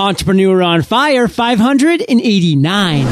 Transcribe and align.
Entrepreneur 0.00 0.62
on 0.62 0.80
Fire 0.80 1.28
589. 1.28 3.06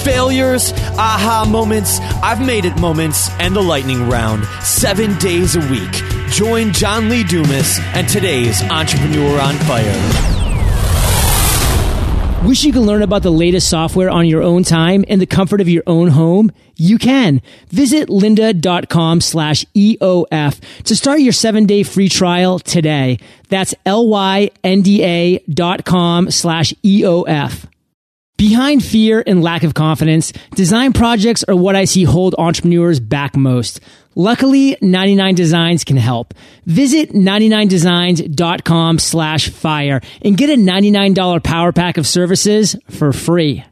Failures, 0.00 0.72
aha 0.72 1.46
moments, 1.48 2.00
I've 2.22 2.44
made 2.44 2.64
it 2.64 2.76
moments, 2.80 3.28
and 3.38 3.54
the 3.54 3.62
lightning 3.62 4.08
round. 4.08 4.46
Seven 4.64 5.16
days 5.18 5.56
a 5.56 5.60
week. 5.70 5.92
Join 6.30 6.72
John 6.72 7.10
Lee 7.10 7.22
Dumas 7.22 7.78
and 7.92 8.08
today's 8.08 8.62
Entrepreneur 8.62 9.40
on 9.40 9.54
Fire. 9.56 10.31
Wish 12.44 12.64
you 12.64 12.72
could 12.72 12.82
learn 12.82 13.02
about 13.02 13.22
the 13.22 13.30
latest 13.30 13.68
software 13.70 14.10
on 14.10 14.26
your 14.26 14.42
own 14.42 14.64
time 14.64 15.04
in 15.04 15.20
the 15.20 15.26
comfort 15.26 15.60
of 15.60 15.68
your 15.68 15.84
own 15.86 16.08
home? 16.08 16.50
You 16.74 16.98
can. 16.98 17.40
Visit 17.68 18.08
lynda.com 18.08 19.20
slash 19.20 19.64
EOF 19.76 20.60
to 20.82 20.96
start 20.96 21.20
your 21.20 21.32
seven 21.32 21.66
day 21.66 21.84
free 21.84 22.08
trial 22.08 22.58
today. 22.58 23.20
That's 23.48 23.76
L-Y-N-D-A 23.86 25.38
dot 25.50 25.84
com 25.84 26.32
slash 26.32 26.74
EOF. 26.82 27.68
Behind 28.36 28.82
fear 28.82 29.22
and 29.24 29.40
lack 29.40 29.62
of 29.62 29.74
confidence, 29.74 30.32
design 30.56 30.92
projects 30.92 31.44
are 31.44 31.54
what 31.54 31.76
I 31.76 31.84
see 31.84 32.02
hold 32.02 32.34
entrepreneurs 32.36 32.98
back 32.98 33.36
most. 33.36 33.78
Luckily, 34.14 34.76
99 34.80 35.34
Designs 35.34 35.84
can 35.84 35.96
help. 35.96 36.34
Visit 36.66 37.10
99designs.com 37.10 38.98
slash 38.98 39.48
fire 39.48 40.00
and 40.22 40.36
get 40.36 40.50
a 40.50 40.56
$99 40.56 41.42
power 41.42 41.72
pack 41.72 41.96
of 41.96 42.06
services 42.06 42.76
for 42.90 43.12
free. 43.12 43.64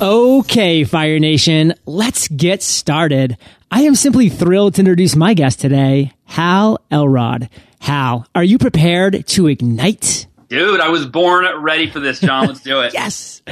Okay, 0.00 0.84
Fire 0.84 1.20
Nation, 1.20 1.74
let's 1.86 2.26
get 2.28 2.62
started. 2.62 3.38
I 3.70 3.82
am 3.82 3.94
simply 3.94 4.28
thrilled 4.28 4.74
to 4.74 4.80
introduce 4.80 5.14
my 5.14 5.34
guest 5.34 5.60
today, 5.60 6.12
Hal 6.24 6.80
Elrod. 6.90 7.48
Hal, 7.80 8.26
are 8.34 8.44
you 8.44 8.58
prepared 8.58 9.26
to 9.28 9.46
ignite? 9.46 10.26
Dude, 10.48 10.80
I 10.80 10.88
was 10.88 11.06
born 11.06 11.46
ready 11.62 11.90
for 11.90 12.00
this, 12.00 12.20
John. 12.20 12.48
Let's 12.48 12.60
do 12.60 12.80
it. 12.80 12.92
yes. 12.94 13.42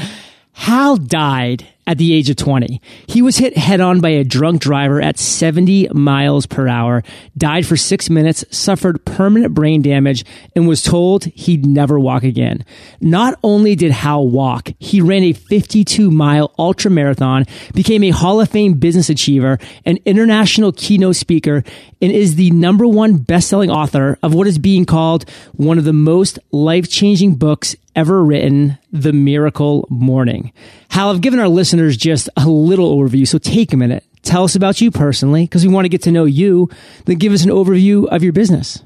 Hal 0.52 0.96
died 0.96 1.66
at 1.86 1.98
the 1.98 2.14
age 2.14 2.30
of 2.30 2.36
20. 2.36 2.80
He 3.08 3.22
was 3.22 3.38
hit 3.38 3.56
head 3.56 3.80
on 3.80 4.00
by 4.00 4.10
a 4.10 4.24
drunk 4.24 4.62
driver 4.62 5.00
at 5.00 5.18
70 5.18 5.88
miles 5.92 6.46
per 6.46 6.68
hour, 6.68 7.02
died 7.36 7.66
for 7.66 7.76
six 7.76 8.08
minutes, 8.08 8.44
suffered 8.50 9.04
permanent 9.04 9.52
brain 9.54 9.82
damage, 9.82 10.24
and 10.54 10.68
was 10.68 10.82
told 10.82 11.24
he'd 11.24 11.66
never 11.66 11.98
walk 11.98 12.22
again. 12.22 12.64
Not 13.00 13.38
only 13.42 13.74
did 13.74 13.90
Hal 13.90 14.28
walk, 14.28 14.70
he 14.78 15.00
ran 15.00 15.24
a 15.24 15.32
52 15.32 16.10
mile 16.10 16.54
ultra 16.58 16.90
marathon, 16.90 17.46
became 17.74 18.04
a 18.04 18.10
Hall 18.10 18.40
of 18.40 18.48
Fame 18.48 18.74
business 18.74 19.10
achiever, 19.10 19.58
an 19.84 19.98
international 20.04 20.72
keynote 20.72 21.16
speaker, 21.16 21.64
and 22.00 22.12
is 22.12 22.36
the 22.36 22.50
number 22.52 22.86
one 22.86 23.16
best-selling 23.16 23.70
author 23.70 24.18
of 24.22 24.34
what 24.34 24.46
is 24.46 24.58
being 24.58 24.84
called 24.84 25.28
one 25.52 25.78
of 25.78 25.84
the 25.84 25.92
most 25.92 26.38
life-changing 26.52 27.34
books 27.34 27.76
ever 27.94 28.24
written, 28.24 28.78
The 28.92 29.12
Miracle 29.12 29.86
Morning. 29.90 30.52
Hal, 30.90 31.10
I've 31.10 31.20
given 31.20 31.40
our 31.40 31.48
listeners 31.48 31.96
just 31.96 32.28
a 32.36 32.48
little 32.48 32.96
overview, 32.96 33.26
so 33.26 33.38
take 33.38 33.72
a 33.72 33.76
minute. 33.76 34.04
Tell 34.22 34.44
us 34.44 34.54
about 34.54 34.80
you 34.80 34.90
personally, 34.90 35.44
because 35.44 35.66
we 35.66 35.72
want 35.72 35.84
to 35.84 35.88
get 35.88 36.02
to 36.02 36.12
know 36.12 36.24
you. 36.24 36.68
Then 37.04 37.16
give 37.16 37.32
us 37.32 37.44
an 37.44 37.50
overview 37.50 38.06
of 38.08 38.22
your 38.22 38.32
business. 38.32 38.82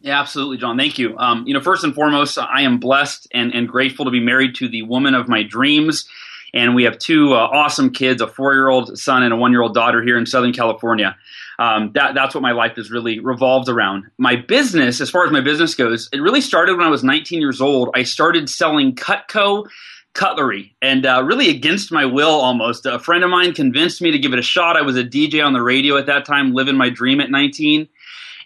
Yeah, 0.00 0.20
absolutely, 0.20 0.58
John. 0.58 0.76
Thank 0.76 0.98
you. 0.98 1.18
Um, 1.18 1.46
you 1.46 1.54
know, 1.54 1.60
first 1.60 1.82
and 1.82 1.94
foremost, 1.94 2.38
I 2.38 2.62
am 2.62 2.78
blessed 2.78 3.28
and, 3.34 3.52
and 3.52 3.68
grateful 3.68 4.04
to 4.04 4.10
be 4.10 4.20
married 4.20 4.54
to 4.56 4.68
the 4.68 4.82
woman 4.82 5.14
of 5.14 5.28
my 5.28 5.42
dreams. 5.42 6.08
And 6.54 6.74
we 6.74 6.84
have 6.84 6.98
two 6.98 7.34
uh, 7.34 7.38
awesome 7.38 7.90
kids, 7.90 8.22
a 8.22 8.28
four 8.28 8.54
year 8.54 8.68
old 8.68 8.96
son 8.96 9.24
and 9.24 9.34
a 9.34 9.36
one 9.36 9.50
year 9.50 9.62
old 9.62 9.74
daughter 9.74 10.02
here 10.02 10.16
in 10.16 10.24
Southern 10.24 10.52
California 10.52 11.16
um, 11.58 11.92
that, 11.94 12.14
that's 12.14 12.34
what 12.34 12.42
my 12.42 12.52
life 12.52 12.76
is 12.76 12.90
really 12.90 13.18
revolved 13.20 13.68
around. 13.68 14.04
My 14.18 14.36
business, 14.36 15.00
as 15.00 15.10
far 15.10 15.24
as 15.24 15.32
my 15.32 15.40
business 15.40 15.74
goes, 15.74 16.08
it 16.12 16.20
really 16.20 16.40
started 16.40 16.76
when 16.76 16.86
I 16.86 16.90
was 16.90 17.02
19 17.02 17.40
years 17.40 17.60
old. 17.60 17.90
I 17.94 18.02
started 18.02 18.50
selling 18.50 18.94
Cutco 18.94 19.66
cutlery 20.12 20.74
and 20.80 21.04
uh, 21.04 21.22
really 21.24 21.50
against 21.50 21.92
my 21.92 22.04
will 22.04 22.30
almost. 22.30 22.86
A 22.86 22.98
friend 22.98 23.22
of 23.22 23.30
mine 23.30 23.52
convinced 23.52 24.00
me 24.00 24.10
to 24.10 24.18
give 24.18 24.32
it 24.32 24.38
a 24.38 24.42
shot. 24.42 24.76
I 24.76 24.82
was 24.82 24.96
a 24.96 25.04
DJ 25.04 25.44
on 25.44 25.52
the 25.52 25.62
radio 25.62 25.96
at 25.96 26.06
that 26.06 26.24
time, 26.24 26.54
living 26.54 26.76
my 26.76 26.90
dream 26.90 27.20
at 27.20 27.30
19 27.30 27.88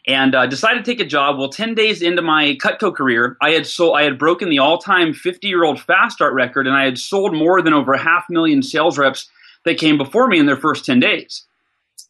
and 0.07 0.35
uh, 0.35 0.47
decided 0.47 0.85
to 0.85 0.91
take 0.91 1.01
a 1.01 1.09
job. 1.09 1.39
Well, 1.39 1.51
10 1.51 1.75
days 1.75 2.03
into 2.03 2.23
my 2.23 2.57
Cutco 2.61 2.95
career, 2.95 3.37
I 3.41 3.51
had 3.51 3.67
sold, 3.67 3.97
I 3.97 4.03
had 4.03 4.19
broken 4.19 4.49
the 4.49 4.59
all-time 4.59 5.13
50-year-old 5.13 5.81
fast 5.81 6.17
start 6.17 6.33
record, 6.33 6.67
and 6.67 6.77
I 6.77 6.85
had 6.85 6.99
sold 6.99 7.35
more 7.37 7.61
than 7.63 7.75
over 7.75 7.93
a 7.93 7.99
half 7.99 8.25
million 8.31 8.63
sales 8.63 8.99
reps 8.99 9.29
that 9.65 9.79
came 9.79 9.99
before 9.99 10.27
me 10.27 10.39
in 10.39 10.47
their 10.47 10.57
first 10.57 10.85
10 10.87 11.01
days. 11.01 11.45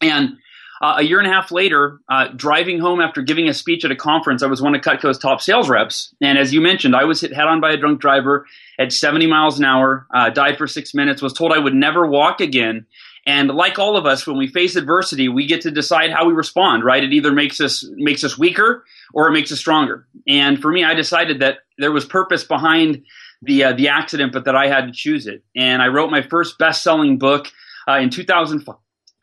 And 0.01 0.37
uh, 0.81 0.95
a 0.97 1.03
year 1.03 1.19
and 1.19 1.27
a 1.27 1.31
half 1.31 1.51
later, 1.51 1.99
uh, 2.09 2.29
driving 2.35 2.79
home 2.79 2.99
after 2.99 3.21
giving 3.21 3.47
a 3.47 3.53
speech 3.53 3.85
at 3.85 3.91
a 3.91 3.95
conference, 3.95 4.41
I 4.41 4.47
was 4.47 4.63
one 4.63 4.73
of 4.73 4.81
Cutco's 4.81 5.19
top 5.19 5.39
sales 5.39 5.69
reps. 5.69 6.13
And 6.21 6.39
as 6.39 6.53
you 6.53 6.59
mentioned, 6.59 6.95
I 6.95 7.03
was 7.03 7.21
hit 7.21 7.33
head 7.33 7.45
on 7.45 7.61
by 7.61 7.71
a 7.71 7.77
drunk 7.77 8.01
driver 8.01 8.47
at 8.79 8.91
70 8.91 9.27
miles 9.27 9.59
an 9.59 9.65
hour, 9.65 10.07
uh, 10.11 10.31
died 10.31 10.57
for 10.57 10.65
six 10.65 10.95
minutes, 10.95 11.21
was 11.21 11.33
told 11.33 11.53
I 11.53 11.59
would 11.59 11.75
never 11.75 12.07
walk 12.07 12.41
again. 12.41 12.87
And 13.27 13.49
like 13.49 13.77
all 13.77 13.95
of 13.95 14.07
us, 14.07 14.25
when 14.25 14.37
we 14.37 14.47
face 14.47 14.75
adversity, 14.75 15.29
we 15.29 15.45
get 15.45 15.61
to 15.61 15.71
decide 15.71 16.09
how 16.09 16.25
we 16.25 16.33
respond, 16.33 16.83
right? 16.83 17.03
It 17.03 17.13
either 17.13 17.31
makes 17.31 17.61
us 17.61 17.87
makes 17.95 18.23
us 18.23 18.35
weaker 18.35 18.83
or 19.13 19.27
it 19.27 19.33
makes 19.33 19.51
us 19.51 19.59
stronger. 19.59 20.07
And 20.27 20.59
for 20.59 20.71
me, 20.71 20.83
I 20.83 20.95
decided 20.95 21.41
that 21.41 21.59
there 21.77 21.91
was 21.91 22.05
purpose 22.05 22.43
behind 22.43 23.03
the 23.43 23.65
uh, 23.65 23.73
the 23.73 23.89
accident, 23.89 24.33
but 24.33 24.45
that 24.45 24.55
I 24.55 24.67
had 24.67 24.87
to 24.87 24.91
choose 24.91 25.27
it. 25.27 25.43
And 25.55 25.83
I 25.83 25.89
wrote 25.89 26.09
my 26.09 26.23
first 26.23 26.57
best 26.57 26.81
selling 26.81 27.19
book 27.19 27.49
uh, 27.87 27.99
in 27.99 28.09
2005 28.09 28.75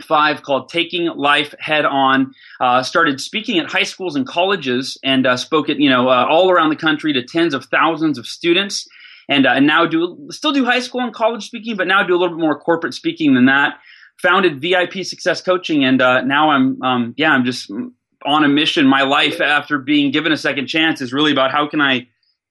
five 0.03 0.43
called 0.43 0.69
Taking 0.69 1.07
Life 1.07 1.55
Head 1.59 1.85
On. 1.85 2.33
Uh, 2.61 2.83
started 2.83 3.21
speaking 3.21 3.59
at 3.59 3.71
high 3.71 3.83
schools 3.83 4.17
and 4.17 4.27
colleges 4.27 4.99
and 5.03 5.27
uh, 5.27 5.37
spoke 5.37 5.69
at 5.69 5.79
you 5.79 5.91
know 5.91 6.09
uh, 6.09 6.27
all 6.29 6.51
around 6.51 6.71
the 6.71 6.77
country 6.77 7.13
to 7.13 7.23
tens 7.23 7.55
of 7.55 7.65
thousands 7.67 8.19
of 8.19 8.27
students. 8.27 8.89
And, 9.31 9.47
uh, 9.47 9.51
and 9.51 9.67
now 9.67 9.85
do 9.85 10.27
still 10.31 10.53
do 10.53 10.65
high 10.65 10.81
school 10.81 11.03
and 11.03 11.13
college 11.13 11.45
speaking, 11.45 11.77
but 11.77 11.87
now 11.87 12.03
do 12.03 12.15
a 12.15 12.19
little 12.19 12.35
bit 12.35 12.41
more 12.41 12.59
corporate 12.59 12.95
speaking 12.95 13.35
than 13.35 13.47
that. 13.47 13.79
Founded 14.23 14.61
VIP 14.61 15.05
Success 15.05 15.43
Coaching, 15.43 15.85
and 15.85 16.01
uh, 16.01 16.23
now 16.23 16.51
I'm 16.51 16.83
um, 16.83 17.15
yeah 17.17 17.31
I'm 17.31 17.45
just 17.45 17.71
on 18.25 18.45
a 18.45 18.49
mission. 18.49 18.87
My 18.87 19.03
life 19.03 19.41
after 19.41 19.79
being 19.79 20.11
given 20.11 20.33
a 20.33 20.37
second 20.37 20.67
chance 20.67 21.01
is 21.01 21.13
really 21.13 21.31
about 21.31 21.53
how 21.53 21.69
can 21.69 21.81
I 21.81 22.09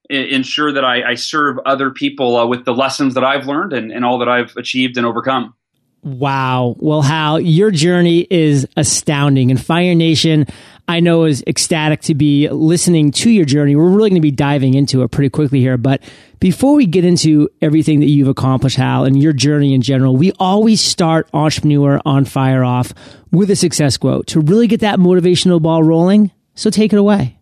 ensure 0.08 0.72
that 0.72 0.84
I, 0.84 1.10
I 1.10 1.14
serve 1.14 1.58
other 1.66 1.90
people 1.90 2.36
uh, 2.36 2.46
with 2.46 2.64
the 2.64 2.72
lessons 2.72 3.14
that 3.14 3.24
I've 3.24 3.46
learned 3.46 3.72
and, 3.72 3.92
and 3.92 4.04
all 4.04 4.18
that 4.18 4.28
I've 4.28 4.56
achieved 4.56 4.96
and 4.96 5.04
overcome. 5.04 5.54
Wow. 6.02 6.76
Well, 6.78 7.02
Hal, 7.02 7.40
your 7.40 7.70
journey 7.70 8.26
is 8.30 8.66
astounding. 8.76 9.50
And 9.50 9.60
Fire 9.60 9.94
Nation, 9.94 10.46
I 10.86 11.00
know 11.00 11.24
is 11.24 11.42
ecstatic 11.46 12.00
to 12.02 12.14
be 12.14 12.48
listening 12.48 13.10
to 13.12 13.30
your 13.30 13.44
journey. 13.44 13.76
We're 13.76 13.88
really 13.88 14.10
going 14.10 14.20
to 14.20 14.26
be 14.26 14.30
diving 14.30 14.74
into 14.74 15.02
it 15.02 15.10
pretty 15.10 15.28
quickly 15.28 15.60
here. 15.60 15.76
But 15.76 16.02
before 16.40 16.74
we 16.74 16.86
get 16.86 17.04
into 17.04 17.48
everything 17.60 18.00
that 18.00 18.06
you've 18.06 18.28
accomplished, 18.28 18.76
Hal, 18.76 19.04
and 19.04 19.20
your 19.20 19.32
journey 19.32 19.74
in 19.74 19.82
general, 19.82 20.16
we 20.16 20.32
always 20.38 20.80
start 20.80 21.28
Entrepreneur 21.34 22.00
on 22.06 22.24
Fire 22.24 22.64
off 22.64 22.94
with 23.32 23.50
a 23.50 23.56
success 23.56 23.96
quote 23.96 24.28
to 24.28 24.40
really 24.40 24.66
get 24.66 24.80
that 24.80 24.98
motivational 24.98 25.60
ball 25.60 25.82
rolling. 25.82 26.30
So 26.54 26.70
take 26.70 26.92
it 26.92 26.98
away. 26.98 27.38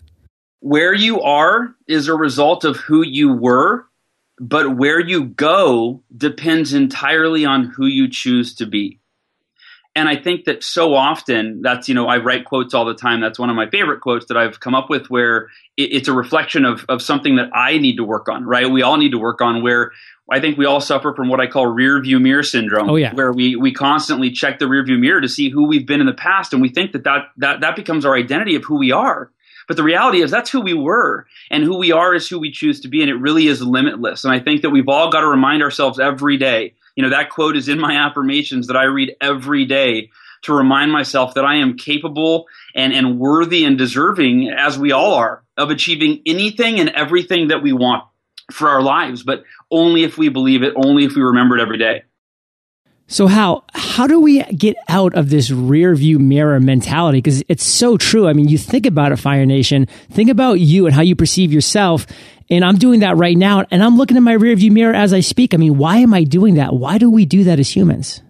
Where 0.61 0.95
you 0.95 1.21
are 1.21 1.75
is 1.87 2.09
a 2.09 2.15
result 2.15 2.65
of 2.65 2.79
who 2.79 3.03
you 3.05 3.33
were 3.33 3.87
but 4.39 4.77
where 4.77 5.01
you 5.01 5.25
go 5.25 6.03
depends 6.15 6.75
entirely 6.75 7.45
on 7.45 7.65
who 7.65 7.87
you 7.87 8.09
choose 8.09 8.55
to 8.57 8.67
be. 8.67 9.01
And 9.95 10.11
I 10.11 10.17
think 10.17 10.45
that 10.45 10.63
so 10.63 10.95
often 10.95 11.63
that's, 11.63 11.89
you 11.89 11.95
know, 11.95 12.07
I 12.07 12.19
write 12.19 12.45
quotes 12.45 12.75
all 12.75 12.85
the 12.85 12.95
time. 12.95 13.23
That's 13.23 13.39
one 13.39 13.49
of 13.49 13.57
my 13.57 13.71
favorite 13.71 14.03
quotes 14.03 14.27
that 14.27 14.37
I've 14.37 14.61
come 14.61 14.75
up 14.75 14.91
with 14.91 15.09
where 15.09 15.49
it, 15.79 15.85
it's 15.91 16.09
a 16.09 16.13
reflection 16.13 16.67
of, 16.67 16.85
of 16.91 17.01
something 17.01 17.37
that 17.37 17.49
I 17.55 17.79
need 17.79 17.97
to 17.97 18.05
work 18.05 18.29
on, 18.29 18.45
right? 18.45 18.71
We 18.71 18.83
all 18.83 18.99
need 18.99 19.13
to 19.13 19.19
work 19.19 19.41
on 19.41 19.63
where 19.63 19.93
I 20.31 20.39
think 20.39 20.59
we 20.59 20.67
all 20.67 20.83
suffer 20.83 21.15
from 21.15 21.31
what 21.31 21.41
I 21.41 21.47
call 21.47 21.67
rear 21.67 21.99
view 22.03 22.21
mirror 22.21 22.43
syndrome. 22.43 22.91
Oh, 22.91 22.97
yeah. 22.97 23.15
Where 23.15 23.33
we, 23.33 23.57
we 23.57 23.73
constantly 23.73 24.33
check 24.33 24.59
the 24.59 24.69
rear 24.69 24.85
view 24.85 24.99
mirror 24.99 25.23
to 25.23 25.29
see 25.29 25.49
who 25.49 25.67
we've 25.67 25.87
been 25.87 26.01
in 26.01 26.07
the 26.07 26.13
past. 26.13 26.53
And 26.53 26.61
we 26.61 26.69
think 26.69 26.93
that 26.93 27.05
that, 27.05 27.29
that, 27.39 27.61
that 27.63 27.75
becomes 27.75 28.05
our 28.05 28.15
identity 28.15 28.55
of 28.55 28.65
who 28.65 28.77
we 28.77 28.93
are. 28.93 29.31
But 29.67 29.77
the 29.77 29.83
reality 29.83 30.23
is 30.23 30.31
that's 30.31 30.51
who 30.51 30.61
we 30.61 30.75
were 30.75 31.27
and 31.51 31.65
who 31.65 31.77
we 31.77 31.93
are 31.93 32.15
is 32.15 32.29
who 32.29 32.39
we 32.39 32.53
choose 32.53 32.81
to 32.81 32.89
be. 32.89 33.01
And 33.03 33.11
it 33.11 33.17
really 33.17 33.49
is 33.49 33.61
limitless. 33.61 34.25
And 34.25 34.33
I 34.33 34.39
think 34.39 34.63
that 34.63 34.71
we've 34.71 34.89
all 34.89 35.11
got 35.11 35.21
to 35.21 35.27
remind 35.27 35.63
ourselves 35.63 35.99
every 35.99 36.37
day. 36.37 36.75
You 36.95 37.03
know, 37.03 37.11
that 37.11 37.31
quote 37.31 37.57
is 37.57 37.69
in 37.69 37.79
my 37.79 37.97
affirmations 37.97 38.69
that 38.69 38.77
I 38.77 38.85
read 38.85 39.17
every 39.21 39.65
day 39.65 40.11
to 40.43 40.55
remind 40.55 40.93
myself 40.93 41.35
that 41.35 41.45
I 41.45 41.57
am 41.57 41.77
capable 41.77 42.47
and, 42.75 42.93
and 42.93 43.19
worthy 43.19 43.65
and 43.65 43.77
deserving, 43.77 44.49
as 44.51 44.79
we 44.79 44.93
all 44.93 45.15
are, 45.15 45.43
of 45.57 45.71
achieving 45.71 46.23
anything 46.25 46.79
and 46.79 46.91
everything 46.91 47.49
that 47.49 47.63
we 47.63 47.73
want 47.73 48.05
for 48.53 48.69
our 48.69 48.83
lives, 48.83 49.23
but 49.23 49.43
only 49.71 50.05
if 50.05 50.17
we 50.17 50.29
believe 50.29 50.63
it, 50.63 50.73
only 50.77 51.05
if 51.05 51.17
we 51.17 51.23
remember 51.23 51.59
it 51.59 51.63
every 51.63 51.79
day. 51.79 52.03
So 53.09 53.29
how 53.29 53.65
how 53.73 54.07
do 54.07 54.21
we 54.21 54.43
get 54.45 54.77
out 54.89 55.15
of 55.15 55.31
this 55.31 55.51
rear 55.51 55.95
view 55.95 56.19
mirror 56.19 56.59
mentality? 56.59 57.19
Because 57.19 57.43
it's 57.49 57.65
so 57.65 57.97
true. 57.97 58.27
I 58.27 58.33
mean, 58.33 58.49
you 58.49 58.59
think 58.59 58.85
about 58.85 59.13
it, 59.13 59.17
Fire 59.17 59.47
Nation. 59.47 59.87
Think 60.11 60.29
about 60.29 60.55
you 60.55 60.87
and 60.87 60.95
how 60.95 61.03
you 61.03 61.15
perceive 61.15 61.53
yourself. 61.53 62.07
And 62.51 62.65
I'm 62.65 62.77
doing 62.77 63.01
that 63.01 63.17
right 63.17 63.37
now. 63.37 63.65
And 63.71 63.83
I'm 63.83 63.97
looking 63.97 64.17
in 64.17 64.23
my 64.23 64.33
rear 64.33 64.57
view 64.57 64.73
mirror 64.73 64.95
as 64.95 65.13
I 65.13 65.21
speak. 65.21 65.55
I 65.55 65.57
mean, 65.57 65.79
why 65.79 65.99
am 65.99 66.15
I 66.15 66.25
doing 66.25 66.55
that? 66.55 66.75
Why 66.75 66.99
do 66.99 67.11
we 67.11 67.27
do 67.27 67.45
that 67.45 67.59
as 67.61 67.75
humans? 67.75 68.23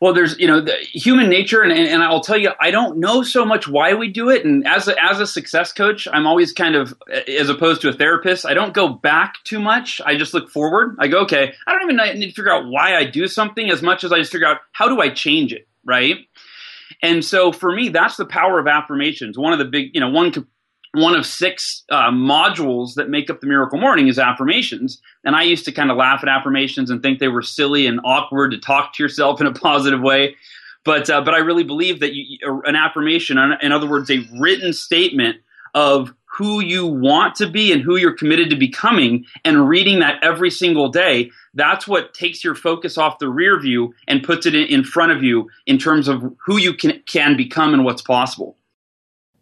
Well, 0.00 0.12
there's 0.12 0.38
you 0.38 0.46
know 0.46 0.60
the 0.60 0.76
human 0.92 1.30
nature, 1.30 1.62
and, 1.62 1.72
and, 1.72 2.02
I'll 2.02 2.20
tell 2.20 2.36
you, 2.36 2.50
I 2.60 2.70
don't 2.70 2.98
know 2.98 3.22
so 3.22 3.44
much 3.44 3.68
why 3.68 3.94
we 3.94 4.08
do 4.08 4.28
it. 4.28 4.44
And 4.44 4.66
as 4.66 4.88
a, 4.88 5.02
as 5.02 5.20
a 5.20 5.26
success 5.26 5.72
coach, 5.72 6.06
I'm 6.12 6.26
always 6.26 6.52
kind 6.52 6.74
of 6.74 6.94
as 7.28 7.48
opposed 7.48 7.80
to 7.82 7.88
a 7.88 7.92
therapist. 7.92 8.44
I 8.44 8.54
don't 8.54 8.74
go 8.74 8.88
back 8.88 9.36
too 9.44 9.60
much. 9.60 10.00
I 10.04 10.16
just 10.16 10.34
look 10.34 10.50
forward. 10.50 10.96
I 10.98 11.08
go, 11.08 11.20
okay, 11.20 11.54
I 11.66 11.72
don't 11.72 11.90
even 11.90 12.18
need 12.18 12.28
to 12.28 12.34
figure 12.34 12.52
out 12.52 12.66
why 12.66 12.96
I 12.96 13.04
do 13.04 13.26
something 13.28 13.70
as 13.70 13.82
much 13.82 14.04
as 14.04 14.12
I 14.12 14.18
just 14.18 14.32
figure 14.32 14.48
out 14.48 14.58
how 14.72 14.88
do 14.88 15.00
I 15.00 15.10
change 15.10 15.52
it, 15.52 15.68
right? 15.84 16.16
And 17.02 17.24
so 17.24 17.52
for 17.52 17.72
me, 17.72 17.88
that's 17.88 18.16
the 18.16 18.26
power 18.26 18.58
of 18.58 18.66
affirmations. 18.66 19.38
One 19.38 19.52
of 19.52 19.58
the 19.58 19.64
big, 19.64 19.90
you 19.94 20.00
know, 20.00 20.10
one 20.10 20.32
one 20.94 21.14
of 21.14 21.26
six 21.26 21.82
uh, 21.90 22.10
modules 22.10 22.94
that 22.94 23.10
make 23.10 23.28
up 23.28 23.40
the 23.40 23.46
miracle 23.46 23.78
morning 23.78 24.08
is 24.08 24.18
affirmations. 24.18 25.00
And 25.24 25.34
i 25.34 25.42
used 25.42 25.64
to 25.66 25.72
kind 25.72 25.90
of 25.90 25.96
laugh 25.96 26.20
at 26.22 26.28
affirmations 26.28 26.90
and 26.90 27.02
think 27.02 27.18
they 27.18 27.28
were 27.28 27.42
silly 27.42 27.86
and 27.86 28.00
awkward 28.04 28.52
to 28.52 28.58
talk 28.58 28.94
to 28.94 29.02
yourself 29.02 29.40
in 29.40 29.46
a 29.46 29.52
positive 29.52 30.00
way. 30.00 30.36
But 30.84 31.10
uh, 31.10 31.22
but 31.22 31.34
i 31.34 31.38
really 31.38 31.64
believe 31.64 32.00
that 32.00 32.14
you, 32.14 32.38
an 32.64 32.76
affirmation 32.76 33.38
in 33.60 33.72
other 33.72 33.88
words 33.88 34.10
a 34.10 34.26
written 34.38 34.72
statement 34.72 35.38
of 35.74 36.14
who 36.36 36.60
you 36.60 36.86
want 36.86 37.36
to 37.36 37.48
be 37.48 37.72
and 37.72 37.82
who 37.82 37.96
you're 37.96 38.16
committed 38.16 38.50
to 38.50 38.56
becoming 38.56 39.24
and 39.44 39.68
reading 39.68 40.00
that 40.00 40.22
every 40.22 40.50
single 40.50 40.88
day 40.88 41.30
that's 41.54 41.86
what 41.86 42.12
takes 42.12 42.42
your 42.42 42.54
focus 42.54 42.98
off 42.98 43.18
the 43.18 43.28
rear 43.28 43.60
view 43.60 43.94
and 44.08 44.22
puts 44.22 44.44
it 44.46 44.54
in 44.54 44.84
front 44.84 45.12
of 45.12 45.22
you 45.22 45.48
in 45.66 45.78
terms 45.78 46.08
of 46.08 46.22
who 46.44 46.58
you 46.58 46.74
can, 46.74 47.00
can 47.06 47.36
become 47.36 47.72
and 47.72 47.84
what's 47.84 48.02
possible 48.02 48.56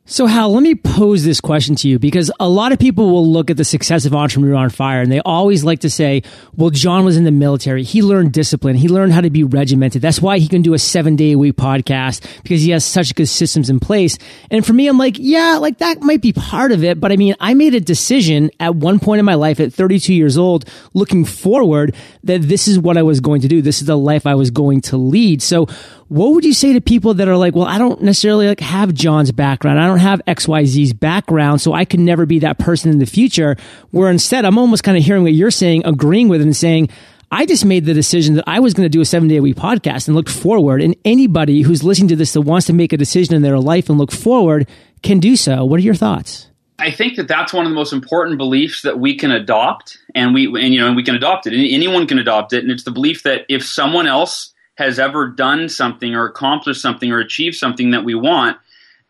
so, 0.04 0.26
Hal, 0.26 0.52
let 0.52 0.64
me 0.64 0.74
pose 0.74 1.22
this 1.22 1.40
question 1.40 1.76
to 1.76 1.88
you 1.88 2.00
because 2.00 2.28
a 2.40 2.48
lot 2.48 2.72
of 2.72 2.80
people 2.80 3.08
will 3.08 3.24
look 3.24 3.50
at 3.50 3.56
the 3.56 3.64
success 3.64 4.04
of 4.04 4.12
Entrepreneur 4.12 4.56
on 4.56 4.68
Fire 4.68 5.00
and 5.00 5.12
they 5.12 5.20
always 5.20 5.62
like 5.62 5.78
to 5.80 5.90
say, 5.90 6.24
well, 6.56 6.70
John 6.70 7.04
was 7.04 7.16
in 7.16 7.22
the 7.22 7.30
military. 7.30 7.84
He 7.84 8.02
learned 8.02 8.32
discipline. 8.32 8.74
He 8.74 8.88
learned 8.88 9.12
how 9.12 9.20
to 9.20 9.30
be 9.30 9.44
regimented. 9.44 10.02
That's 10.02 10.20
why 10.20 10.38
he 10.38 10.48
can 10.48 10.60
do 10.60 10.74
a 10.74 10.78
seven 10.78 11.14
day 11.14 11.32
a 11.32 11.38
week 11.38 11.54
podcast 11.54 12.26
because 12.42 12.62
he 12.62 12.72
has 12.72 12.84
such 12.84 13.14
good 13.14 13.28
systems 13.28 13.70
in 13.70 13.78
place. 13.78 14.18
And 14.50 14.66
for 14.66 14.72
me, 14.72 14.88
I'm 14.88 14.98
like, 14.98 15.16
yeah, 15.20 15.58
like 15.58 15.78
that 15.78 16.02
might 16.02 16.20
be 16.20 16.32
part 16.32 16.72
of 16.72 16.82
it. 16.82 16.98
But 16.98 17.12
I 17.12 17.16
mean, 17.16 17.36
I 17.38 17.54
made 17.54 17.76
a 17.76 17.80
decision 17.80 18.50
at 18.58 18.74
one 18.74 18.98
point 18.98 19.20
in 19.20 19.24
my 19.24 19.34
life 19.34 19.60
at 19.60 19.72
32 19.72 20.12
years 20.12 20.36
old, 20.36 20.64
looking 20.94 21.24
forward 21.24 21.94
that 22.24 22.42
this 22.42 22.66
is 22.66 22.76
what 22.76 22.98
I 22.98 23.02
was 23.02 23.20
going 23.20 23.42
to 23.42 23.48
do. 23.48 23.62
This 23.62 23.80
is 23.80 23.86
the 23.86 23.96
life 23.96 24.26
I 24.26 24.34
was 24.34 24.50
going 24.50 24.80
to 24.82 24.96
lead. 24.96 25.42
So, 25.42 25.68
what 26.12 26.34
would 26.34 26.44
you 26.44 26.52
say 26.52 26.74
to 26.74 26.80
people 26.82 27.14
that 27.14 27.26
are 27.26 27.38
like, 27.38 27.54
well, 27.54 27.64
I 27.64 27.78
don't 27.78 28.02
necessarily 28.02 28.46
like 28.46 28.60
have 28.60 28.92
John's 28.92 29.32
background. 29.32 29.80
I 29.80 29.86
don't 29.86 29.98
have 29.98 30.20
XYZ's 30.26 30.92
background, 30.92 31.62
so 31.62 31.72
I 31.72 31.86
can 31.86 32.04
never 32.04 32.26
be 32.26 32.40
that 32.40 32.58
person 32.58 32.90
in 32.90 32.98
the 32.98 33.06
future. 33.06 33.56
Where 33.92 34.10
instead, 34.10 34.44
I'm 34.44 34.58
almost 34.58 34.84
kind 34.84 34.98
of 34.98 35.02
hearing 35.02 35.22
what 35.22 35.32
you're 35.32 35.50
saying, 35.50 35.86
agreeing 35.86 36.28
with 36.28 36.42
it 36.42 36.44
and 36.44 36.54
saying, 36.54 36.90
I 37.30 37.46
just 37.46 37.64
made 37.64 37.86
the 37.86 37.94
decision 37.94 38.34
that 38.34 38.44
I 38.46 38.60
was 38.60 38.74
going 38.74 38.84
to 38.84 38.90
do 38.90 39.00
a 39.00 39.06
seven 39.06 39.26
day 39.26 39.38
a 39.38 39.42
week 39.42 39.56
podcast 39.56 40.06
and 40.06 40.14
look 40.14 40.28
forward. 40.28 40.82
And 40.82 40.94
anybody 41.02 41.62
who's 41.62 41.82
listening 41.82 42.08
to 42.08 42.16
this 42.16 42.34
that 42.34 42.42
wants 42.42 42.66
to 42.66 42.74
make 42.74 42.92
a 42.92 42.98
decision 42.98 43.34
in 43.34 43.40
their 43.40 43.58
life 43.58 43.88
and 43.88 43.96
look 43.96 44.12
forward 44.12 44.68
can 45.02 45.18
do 45.18 45.34
so. 45.34 45.64
What 45.64 45.80
are 45.80 45.82
your 45.82 45.94
thoughts? 45.94 46.48
I 46.78 46.90
think 46.90 47.16
that 47.16 47.28
that's 47.28 47.54
one 47.54 47.64
of 47.64 47.70
the 47.70 47.74
most 47.74 47.94
important 47.94 48.36
beliefs 48.36 48.82
that 48.82 48.98
we 48.98 49.16
can 49.16 49.30
adopt, 49.30 49.96
and 50.14 50.34
we 50.34 50.44
and 50.44 50.74
you 50.74 50.80
know 50.80 50.88
and 50.88 50.96
we 50.96 51.04
can 51.04 51.14
adopt 51.14 51.46
it. 51.46 51.54
Anyone 51.54 52.06
can 52.06 52.18
adopt 52.18 52.52
it, 52.52 52.64
and 52.64 52.70
it's 52.70 52.84
the 52.84 52.90
belief 52.90 53.22
that 53.22 53.46
if 53.48 53.64
someone 53.64 54.06
else 54.06 54.51
has 54.76 54.98
ever 54.98 55.28
done 55.28 55.68
something 55.68 56.14
or 56.14 56.26
accomplished 56.26 56.80
something 56.80 57.10
or 57.10 57.18
achieved 57.18 57.56
something 57.56 57.90
that 57.90 58.04
we 58.04 58.14
want, 58.14 58.56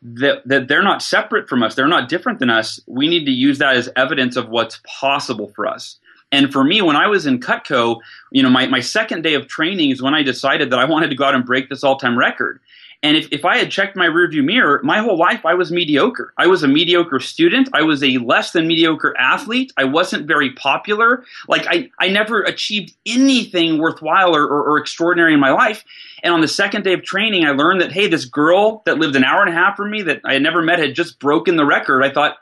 that, 0.02 0.46
that 0.46 0.68
they're 0.68 0.82
not 0.82 1.02
separate 1.02 1.48
from 1.48 1.62
us, 1.62 1.74
they're 1.74 1.86
not 1.86 2.08
different 2.08 2.40
than 2.40 2.50
us. 2.50 2.80
We 2.86 3.08
need 3.08 3.24
to 3.26 3.30
use 3.30 3.58
that 3.58 3.76
as 3.76 3.88
evidence 3.94 4.36
of 4.36 4.48
what's 4.48 4.80
possible 4.84 5.48
for 5.54 5.66
us. 5.66 5.98
And 6.32 6.50
for 6.50 6.64
me, 6.64 6.80
when 6.80 6.96
I 6.96 7.06
was 7.06 7.26
in 7.26 7.40
Cutco, 7.40 8.00
you 8.30 8.42
know, 8.42 8.48
my, 8.48 8.66
my 8.66 8.80
second 8.80 9.22
day 9.22 9.34
of 9.34 9.48
training 9.48 9.90
is 9.90 10.02
when 10.02 10.14
I 10.14 10.22
decided 10.22 10.70
that 10.70 10.78
I 10.78 10.86
wanted 10.86 11.10
to 11.10 11.16
go 11.16 11.24
out 11.24 11.34
and 11.34 11.44
break 11.44 11.68
this 11.68 11.84
all 11.84 11.96
time 11.96 12.18
record. 12.18 12.58
And 13.02 13.16
if, 13.16 13.28
if 13.32 13.44
I 13.44 13.58
had 13.58 13.70
checked 13.70 13.96
my 13.96 14.06
rearview 14.06 14.44
mirror, 14.44 14.80
my 14.84 14.98
whole 14.98 15.18
life 15.18 15.44
I 15.44 15.54
was 15.54 15.72
mediocre. 15.72 16.32
I 16.38 16.46
was 16.46 16.62
a 16.62 16.68
mediocre 16.68 17.18
student. 17.18 17.68
I 17.72 17.82
was 17.82 18.02
a 18.04 18.18
less 18.18 18.52
than 18.52 18.68
mediocre 18.68 19.16
athlete. 19.18 19.72
I 19.76 19.84
wasn't 19.84 20.28
very 20.28 20.52
popular. 20.52 21.24
Like 21.48 21.66
I, 21.68 21.90
I 21.98 22.08
never 22.08 22.42
achieved 22.42 22.94
anything 23.04 23.78
worthwhile 23.78 24.36
or, 24.36 24.44
or, 24.44 24.70
or 24.70 24.78
extraordinary 24.78 25.34
in 25.34 25.40
my 25.40 25.50
life. 25.50 25.84
And 26.22 26.32
on 26.32 26.40
the 26.40 26.48
second 26.48 26.84
day 26.84 26.92
of 26.92 27.02
training, 27.02 27.44
I 27.44 27.50
learned 27.50 27.80
that, 27.80 27.90
hey, 27.90 28.06
this 28.06 28.24
girl 28.24 28.82
that 28.86 28.98
lived 28.98 29.16
an 29.16 29.24
hour 29.24 29.40
and 29.40 29.50
a 29.50 29.56
half 29.56 29.76
from 29.76 29.90
me 29.90 30.02
that 30.02 30.20
I 30.24 30.34
had 30.34 30.42
never 30.42 30.62
met 30.62 30.78
had 30.78 30.94
just 30.94 31.18
broken 31.18 31.56
the 31.56 31.66
record. 31.66 32.04
I 32.04 32.12
thought, 32.12 32.36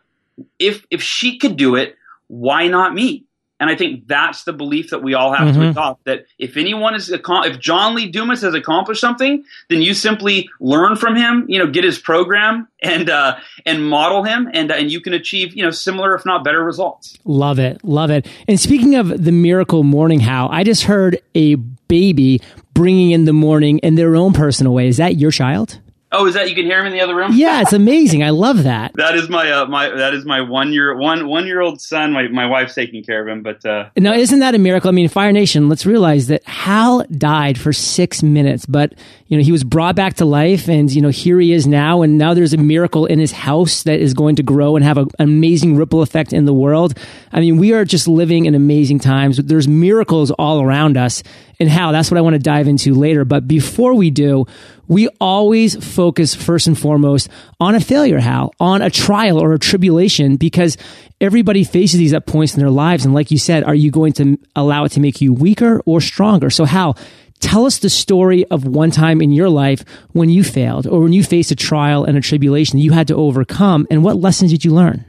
if 0.59 0.87
if 0.91 1.03
she 1.03 1.39
could 1.39 1.57
do 1.57 1.77
it, 1.77 1.97
why 2.29 2.69
not 2.69 2.95
me? 2.95 3.25
And 3.61 3.69
I 3.69 3.77
think 3.77 4.09
that's 4.09 4.45
the 4.45 4.55
belief 4.55 4.91
that 4.91 5.03
we 5.03 5.13
all 5.13 5.33
have 5.35 5.49
mm-hmm. 5.49 5.61
to 5.61 5.69
adopt 5.69 6.05
that 6.05 6.27
if 6.39 6.57
anyone 6.57 6.95
is, 6.95 7.11
if 7.11 7.61
John 7.61 7.95
Lee 7.95 8.09
Dumas 8.09 8.41
has 8.41 8.55
accomplished 8.55 9.03
something, 9.03 9.45
then 9.69 9.83
you 9.83 9.93
simply 9.93 10.49
learn 10.59 10.97
from 10.97 11.15
him, 11.15 11.45
you 11.47 11.59
know, 11.59 11.67
get 11.67 11.85
his 11.85 11.99
program 11.99 12.67
and, 12.83 13.11
uh, 13.11 13.37
and 13.67 13.87
model 13.87 14.25
him 14.25 14.49
and, 14.53 14.73
uh, 14.73 14.75
and 14.75 14.91
you 14.91 15.01
can 15.01 15.13
achieve, 15.13 15.55
you 15.55 15.63
know, 15.63 15.71
similar, 15.71 16.15
if 16.15 16.25
not 16.25 16.43
better 16.43 16.65
results. 16.65 17.19
Love 17.27 17.59
it. 17.59 17.85
Love 17.85 18.11
it. 18.11 18.27
And 18.49 18.59
speaking 18.59 18.95
of 18.95 19.23
the 19.23 19.33
miracle 19.33 19.85
morning, 19.85 20.21
Hal 20.21 20.49
I 20.51 20.65
just 20.65 20.85
heard 20.85 21.21
a 21.35 21.57
baby 21.57 22.41
bringing 22.73 23.11
in 23.11 23.27
the 23.27 23.33
morning 23.35 23.79
in 23.81 23.97
their 23.97 24.17
own 24.17 24.33
personal 24.33 24.73
way. 24.73 24.89
Is 24.89 24.97
that 24.97 25.17
your 25.17 25.31
child? 25.31 25.79
Oh, 26.13 26.27
is 26.27 26.35
that 26.35 26.49
you 26.49 26.57
can 26.57 26.65
hear 26.65 26.81
him 26.81 26.87
in 26.87 26.93
the 26.93 27.01
other 27.01 27.15
room? 27.15 27.31
Yeah, 27.35 27.61
it's 27.61 27.73
amazing. 27.73 28.25
I 28.25 28.31
love 28.31 28.65
that. 28.65 28.93
that 28.97 29.15
is 29.15 29.29
my 29.29 29.49
uh, 29.51 29.67
my 29.67 29.89
that 29.91 30.13
is 30.13 30.25
my 30.25 30.41
one 30.41 30.73
year 30.73 30.97
one 30.97 31.29
one 31.29 31.47
year 31.47 31.61
old 31.61 31.81
son. 31.81 32.13
My 32.13 32.27
my 32.27 32.47
wife's 32.47 32.75
taking 32.75 33.05
care 33.05 33.23
of 33.23 33.29
him, 33.29 33.45
but 33.45 33.65
uh, 33.65 33.91
now 33.97 34.13
isn't 34.15 34.41
that 34.41 34.57
a 34.57 34.59
miracle? 34.59 34.89
I 34.89 34.93
mean, 34.93 35.09
Fire 35.09 35.31
Nation. 35.31 35.69
Let's 35.69 35.87
realize 35.87 36.27
that 36.27 36.43
Hal 36.45 37.05
died 37.17 37.59
for 37.59 37.73
six 37.73 38.25
minutes, 38.25 38.67
but 38.67 38.95
you 39.29 39.37
know 39.37 39.45
he 39.45 39.53
was 39.53 39.63
brought 39.63 39.95
back 39.95 40.15
to 40.15 40.25
life, 40.25 40.69
and 40.69 40.91
you 40.91 41.01
know 41.01 41.11
here 41.11 41.39
he 41.39 41.53
is 41.53 41.69
now, 41.69 42.03
and 42.03 42.19
now 42.19 42.35
there's 42.35 42.55
a 42.55 42.59
miracle 42.59 43.07
in 43.07 43.21
his 43.21 43.31
house 43.31 43.85
that 43.85 44.01
is 44.01 44.13
going 44.13 44.35
to 44.37 44.43
grow 44.43 44.75
and 44.75 44.85
have 44.85 44.99
a, 44.99 45.03
an 45.03 45.09
amazing 45.21 45.77
ripple 45.77 46.03
effect 46.03 46.33
in 46.33 46.45
the 46.45 46.55
world. 46.55 46.99
I 47.33 47.39
mean, 47.39 47.57
we 47.57 47.73
are 47.73 47.85
just 47.85 48.09
living 48.09 48.47
in 48.47 48.57
amazing 48.57 48.99
times. 48.99 49.37
There's 49.37 49.69
miracles 49.69 50.33
all 50.33 50.61
around 50.61 50.97
us, 50.97 51.23
and 51.61 51.69
Hal 51.69 51.93
that's 51.93 52.11
what 52.11 52.19
I 52.19 52.23
want 52.23 52.35
to 52.35 52.41
dive 52.41 52.67
into 52.67 52.95
later. 52.95 53.25
But 53.25 53.47
before 53.47 53.95
we 53.95 54.11
do, 54.11 54.47
we 54.89 55.09
always 55.21 55.77
focus 55.77 56.35
first 56.35 56.67
and 56.67 56.77
foremost 56.77 57.29
on 57.61 57.75
a 57.75 57.81
failure, 57.81 58.19
Hal, 58.19 58.53
on 58.59 58.83
a 58.83 58.91
trial 58.91 59.39
or 59.39 59.53
a 59.53 59.59
tribulation, 59.59 60.37
because 60.37 60.77
everybody 61.21 61.63
faces 61.63 61.99
these 61.99 62.15
at 62.15 62.27
points 62.27 62.55
in 62.55 62.61
their 62.61 62.71
lives. 62.71 63.05
And 63.05 63.15
like 63.15 63.31
you 63.31 63.39
said, 63.39 63.63
are 63.63 63.75
you 63.75 63.91
going 63.91 64.15
to 64.15 64.39
allow 64.57 64.85
it 64.85 64.93
to 64.93 65.01
make 65.01 65.21
you 65.21 65.33
weaker 65.33 65.81
or 65.85 66.01
stronger? 66.01 66.51
So 66.51 66.65
Hal, 66.65 66.97
tell 67.41 67.67
us 67.67 67.79
the 67.79 67.91
story 67.91 68.47
of 68.47 68.65
one 68.65 68.91
time 68.91 69.21
in 69.21 69.31
your 69.31 69.51
life 69.51 69.85
when 70.13 70.31
you 70.31 70.43
failed 70.43 70.87
or 70.87 71.01
when 71.01 71.13
you 71.13 71.23
faced 71.23 71.51
a 71.51 71.57
trial 71.57 72.05
and 72.05 72.17
a 72.17 72.21
tribulation 72.21 72.79
you 72.79 72.93
had 72.93 73.09
to 73.09 73.15
overcome 73.15 73.87
and 73.91 74.03
what 74.03 74.17
lessons 74.17 74.51
did 74.51 74.65
you 74.65 74.73
learn? 74.73 75.05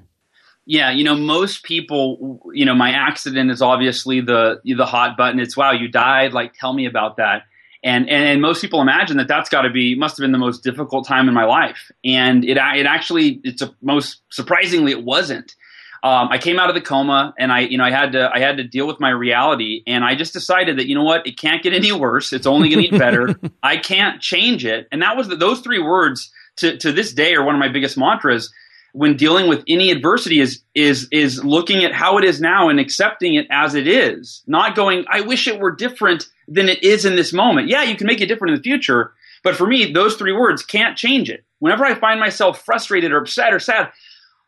Yeah, 0.66 0.92
you 0.92 1.04
know, 1.04 1.16
most 1.16 1.64
people, 1.64 2.40
you 2.54 2.66
know, 2.66 2.76
my 2.76 2.92
accident 2.92 3.50
is 3.50 3.62
obviously 3.62 4.22
the 4.22 4.62
the 4.64 4.86
hot 4.86 5.18
button. 5.18 5.40
It's 5.40 5.58
wow, 5.58 5.72
you 5.72 5.88
died. 5.88 6.34
Like, 6.34 6.54
tell 6.54 6.74
me 6.74 6.86
about 6.86 7.18
that. 7.18 7.44
And 7.84 8.08
and, 8.10 8.26
and 8.26 8.42
most 8.42 8.62
people 8.62 8.82
imagine 8.82 9.18
that 9.18 9.28
that's 9.28 9.50
got 9.50 9.64
to 9.64 9.70
be 9.70 9.96
must 9.96 10.18
have 10.18 10.24
been 10.24 10.32
the 10.32 10.38
most 10.38 10.64
difficult 10.64 11.08
time 11.08 11.28
in 11.28 11.34
my 11.34 11.46
life. 11.46 11.92
And 12.06 12.46
it 12.46 12.58
it 12.58 12.86
actually 12.86 13.42
it's 13.44 13.62
a, 13.62 13.74
most 13.82 14.22
surprisingly 14.30 14.92
it 14.92 15.04
wasn't. 15.04 15.56
Um, 16.04 16.30
I 16.32 16.40
came 16.40 16.60
out 16.60 16.68
of 16.68 16.74
the 16.74 16.82
coma 16.82 17.34
and 17.38 17.52
I 17.52 17.62
you 17.62 17.78
know 17.78 17.84
I 17.84 17.92
had 17.92 18.12
to 18.12 18.30
I 18.32 18.40
had 18.40 18.58
to 18.58 18.64
deal 18.64 18.86
with 18.86 19.00
my 19.00 19.10
reality 19.10 19.84
and 19.88 20.04
I 20.04 20.16
just 20.16 20.34
decided 20.34 20.78
that 20.78 20.88
you 20.88 20.96
know 20.96 21.04
what 21.04 21.26
it 21.26 21.40
can't 21.40 21.64
get 21.64 21.74
any 21.74 21.92
worse. 21.92 22.34
It's 22.34 22.48
only 22.48 22.70
going 22.70 22.84
to 22.84 22.90
get 22.90 23.00
better. 23.00 23.36
I 23.64 23.78
can't 23.78 24.22
change 24.22 24.64
it. 24.64 24.88
And 24.92 25.02
that 25.02 25.18
was 25.18 25.28
the, 25.28 25.36
those 25.36 25.62
three 25.62 25.80
words 25.80 26.32
to 26.58 26.78
to 26.78 26.92
this 26.92 27.14
day 27.14 27.34
are 27.34 27.44
one 27.44 27.56
of 27.56 27.60
my 27.60 27.70
biggest 27.70 27.98
mantras 27.98 28.52
when 28.94 29.16
dealing 29.16 29.48
with 29.48 29.64
any 29.68 29.92
adversity 29.92 30.40
is 30.40 30.62
is 30.76 31.08
is 31.12 31.44
looking 31.44 31.84
at 31.84 31.94
how 31.94 32.18
it 32.18 32.24
is 32.24 32.42
now 32.42 32.70
and 32.70 32.80
accepting 32.80 33.36
it 33.36 33.48
as 33.50 33.76
it 33.76 33.88
is 33.88 34.44
not 34.48 34.76
going 34.76 35.06
i 35.10 35.22
wish 35.22 35.48
it 35.48 35.60
were 35.60 35.72
different 35.72 36.28
than 36.48 36.68
it 36.68 36.84
is 36.84 37.06
in 37.06 37.16
this 37.16 37.34
moment. 37.34 37.68
Yeah 37.68 37.84
you 37.84 37.96
can 37.96 38.08
make 38.08 38.22
it 38.22 38.28
different 38.28 38.52
in 38.52 38.58
the 38.58 38.64
future 38.64 39.14
but 39.44 39.56
for 39.56 39.66
me 39.66 39.92
those 39.92 40.16
three 40.16 40.34
words 40.34 40.64
can't 40.64 40.98
change 40.98 41.30
it. 41.30 41.44
Whenever 41.60 41.86
i 41.86 41.96
find 41.96 42.20
myself 42.20 42.64
frustrated 42.64 43.12
or 43.12 43.18
upset 43.18 43.54
or 43.54 43.60
sad 43.60 43.92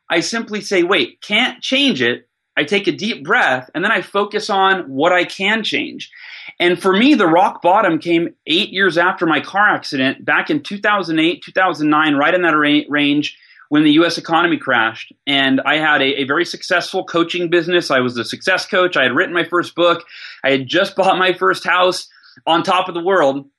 i 0.10 0.20
simply 0.20 0.62
say 0.62 0.84
wait 0.84 1.22
can't 1.22 1.62
change 1.62 2.02
it. 2.02 2.28
I 2.56 2.66
take 2.66 2.86
a 2.86 2.92
deep 2.92 3.24
breath 3.24 3.70
and 3.74 3.84
then 3.84 3.92
i 3.92 4.02
focus 4.02 4.50
on 4.50 4.90
what 4.90 5.14
i 5.14 5.24
can 5.24 5.64
change. 5.64 6.12
And 6.60 6.82
for 6.82 6.96
me 6.96 7.14
the 7.14 7.28
rock 7.28 7.62
bottom 7.62 7.98
came 8.00 8.36
eight 8.46 8.70
years 8.70 8.98
after 8.98 9.26
my 9.26 9.40
car 9.40 9.70
accident 9.70 10.26
back 10.26 10.50
in 10.50 10.62
2008 10.62 11.42
2009 11.42 12.16
right 12.16 12.34
in 12.34 12.42
that 12.42 12.86
range 12.90 13.38
when 13.74 13.84
the 13.84 13.94
U.S. 13.94 14.20
economy 14.20 14.58
crashed. 14.58 15.12
And 15.26 15.60
I 15.66 15.78
had 15.78 16.00
a, 16.00 16.22
a, 16.22 16.24
very 16.26 16.46
successful 16.46 17.06
coaching 17.06 17.50
business. 17.50 17.90
I 17.90 18.02
was 18.02 18.16
a 18.20 18.24
success 18.24 18.68
coach. 18.68 18.96
I 18.96 19.02
had 19.02 19.16
written 19.16 19.34
my 19.34 19.46
first 19.46 19.74
book. 19.74 20.06
I 20.44 20.52
had 20.52 20.68
just 20.68 20.96
bought 20.96 21.18
my 21.18 21.34
first 21.34 21.64
house 21.64 22.08
on 22.46 22.62
top 22.62 22.88
of 22.88 22.94
the 22.94 23.02
world. 23.02 23.50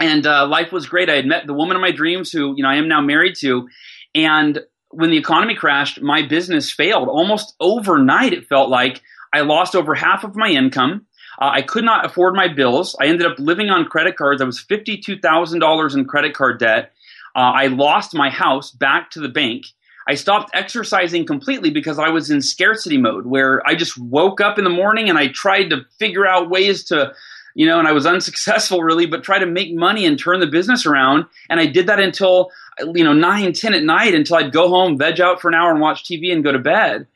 And 0.00 0.24
uh, 0.24 0.46
life 0.46 0.70
was 0.70 0.86
great. 0.86 1.10
I 1.10 1.16
had 1.16 1.26
met 1.26 1.48
the 1.48 1.52
woman 1.52 1.74
of 1.74 1.82
my 1.82 1.90
dreams 1.90 2.30
who, 2.30 2.54
you 2.56 2.62
know, 2.62 2.68
I 2.68 2.76
am 2.76 2.86
now 2.86 3.00
married 3.00 3.34
to. 3.40 3.68
And 4.14 4.60
when 4.90 5.10
the 5.10 5.18
economy 5.18 5.56
crashed, 5.56 6.00
my 6.00 6.24
business 6.24 6.70
failed 6.70 7.08
almost 7.08 7.56
overnight. 7.58 8.34
It 8.34 8.46
felt 8.46 8.70
like 8.70 9.02
I 9.34 9.40
lost 9.40 9.74
over 9.74 9.96
half 9.96 10.22
of 10.22 10.36
my 10.36 10.48
income. 10.48 11.06
Uh, 11.40 11.50
I 11.52 11.62
could 11.62 11.84
not 11.84 12.06
afford 12.06 12.36
my 12.36 12.46
bills. 12.46 12.94
I 13.02 13.06
ended 13.06 13.26
up 13.26 13.40
living 13.40 13.70
on 13.70 13.86
credit 13.86 14.16
cards. 14.16 14.40
I 14.40 14.44
was 14.44 14.64
$52,000 14.64 15.94
in 15.96 16.04
credit 16.04 16.34
card 16.34 16.60
debt. 16.60 16.92
Uh, 17.36 17.52
I 17.54 17.66
lost 17.66 18.14
my 18.14 18.30
house 18.30 18.70
back 18.70 19.10
to 19.10 19.20
the 19.20 19.28
bank. 19.28 19.66
I 20.08 20.14
stopped 20.14 20.50
exercising 20.54 21.26
completely 21.26 21.68
because 21.68 21.98
I 21.98 22.08
was 22.08 22.30
in 22.30 22.40
scarcity 22.40 22.96
mode 22.96 23.26
where 23.26 23.60
I 23.66 23.74
just 23.74 23.98
woke 23.98 24.40
up 24.40 24.56
in 24.56 24.64
the 24.64 24.70
morning 24.70 25.10
and 25.10 25.18
I 25.18 25.28
tried 25.28 25.68
to 25.68 25.84
figure 25.98 26.26
out 26.26 26.48
ways 26.48 26.84
to, 26.84 27.12
you 27.54 27.66
know, 27.66 27.78
and 27.78 27.86
I 27.86 27.92
was 27.92 28.06
unsuccessful 28.14 28.82
really, 28.82 29.04
but 29.04 29.22
try 29.22 29.38
to 29.38 29.46
make 29.46 29.74
money 29.74 30.06
and 30.06 30.18
turn 30.18 30.40
the 30.40 30.46
business 30.46 30.86
around. 30.86 31.26
And 31.50 31.60
I 31.60 31.66
did 31.66 31.88
that 31.88 32.00
until, 32.00 32.50
you 32.94 33.04
know, 33.04 33.12
nine, 33.12 33.52
10 33.52 33.74
at 33.74 33.82
night 33.82 34.14
until 34.14 34.36
I'd 34.36 34.52
go 34.52 34.70
home, 34.70 34.96
veg 34.96 35.20
out 35.20 35.42
for 35.42 35.48
an 35.48 35.54
hour 35.54 35.70
and 35.70 35.80
watch 35.80 36.04
TV 36.04 36.32
and 36.32 36.42
go 36.42 36.52
to 36.52 36.58
bed. 36.58 37.06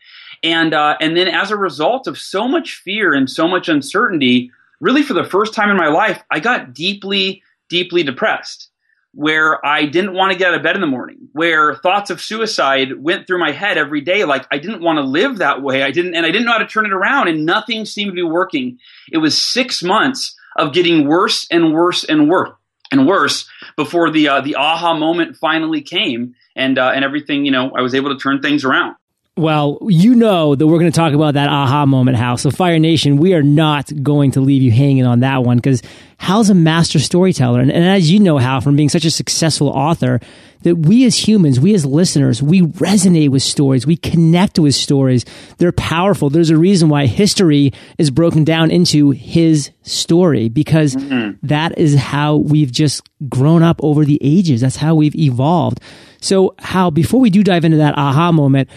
And, 0.42 0.74
uh, 0.74 0.96
and 1.00 1.16
then 1.16 1.28
as 1.28 1.50
a 1.50 1.56
result 1.56 2.06
of 2.06 2.18
so 2.18 2.46
much 2.46 2.74
fear 2.74 3.14
and 3.14 3.30
so 3.30 3.48
much 3.48 3.70
uncertainty, 3.70 4.50
really 4.80 5.02
for 5.02 5.14
the 5.14 5.24
first 5.24 5.54
time 5.54 5.70
in 5.70 5.76
my 5.78 5.88
life, 5.88 6.22
I 6.30 6.40
got 6.40 6.74
deeply, 6.74 7.42
deeply 7.70 8.02
depressed 8.02 8.69
where 9.12 9.64
I 9.66 9.86
didn't 9.86 10.14
want 10.14 10.32
to 10.32 10.38
get 10.38 10.48
out 10.48 10.54
of 10.54 10.62
bed 10.62 10.76
in 10.76 10.80
the 10.80 10.86
morning, 10.86 11.28
where 11.32 11.74
thoughts 11.74 12.10
of 12.10 12.20
suicide 12.20 13.02
went 13.02 13.26
through 13.26 13.40
my 13.40 13.50
head 13.50 13.76
every 13.76 14.00
day. 14.00 14.24
Like 14.24 14.46
I 14.50 14.58
didn't 14.58 14.82
want 14.82 14.98
to 14.98 15.02
live 15.02 15.38
that 15.38 15.62
way. 15.62 15.82
I 15.82 15.90
didn't, 15.90 16.14
and 16.14 16.24
I 16.24 16.30
didn't 16.30 16.46
know 16.46 16.52
how 16.52 16.58
to 16.58 16.66
turn 16.66 16.86
it 16.86 16.92
around 16.92 17.28
and 17.28 17.44
nothing 17.44 17.84
seemed 17.84 18.10
to 18.10 18.14
be 18.14 18.22
working. 18.22 18.78
It 19.10 19.18
was 19.18 19.40
six 19.40 19.82
months 19.82 20.36
of 20.56 20.72
getting 20.72 21.08
worse 21.08 21.46
and 21.50 21.72
worse 21.72 22.04
and 22.04 22.28
worse 22.28 22.50
and 22.92 23.06
worse 23.06 23.48
before 23.76 24.10
the, 24.10 24.28
uh, 24.28 24.40
the 24.40 24.56
aha 24.56 24.94
moment 24.94 25.36
finally 25.36 25.80
came 25.80 26.34
and, 26.56 26.78
uh, 26.78 26.92
and 26.94 27.04
everything, 27.04 27.44
you 27.44 27.52
know, 27.52 27.72
I 27.76 27.82
was 27.82 27.94
able 27.94 28.10
to 28.10 28.18
turn 28.18 28.42
things 28.42 28.64
around. 28.64 28.96
Well, 29.37 29.78
you 29.88 30.16
know 30.16 30.54
that 30.54 30.66
we're 30.66 30.78
going 30.78 30.90
to 30.90 30.96
talk 30.96 31.12
about 31.14 31.34
that 31.34 31.49
aha 31.49 31.87
moment, 31.87 32.16
Hal. 32.16 32.37
So, 32.37 32.50
Fire 32.50 32.78
Nation, 32.78 33.16
we 33.16 33.32
are 33.32 33.42
not 33.42 33.90
going 34.02 34.32
to 34.32 34.40
leave 34.40 34.60
you 34.60 34.72
hanging 34.72 35.06
on 35.06 35.20
that 35.20 35.44
one 35.44 35.56
because 35.56 35.82
Hal's 36.18 36.50
a 36.50 36.54
master 36.54 36.99
storyteller. 36.99 37.60
And, 37.60 37.70
and, 37.70 37.84
as 37.84 38.10
you 38.10 38.18
know, 38.18 38.38
Hal, 38.38 38.60
from 38.60 38.76
being 38.76 38.88
such 38.88 39.04
a 39.04 39.10
successful 39.10 39.68
author, 39.68 40.20
that 40.62 40.75
we 40.75 41.06
as 41.06 41.16
humans, 41.16 41.60
we 41.60 41.75
as 41.75 41.87
listeners, 41.87 42.42
we 42.42 42.62
resonate 42.62 43.30
with 43.30 43.42
stories. 43.42 43.87
We 43.87 43.96
connect 43.96 44.58
with 44.58 44.75
stories. 44.75 45.25
They're 45.58 45.72
powerful. 45.72 46.28
There's 46.28 46.50
a 46.50 46.58
reason 46.58 46.88
why 46.88 47.06
history 47.06 47.72
is 47.99 48.10
broken 48.10 48.44
down 48.44 48.70
into 48.70 49.10
his 49.10 49.70
story 49.82 50.49
because 50.49 50.96
mm-hmm. 50.96 51.38
that 51.46 51.78
is 51.78 51.94
how 51.94 52.37
we've 52.37 52.72
just 52.72 53.08
grown 53.28 53.62
up 53.62 53.80
over 53.82 54.04
the 54.04 54.18
ages. 54.20 54.60
That's 54.60 54.76
how 54.76 54.96
we've 54.96 55.16
evolved. 55.16 55.80
So, 56.20 56.54
Hal, 56.58 56.90
before 56.90 57.20
we 57.20 57.30
do 57.30 57.42
dive 57.42 57.64
into 57.64 57.78
that 57.78 57.96
aha 57.96 58.32
moment, 58.32 58.68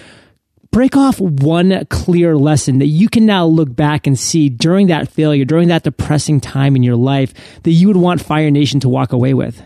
break 0.74 0.98
off 0.98 1.22
one 1.22 1.86
clear 1.86 2.36
lesson 2.36 2.80
that 2.80 2.88
you 2.88 3.08
can 3.08 3.26
now 3.26 3.46
look 3.46 3.74
back 3.74 4.08
and 4.08 4.20
see 4.20 4.50
during 4.50 4.88
that 4.88 5.08
failure, 5.08 5.46
during 5.46 5.70
that 5.70 5.84
depressing 5.84 6.42
time 6.42 6.76
in 6.76 6.84
your 6.84 6.96
life 6.96 7.34
that 7.62 7.72
you 7.72 7.88
would 7.88 7.96
want 7.96 8.22
Fire 8.22 8.52
Nation 8.52 8.80
to 8.82 8.90
walk 8.90 9.14
away 9.14 9.34
with? 9.34 9.62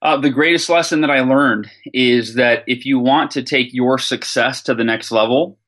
Uh, 0.00 0.16
the 0.18 0.30
greatest 0.30 0.70
lesson 0.70 1.02
that 1.02 1.10
I 1.10 1.20
learned 1.20 1.70
is 1.92 2.34
that 2.34 2.64
if 2.66 2.86
you 2.86 2.98
want 2.98 3.32
to 3.32 3.42
take 3.42 3.74
your 3.74 3.98
success 3.98 4.62
to 4.62 4.74
the 4.74 4.84
next 4.84 5.12
level, 5.12 5.58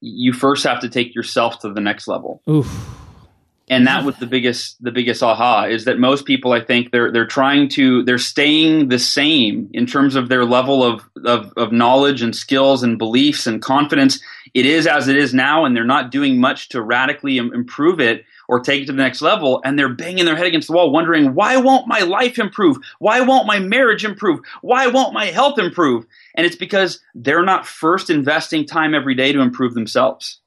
you 0.00 0.32
first 0.32 0.64
have 0.64 0.80
to 0.80 0.88
take 0.88 1.14
yourself 1.14 1.60
to 1.60 1.72
the 1.72 1.80
next 1.80 2.06
level. 2.06 2.42
Oof 2.48 2.98
and 3.70 3.86
that 3.86 4.04
was 4.04 4.16
the 4.16 4.26
biggest 4.26 4.82
the 4.82 4.90
biggest 4.90 5.22
aha 5.22 5.64
is 5.64 5.84
that 5.84 5.98
most 5.98 6.24
people 6.24 6.52
I 6.52 6.60
think 6.60 6.90
they're 6.90 7.12
they're 7.12 7.26
trying 7.26 7.68
to 7.70 8.02
they're 8.04 8.18
staying 8.18 8.88
the 8.88 8.98
same 8.98 9.68
in 9.72 9.86
terms 9.86 10.16
of 10.16 10.28
their 10.28 10.44
level 10.44 10.82
of, 10.82 11.08
of 11.24 11.52
of 11.56 11.72
knowledge 11.72 12.22
and 12.22 12.34
skills 12.34 12.82
and 12.82 12.98
beliefs 12.98 13.46
and 13.46 13.60
confidence. 13.60 14.20
It 14.54 14.64
is 14.64 14.86
as 14.86 15.08
it 15.08 15.16
is 15.16 15.34
now, 15.34 15.64
and 15.64 15.76
they're 15.76 15.84
not 15.84 16.10
doing 16.10 16.40
much 16.40 16.70
to 16.70 16.82
radically 16.82 17.36
improve 17.36 18.00
it 18.00 18.24
or 18.48 18.60
take 18.60 18.82
it 18.82 18.86
to 18.86 18.92
the 18.92 19.02
next 19.02 19.20
level. 19.20 19.60
And 19.64 19.78
they're 19.78 19.94
banging 19.94 20.24
their 20.24 20.36
head 20.36 20.46
against 20.46 20.68
the 20.68 20.74
wall, 20.74 20.90
wondering 20.90 21.34
why 21.34 21.58
won't 21.58 21.86
my 21.86 22.00
life 22.00 22.38
improve? 22.38 22.78
Why 22.98 23.20
won't 23.20 23.46
my 23.46 23.58
marriage 23.58 24.04
improve? 24.04 24.40
Why 24.62 24.86
won't 24.86 25.12
my 25.12 25.26
health 25.26 25.58
improve? 25.58 26.06
And 26.34 26.46
it's 26.46 26.56
because 26.56 27.00
they're 27.14 27.44
not 27.44 27.66
first 27.66 28.08
investing 28.08 28.66
time 28.66 28.94
every 28.94 29.14
day 29.14 29.32
to 29.32 29.40
improve 29.40 29.74
themselves. 29.74 30.40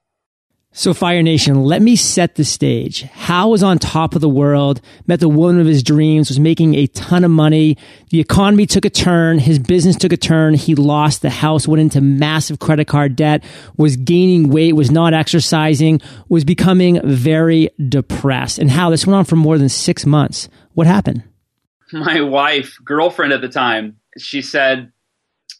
So, 0.73 0.93
Fire 0.93 1.21
Nation, 1.21 1.65
let 1.65 1.81
me 1.81 1.97
set 1.97 2.35
the 2.35 2.45
stage. 2.45 3.01
Hal 3.01 3.51
was 3.51 3.61
on 3.61 3.77
top 3.77 4.15
of 4.15 4.21
the 4.21 4.29
world, 4.29 4.79
met 5.05 5.19
the 5.19 5.27
woman 5.27 5.59
of 5.59 5.67
his 5.67 5.83
dreams, 5.83 6.29
was 6.29 6.39
making 6.39 6.75
a 6.75 6.87
ton 6.87 7.25
of 7.25 7.31
money. 7.31 7.77
The 8.09 8.21
economy 8.21 8.65
took 8.65 8.85
a 8.85 8.89
turn. 8.89 9.39
His 9.39 9.59
business 9.59 9.97
took 9.97 10.13
a 10.13 10.17
turn. 10.17 10.53
He 10.53 10.75
lost 10.75 11.23
the 11.23 11.29
house, 11.29 11.67
went 11.67 11.81
into 11.81 11.99
massive 11.99 12.59
credit 12.59 12.87
card 12.87 13.17
debt, 13.17 13.43
was 13.75 13.97
gaining 13.97 14.49
weight, 14.49 14.71
was 14.71 14.91
not 14.91 15.13
exercising, 15.13 15.99
was 16.29 16.45
becoming 16.45 17.01
very 17.03 17.69
depressed. 17.89 18.57
And 18.57 18.71
Hal, 18.71 18.91
this 18.91 19.05
went 19.05 19.17
on 19.17 19.25
for 19.25 19.35
more 19.35 19.57
than 19.57 19.67
six 19.67 20.05
months. 20.05 20.47
What 20.73 20.87
happened? 20.87 21.21
My 21.91 22.21
wife, 22.21 22.77
girlfriend 22.85 23.33
at 23.33 23.41
the 23.41 23.49
time, 23.49 23.97
she 24.17 24.41
said, 24.41 24.93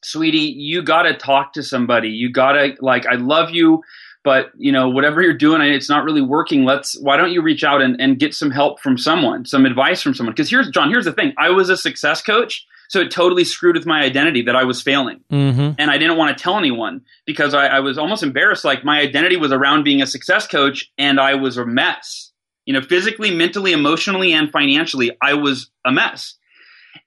Sweetie, 0.03 0.55
you 0.57 0.81
got 0.81 1.01
to 1.03 1.13
talk 1.13 1.51
to 1.53 1.63
somebody. 1.63 2.11
You 2.11 2.31
got 2.31 2.53
to, 2.53 2.75
like, 2.79 3.05
I 3.05 3.15
love 3.15 3.49
you 3.49 3.83
but 4.23 4.51
you 4.57 4.71
know 4.71 4.89
whatever 4.89 5.21
you're 5.21 5.33
doing 5.33 5.61
it's 5.61 5.89
not 5.89 6.03
really 6.03 6.21
working. 6.21 6.65
Let's 6.65 6.99
why 6.99 7.17
don't 7.17 7.31
you 7.31 7.41
reach 7.41 7.63
out 7.63 7.81
and, 7.81 7.99
and 7.99 8.19
get 8.19 8.33
some 8.33 8.51
help 8.51 8.79
from 8.79 8.97
someone 8.97 9.45
some 9.45 9.65
advice 9.65 10.01
from 10.01 10.13
someone? 10.13 10.33
Because 10.33 10.49
here's 10.49 10.69
john 10.69 10.89
here's 10.89 11.05
the 11.05 11.13
thing. 11.13 11.33
I 11.37 11.49
was 11.49 11.69
a 11.69 11.77
success 11.77 12.21
coach 12.21 12.65
so 12.89 12.99
it 12.99 13.09
totally 13.09 13.45
screwed 13.45 13.77
with 13.77 13.85
my 13.85 14.01
identity 14.03 14.41
that 14.41 14.55
i 14.55 14.63
was 14.65 14.81
failing. 14.81 15.21
Mm-hmm. 15.31 15.71
and 15.79 15.91
i 15.91 15.97
didn't 15.97 16.17
want 16.17 16.37
to 16.37 16.43
tell 16.43 16.57
anyone 16.57 17.01
because 17.25 17.53
I, 17.53 17.67
I 17.67 17.79
was 17.79 17.97
almost 17.97 18.21
embarrassed 18.21 18.65
like 18.65 18.83
my 18.83 18.99
identity 18.99 19.37
was 19.37 19.51
around 19.51 19.83
being 19.83 20.01
a 20.01 20.07
success 20.07 20.45
coach 20.47 20.91
and 20.97 21.19
i 21.19 21.35
was 21.35 21.57
a 21.57 21.65
mess. 21.65 22.31
You 22.65 22.73
know 22.73 22.81
physically 22.81 23.31
mentally 23.31 23.71
emotionally 23.71 24.33
and 24.33 24.51
financially 24.51 25.17
i 25.21 25.33
was 25.33 25.71
a 25.85 25.91
mess. 25.91 26.35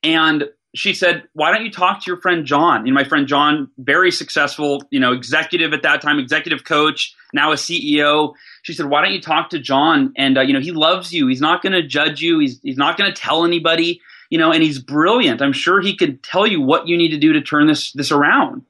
And 0.02 0.44
she 0.74 0.92
said, 0.92 1.22
"Why 1.32 1.52
don't 1.52 1.64
you 1.64 1.70
talk 1.70 2.00
to 2.00 2.10
your 2.10 2.20
friend 2.20 2.44
John?" 2.44 2.86
You 2.86 2.92
know, 2.92 3.00
my 3.00 3.04
friend 3.04 3.26
John, 3.26 3.70
very 3.78 4.10
successful, 4.10 4.82
you 4.90 5.00
know, 5.00 5.12
executive 5.12 5.72
at 5.72 5.82
that 5.82 6.02
time, 6.02 6.18
executive 6.18 6.64
coach, 6.64 7.14
now 7.32 7.52
a 7.52 7.54
CEO. 7.54 8.34
She 8.62 8.72
said, 8.72 8.86
"Why 8.86 9.02
don't 9.02 9.12
you 9.12 9.20
talk 9.20 9.50
to 9.50 9.58
John? 9.58 10.12
And 10.16 10.36
uh, 10.36 10.42
you 10.42 10.52
know, 10.52 10.60
he 10.60 10.72
loves 10.72 11.12
you. 11.12 11.28
He's 11.28 11.40
not 11.40 11.62
going 11.62 11.72
to 11.72 11.82
judge 11.82 12.20
you. 12.20 12.38
He's 12.40 12.60
he's 12.62 12.76
not 12.76 12.98
going 12.98 13.12
to 13.12 13.20
tell 13.20 13.44
anybody. 13.44 14.00
You 14.30 14.38
know, 14.38 14.50
and 14.50 14.62
he's 14.62 14.80
brilliant. 14.80 15.42
I'm 15.42 15.52
sure 15.52 15.80
he 15.80 15.96
could 15.96 16.22
tell 16.22 16.46
you 16.46 16.60
what 16.60 16.88
you 16.88 16.96
need 16.96 17.10
to 17.10 17.18
do 17.18 17.32
to 17.32 17.40
turn 17.40 17.66
this 17.66 17.92
this 17.92 18.10
around." 18.10 18.62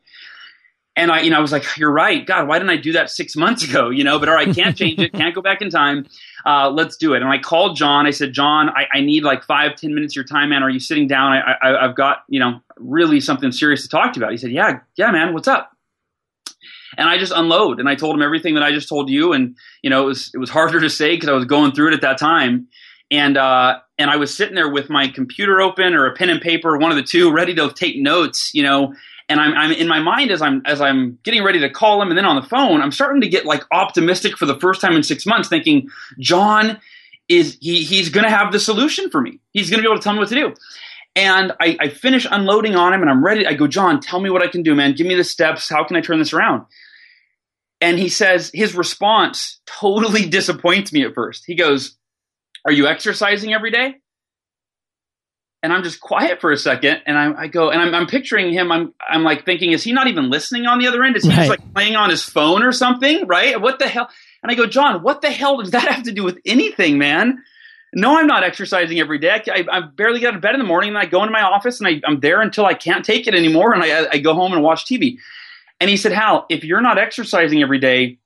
And 0.97 1.11
I, 1.11 1.23
you 1.23 1.31
know, 1.31 1.39
I 1.39 1.41
was 1.41 1.53
like, 1.53 1.65
"You're 1.77 1.91
right, 1.91 2.25
God. 2.25 2.47
Why 2.47 2.59
didn't 2.59 2.71
I 2.71 2.77
do 2.77 2.93
that 2.93 3.11
six 3.11 3.37
months 3.37 3.65
ago?" 3.65 3.91
You 3.95 4.05
know, 4.05 4.19
but 4.19 4.29
all 4.29 4.35
right, 4.35 4.55
can't 4.55 4.77
change 4.77 5.01
it. 5.01 5.13
Can't 5.13 5.35
go 5.35 5.43
back 5.43 5.61
in 5.61 5.71
time 5.71 6.07
uh, 6.47 6.71
let's 6.71 6.97
do 6.97 7.15
it. 7.15 7.23
And 7.23 7.31
I 7.31 7.39
called 7.39 7.77
John. 7.77 8.07
I 8.07 8.11
said, 8.11 8.33
John, 8.33 8.69
I, 8.69 8.87
I, 8.93 9.01
need 9.01 9.25
like 9.25 9.43
five, 9.45 9.77
ten 9.77 9.95
minutes 9.95 10.13
of 10.13 10.17
your 10.17 10.25
time, 10.25 10.51
man. 10.51 10.63
Are 10.63 10.71
you 10.71 10.81
sitting 10.81 11.07
down? 11.07 11.33
I, 11.33 11.55
I, 11.63 11.85
I've 11.85 11.97
got, 11.97 12.19
you 12.29 12.39
know, 12.39 12.61
really 12.77 13.21
something 13.21 13.51
serious 13.51 13.83
to 13.83 13.89
talk 13.89 14.13
to 14.13 14.21
you 14.21 14.25
about. 14.25 14.33
He 14.33 14.39
said, 14.39 14.53
yeah, 14.53 14.81
yeah, 14.97 15.11
man, 15.11 15.33
what's 15.33 15.49
up? 15.49 15.71
and 16.97 17.09
I 17.09 17.19
just 17.19 17.33
unload 17.35 17.81
and 17.81 17.89
I 17.89 17.97
told 17.97 18.15
him 18.15 18.23
everything 18.23 18.55
that 18.55 18.63
I 18.63 18.71
just 18.71 18.89
told 18.89 19.11
you 19.11 19.33
and 19.33 19.57
you 19.83 19.91
know 19.91 20.05
it 20.05 20.07
was 20.07 20.31
it 20.33 20.39
was 20.39 20.49
harder 20.49 20.81
to 20.81 20.89
say 20.89 21.17
because 21.17 21.29
I 21.29 21.33
was 21.33 21.45
going 21.45 21.73
through 21.73 21.89
it 21.89 21.95
at 21.95 22.03
that 22.03 22.19
time 22.19 22.69
and 23.11 23.37
uh, 23.37 23.81
and 23.99 24.11
I 24.11 24.17
was 24.17 24.33
sitting 24.33 24.55
there 24.55 24.69
with 24.69 24.91
my 24.91 25.09
computer 25.09 25.61
open 25.61 25.95
or 25.95 26.07
a 26.07 26.15
pen 26.15 26.31
and 26.31 26.41
paper 26.41 26.77
one 26.77 26.93
of 26.93 26.97
the 26.97 27.03
two 27.03 27.33
ready 27.33 27.53
to 27.57 27.73
take 27.73 27.97
notes 27.99 28.53
you 28.55 28.63
know 28.63 28.95
and 29.28 29.40
I'm, 29.40 29.54
I'm 29.54 29.73
in 29.73 29.88
my 29.88 30.00
mind 30.00 30.31
as 30.31 30.43
I'm 30.43 30.62
as 30.66 30.81
I'm 30.81 31.19
getting 31.23 31.43
ready 31.43 31.61
to 31.61 31.71
call 31.71 32.00
him, 32.02 32.09
and 32.09 32.19
then 32.19 32.25
on 32.25 32.37
the 32.37 32.47
phone, 32.47 32.81
I'm 32.83 32.93
starting 32.93 33.21
to 33.23 33.28
get 33.28 33.47
like 33.47 33.64
optimistic 33.73 34.37
for 34.37 34.47
the 34.47 34.59
first 34.61 34.81
time 34.81 34.95
in 34.95 35.02
six 35.02 35.25
months, 35.26 35.49
thinking 35.49 35.88
John 36.19 36.78
is 37.28 37.57
he 37.61 37.85
he's 37.85 38.11
going 38.11 38.25
to 38.25 38.31
have 38.31 38.52
the 38.52 38.61
solution 38.61 39.11
for 39.11 39.21
me. 39.21 39.40
He's 39.52 39.71
going 39.71 39.78
to 39.78 39.83
be 39.83 39.90
able 39.90 39.99
to 39.99 40.04
tell 40.04 40.12
me 40.12 40.19
what 40.19 40.28
to 40.28 40.35
do. 40.35 40.54
And 41.16 41.52
I, 41.61 41.76
I 41.81 41.88
finish 41.88 42.26
unloading 42.28 42.75
on 42.75 42.93
him, 42.93 43.00
and 43.00 43.11
I'm 43.11 43.25
ready. 43.25 43.47
I 43.47 43.54
go, 43.54 43.66
John, 43.66 44.00
tell 44.00 44.21
me 44.21 44.31
what 44.31 44.43
I 44.43 44.49
can 44.49 44.62
do, 44.62 44.75
man. 44.75 44.95
Give 44.95 45.07
me 45.07 45.14
the 45.14 45.25
steps. 45.25 45.69
How 45.69 45.85
can 45.85 45.97
I 45.97 46.00
turn 46.00 46.19
this 46.19 46.33
around? 46.33 46.66
And 47.81 47.99
he 47.99 48.09
says 48.09 48.50
his 48.52 48.75
response 48.75 49.61
totally 49.66 50.26
disappoints 50.28 50.93
me 50.93 51.04
at 51.04 51.14
first. 51.14 51.45
He 51.47 51.54
goes, 51.54 51.97
"Are 52.64 52.73
you 52.73 52.87
exercising 52.87 53.54
every 53.54 53.71
day?" 53.71 53.97
And 55.64 55.73
I'm 55.73 55.83
just 55.83 55.99
quiet 55.99 56.42
for 56.42 56.52
a 56.52 56.59
second, 56.59 57.00
and 57.06 57.16
I, 57.16 57.44
I 57.44 57.47
go, 57.47 57.71
and 57.71 57.80
I'm, 57.80 57.94
I'm, 57.94 58.06
picturing 58.06 58.52
him. 58.52 58.71
I'm, 58.71 58.92
I'm 59.09 59.23
like 59.23 59.47
thinking, 59.47 59.73
is 59.73 59.83
he 59.83 59.94
not 59.94 60.09
even 60.09 60.28
listening 60.28 60.66
on 60.66 60.78
the 60.78 60.87
other 60.87 61.02
end? 61.02 61.16
Is 61.16 61.23
he 61.23 61.30
right. 61.30 61.37
just 61.37 61.49
like 61.49 61.73
playing 61.73 61.97
on 61.97 62.11
his 62.11 62.23
phone 62.23 62.62
or 62.62 62.71
something? 62.71 63.26
Right? 63.26 63.59
What 63.59 63.78
the 63.78 63.88
hell? 63.88 64.11
And 64.42 64.52
I 64.52 64.56
go, 64.56 64.66
John, 64.66 65.02
what 65.02 65.23
the 65.23 65.30
hell 65.30 65.62
does 65.62 65.71
that 65.71 65.88
have 65.88 66.04
to 66.04 66.12
do 66.12 66.23
with 66.23 66.38
anything, 66.44 66.99
man? 66.99 67.42
No, 67.94 68.18
I'm 68.18 68.26
not 68.26 68.44
exercising 68.44 69.00
every 69.00 69.18
day. 69.18 69.30
I, 69.30 69.64
I 69.73 69.80
barely 69.80 70.21
get 70.21 70.28
out 70.28 70.35
of 70.35 70.42
bed 70.42 70.54
in 70.54 70.59
the 70.59 70.66
morning, 70.66 70.90
and 70.90 70.99
I 70.99 71.06
go 71.06 71.23
into 71.23 71.33
my 71.33 71.40
office, 71.40 71.80
and 71.80 71.88
I, 71.88 72.00
am 72.06 72.21
there 72.21 72.42
until 72.42 72.66
I 72.66 72.75
can't 72.75 73.02
take 73.02 73.26
it 73.26 73.35
anymore, 73.35 73.73
and 73.73 73.83
I, 73.83 74.06
I 74.11 74.18
go 74.18 74.35
home 74.35 74.52
and 74.52 74.62
watch 74.62 74.85
TV. 74.85 75.16
And 75.80 75.88
he 75.88 75.97
said, 75.97 76.12
Hal, 76.12 76.44
if 76.50 76.62
you're 76.62 76.83
not 76.83 76.99
exercising 76.99 77.62
every 77.62 77.78
day, 77.78 78.18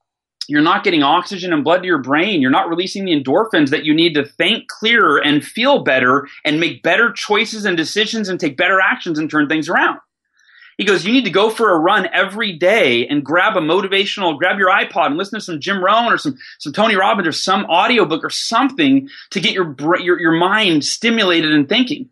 you're 0.48 0.62
not 0.62 0.82
getting 0.82 1.02
oxygen 1.02 1.52
and 1.52 1.62
blood 1.62 1.82
to 1.82 1.86
your 1.86 1.98
brain. 1.98 2.40
You're 2.40 2.50
not 2.50 2.68
releasing 2.70 3.04
the 3.04 3.12
endorphins 3.12 3.68
that 3.70 3.84
you 3.84 3.94
need 3.94 4.14
to 4.14 4.24
think 4.24 4.68
clearer 4.68 5.18
and 5.18 5.44
feel 5.44 5.84
better 5.84 6.26
and 6.44 6.58
make 6.58 6.82
better 6.82 7.12
choices 7.12 7.66
and 7.66 7.76
decisions 7.76 8.28
and 8.28 8.40
take 8.40 8.56
better 8.56 8.80
actions 8.80 9.18
and 9.18 9.30
turn 9.30 9.48
things 9.48 9.68
around. 9.68 9.98
He 10.78 10.84
goes, 10.84 11.04
you 11.04 11.12
need 11.12 11.24
to 11.24 11.30
go 11.30 11.50
for 11.50 11.72
a 11.72 11.78
run 11.78 12.08
every 12.12 12.52
day 12.52 13.06
and 13.08 13.24
grab 13.24 13.56
a 13.56 13.60
motivational, 13.60 14.38
grab 14.38 14.58
your 14.58 14.70
iPod 14.70 15.06
and 15.06 15.16
listen 15.16 15.38
to 15.38 15.44
some 15.44 15.60
Jim 15.60 15.84
Rohn 15.84 16.12
or 16.12 16.16
some, 16.16 16.38
some 16.60 16.72
Tony 16.72 16.94
Robbins 16.94 17.26
or 17.26 17.32
some 17.32 17.64
audiobook 17.64 18.24
or 18.24 18.30
something 18.30 19.08
to 19.30 19.40
get 19.40 19.52
your, 19.52 19.74
your, 20.00 20.20
your 20.20 20.32
mind 20.32 20.84
stimulated 20.84 21.52
and 21.52 21.68
thinking. 21.68 22.08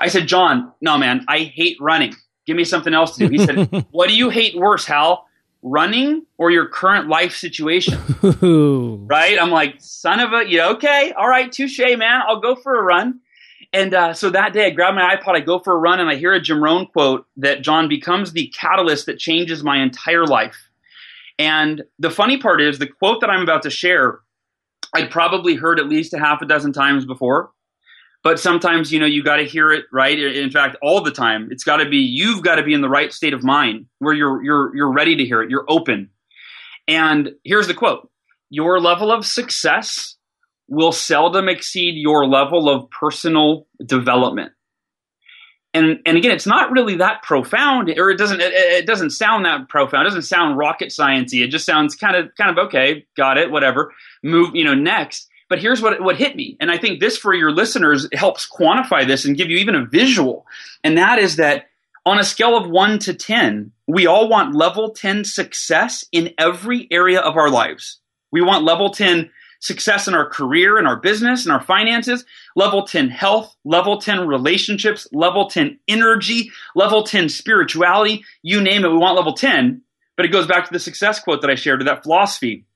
I 0.00 0.08
said, 0.08 0.26
John, 0.26 0.72
no, 0.80 0.98
man, 0.98 1.24
I 1.28 1.38
hate 1.38 1.76
running. 1.80 2.12
Give 2.44 2.56
me 2.56 2.64
something 2.64 2.92
else 2.92 3.16
to 3.16 3.28
do. 3.28 3.30
He 3.30 3.46
said, 3.46 3.86
what 3.92 4.08
do 4.08 4.16
you 4.16 4.30
hate 4.30 4.56
worse, 4.56 4.84
Hal? 4.84 5.27
Running 5.62 6.24
or 6.36 6.50
your 6.50 6.66
current 6.66 7.08
life 7.08 7.34
situation? 7.34 7.98
right? 9.08 9.38
I'm 9.40 9.50
like, 9.50 9.76
son 9.78 10.20
of 10.20 10.32
a, 10.32 10.48
yeah, 10.48 10.70
okay. 10.70 11.12
All 11.16 11.28
right. 11.28 11.50
Touche, 11.50 11.78
man. 11.78 12.22
I'll 12.26 12.40
go 12.40 12.54
for 12.54 12.78
a 12.78 12.82
run. 12.82 13.20
And 13.72 13.92
uh, 13.92 14.14
so 14.14 14.30
that 14.30 14.52
day, 14.52 14.66
I 14.66 14.70
grab 14.70 14.94
my 14.94 15.14
iPod, 15.14 15.34
I 15.34 15.40
go 15.40 15.58
for 15.58 15.74
a 15.74 15.78
run, 15.78 16.00
and 16.00 16.08
I 16.08 16.14
hear 16.14 16.32
a 16.32 16.40
Jim 16.40 16.62
Rohn 16.62 16.86
quote 16.86 17.26
that 17.36 17.62
John 17.62 17.88
becomes 17.88 18.32
the 18.32 18.48
catalyst 18.48 19.06
that 19.06 19.18
changes 19.18 19.62
my 19.62 19.82
entire 19.82 20.26
life. 20.26 20.56
And 21.38 21.82
the 21.98 22.10
funny 22.10 22.38
part 22.38 22.62
is, 22.62 22.78
the 22.78 22.86
quote 22.86 23.20
that 23.20 23.30
I'm 23.30 23.42
about 23.42 23.62
to 23.62 23.70
share, 23.70 24.20
I'd 24.94 25.10
probably 25.10 25.54
heard 25.54 25.78
at 25.78 25.88
least 25.88 26.14
a 26.14 26.18
half 26.18 26.40
a 26.40 26.46
dozen 26.46 26.72
times 26.72 27.04
before. 27.04 27.50
But 28.24 28.40
sometimes, 28.40 28.92
you 28.92 28.98
know, 28.98 29.06
you 29.06 29.22
got 29.22 29.36
to 29.36 29.44
hear 29.44 29.70
it 29.70 29.84
right. 29.92 30.18
In 30.18 30.50
fact, 30.50 30.76
all 30.82 31.02
the 31.02 31.12
time, 31.12 31.48
it's 31.50 31.64
got 31.64 31.76
to 31.76 31.88
be 31.88 31.98
you've 31.98 32.42
got 32.42 32.56
to 32.56 32.62
be 32.62 32.74
in 32.74 32.80
the 32.80 32.88
right 32.88 33.12
state 33.12 33.32
of 33.32 33.44
mind 33.44 33.86
where 34.00 34.12
you're 34.12 34.42
you're 34.42 34.76
you're 34.76 34.92
ready 34.92 35.16
to 35.16 35.24
hear 35.24 35.42
it. 35.42 35.50
You're 35.50 35.64
open. 35.68 36.10
And 36.88 37.32
here's 37.44 37.68
the 37.68 37.74
quote: 37.74 38.10
Your 38.50 38.80
level 38.80 39.12
of 39.12 39.24
success 39.24 40.16
will 40.68 40.92
seldom 40.92 41.48
exceed 41.48 41.94
your 41.96 42.26
level 42.26 42.68
of 42.68 42.90
personal 42.90 43.66
development. 43.84 44.52
And, 45.74 46.00
and 46.06 46.16
again, 46.16 46.32
it's 46.32 46.46
not 46.46 46.70
really 46.72 46.96
that 46.96 47.22
profound, 47.22 47.90
or 47.98 48.10
it 48.10 48.16
doesn't 48.16 48.40
it, 48.40 48.52
it 48.52 48.86
doesn't 48.86 49.10
sound 49.10 49.44
that 49.44 49.68
profound. 49.68 50.06
It 50.06 50.10
doesn't 50.10 50.22
sound 50.22 50.56
rocket 50.56 50.88
sciencey. 50.88 51.44
It 51.44 51.48
just 51.48 51.66
sounds 51.66 51.94
kind 51.94 52.16
of 52.16 52.34
kind 52.36 52.50
of 52.50 52.66
okay, 52.66 53.06
got 53.16 53.38
it, 53.38 53.50
whatever. 53.50 53.92
Move, 54.22 54.54
you 54.54 54.64
know, 54.64 54.74
next. 54.74 55.28
But 55.48 55.60
here's 55.60 55.80
what 55.80 56.00
what 56.02 56.16
hit 56.16 56.36
me, 56.36 56.56
and 56.60 56.70
I 56.70 56.78
think 56.78 57.00
this 57.00 57.16
for 57.16 57.34
your 57.34 57.50
listeners 57.50 58.06
helps 58.12 58.48
quantify 58.48 59.06
this 59.06 59.24
and 59.24 59.36
give 59.36 59.48
you 59.48 59.56
even 59.58 59.74
a 59.74 59.86
visual, 59.86 60.46
and 60.84 60.98
that 60.98 61.18
is 61.18 61.36
that 61.36 61.68
on 62.04 62.18
a 62.18 62.24
scale 62.24 62.56
of 62.56 62.68
one 62.68 62.98
to 63.00 63.14
ten, 63.14 63.72
we 63.86 64.06
all 64.06 64.28
want 64.28 64.54
level 64.54 64.90
ten 64.90 65.24
success 65.24 66.04
in 66.12 66.34
every 66.38 66.86
area 66.90 67.20
of 67.20 67.36
our 67.36 67.50
lives. 67.50 68.00
We 68.30 68.42
want 68.42 68.64
level 68.64 68.90
ten 68.90 69.30
success 69.60 70.06
in 70.06 70.14
our 70.14 70.28
career 70.28 70.78
and 70.78 70.86
our 70.86 70.96
business 70.96 71.44
and 71.44 71.52
our 71.52 71.62
finances, 71.62 72.24
level 72.54 72.84
10 72.84 73.08
health, 73.08 73.56
level 73.64 74.00
10 74.00 74.26
relationships, 74.26 75.08
level 75.12 75.48
10 75.48 75.78
energy, 75.88 76.50
level 76.74 77.02
10 77.02 77.28
spirituality, 77.28 78.24
you 78.42 78.60
name 78.60 78.84
it, 78.84 78.88
we 78.88 78.96
want 78.96 79.16
level 79.16 79.34
10. 79.34 79.82
But 80.16 80.26
it 80.26 80.32
goes 80.32 80.46
back 80.46 80.66
to 80.66 80.72
the 80.72 80.78
success 80.78 81.20
quote 81.20 81.40
that 81.42 81.50
I 81.50 81.54
shared 81.54 81.80
to 81.80 81.84
that 81.84 82.02
philosophy. 82.02 82.66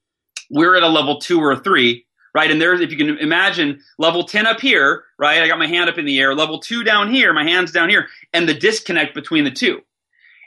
We're 0.50 0.76
at 0.76 0.82
a 0.82 0.88
level 0.88 1.18
two 1.18 1.40
or 1.40 1.52
a 1.52 1.60
three, 1.60 2.06
right? 2.34 2.50
And 2.50 2.60
there's, 2.60 2.80
if 2.80 2.90
you 2.90 2.96
can 2.96 3.18
imagine 3.18 3.80
level 3.98 4.24
10 4.24 4.46
up 4.46 4.60
here, 4.60 5.04
right? 5.18 5.42
I 5.42 5.48
got 5.48 5.58
my 5.58 5.66
hand 5.66 5.90
up 5.90 5.98
in 5.98 6.04
the 6.04 6.18
air, 6.18 6.34
level 6.34 6.60
two 6.60 6.82
down 6.82 7.12
here, 7.12 7.32
my 7.32 7.44
hand's 7.44 7.72
down 7.72 7.88
here, 7.88 8.08
and 8.32 8.48
the 8.48 8.54
disconnect 8.54 9.14
between 9.14 9.44
the 9.44 9.50
two. 9.50 9.80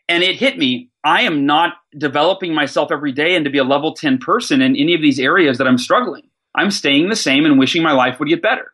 And 0.07 0.23
it 0.23 0.35
hit 0.35 0.57
me. 0.57 0.89
I 1.03 1.23
am 1.23 1.45
not 1.45 1.73
developing 1.97 2.53
myself 2.53 2.91
every 2.91 3.11
day 3.11 3.35
and 3.35 3.45
to 3.45 3.51
be 3.51 3.57
a 3.57 3.63
level 3.63 3.93
10 3.93 4.19
person 4.19 4.61
in 4.61 4.75
any 4.75 4.93
of 4.93 5.01
these 5.01 5.19
areas 5.19 5.57
that 5.57 5.67
I'm 5.67 5.77
struggling. 5.77 6.29
I'm 6.55 6.71
staying 6.71 7.09
the 7.09 7.15
same 7.15 7.45
and 7.45 7.59
wishing 7.59 7.83
my 7.83 7.91
life 7.91 8.19
would 8.19 8.29
get 8.29 8.41
better. 8.41 8.71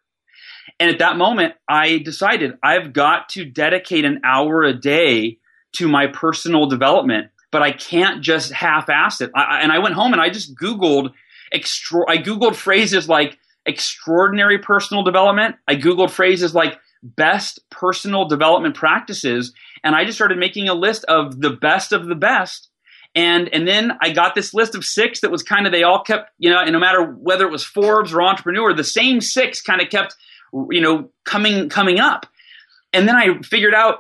And 0.80 0.90
at 0.90 1.00
that 1.00 1.18
moment, 1.18 1.54
I 1.68 2.00
decided 2.00 2.58
I've 2.64 2.94
got 2.94 3.30
to 3.30 3.46
dedicate 3.46 4.06
an 4.06 4.22
hour 4.24 4.64
a 4.64 4.74
day 4.74 5.40
to 5.74 5.88
my 5.88 6.08
personal 6.08 6.66
development, 6.66 7.30
but 7.52 7.62
I 7.62 7.72
can't 7.72 8.22
just 8.22 8.52
half 8.52 8.90
ass 8.90 9.22
it. 9.22 9.32
I, 9.36 9.62
and 9.62 9.72
I 9.72 9.80
went 9.80 9.96
home 9.96 10.14
and 10.14 10.22
I 10.22 10.30
just 10.30 10.56
Googled, 10.56 11.14
extra, 11.52 12.02
I 12.08 12.18
Googled 12.18 12.56
phrases 12.56 13.08
like 13.10 13.38
extraordinary 13.66 14.60
personal 14.60 15.04
development. 15.04 15.56
I 15.68 15.76
Googled 15.76 16.12
phrases 16.12 16.56
like 16.56 16.80
best 17.04 17.60
personal 17.70 18.26
development 18.26 18.76
practices 18.76 19.54
and 19.84 19.96
I 19.96 20.06
just 20.06 20.18
started 20.18 20.38
making 20.38 20.70
a 20.70 20.74
list 20.74 21.04
of 21.06 21.42
the 21.42 21.50
best 21.50 21.92
of 21.92 22.06
the 22.06 22.16
best. 22.16 22.70
And 23.14 23.50
and 23.54 23.68
then 23.68 23.92
I 24.02 24.12
got 24.12 24.36
this 24.36 24.54
list 24.54 24.74
of 24.74 24.86
six 24.86 25.20
that 25.22 25.32
was 25.32 25.44
kind 25.44 25.66
of 25.66 25.74
they 25.74 25.84
all 25.84 26.02
kept 26.02 26.32
you 26.38 26.50
know 26.50 26.60
and 26.60 26.72
no 26.72 26.80
matter 26.80 27.04
whether 27.04 27.46
it 27.46 27.52
was 27.52 27.64
Forbes 27.64 28.14
or 28.14 28.22
Entrepreneur, 28.22 28.74
the 28.74 28.84
same 28.84 29.20
six 29.20 29.62
kind 29.62 29.82
of 29.82 29.90
kept 29.90 30.16
you 30.70 30.80
know 30.80 31.12
coming 31.26 31.68
coming 31.68 32.00
up. 32.00 32.26
And 32.94 33.08
then 33.08 33.16
I 33.16 33.42
figured 33.42 33.74
out, 33.74 34.00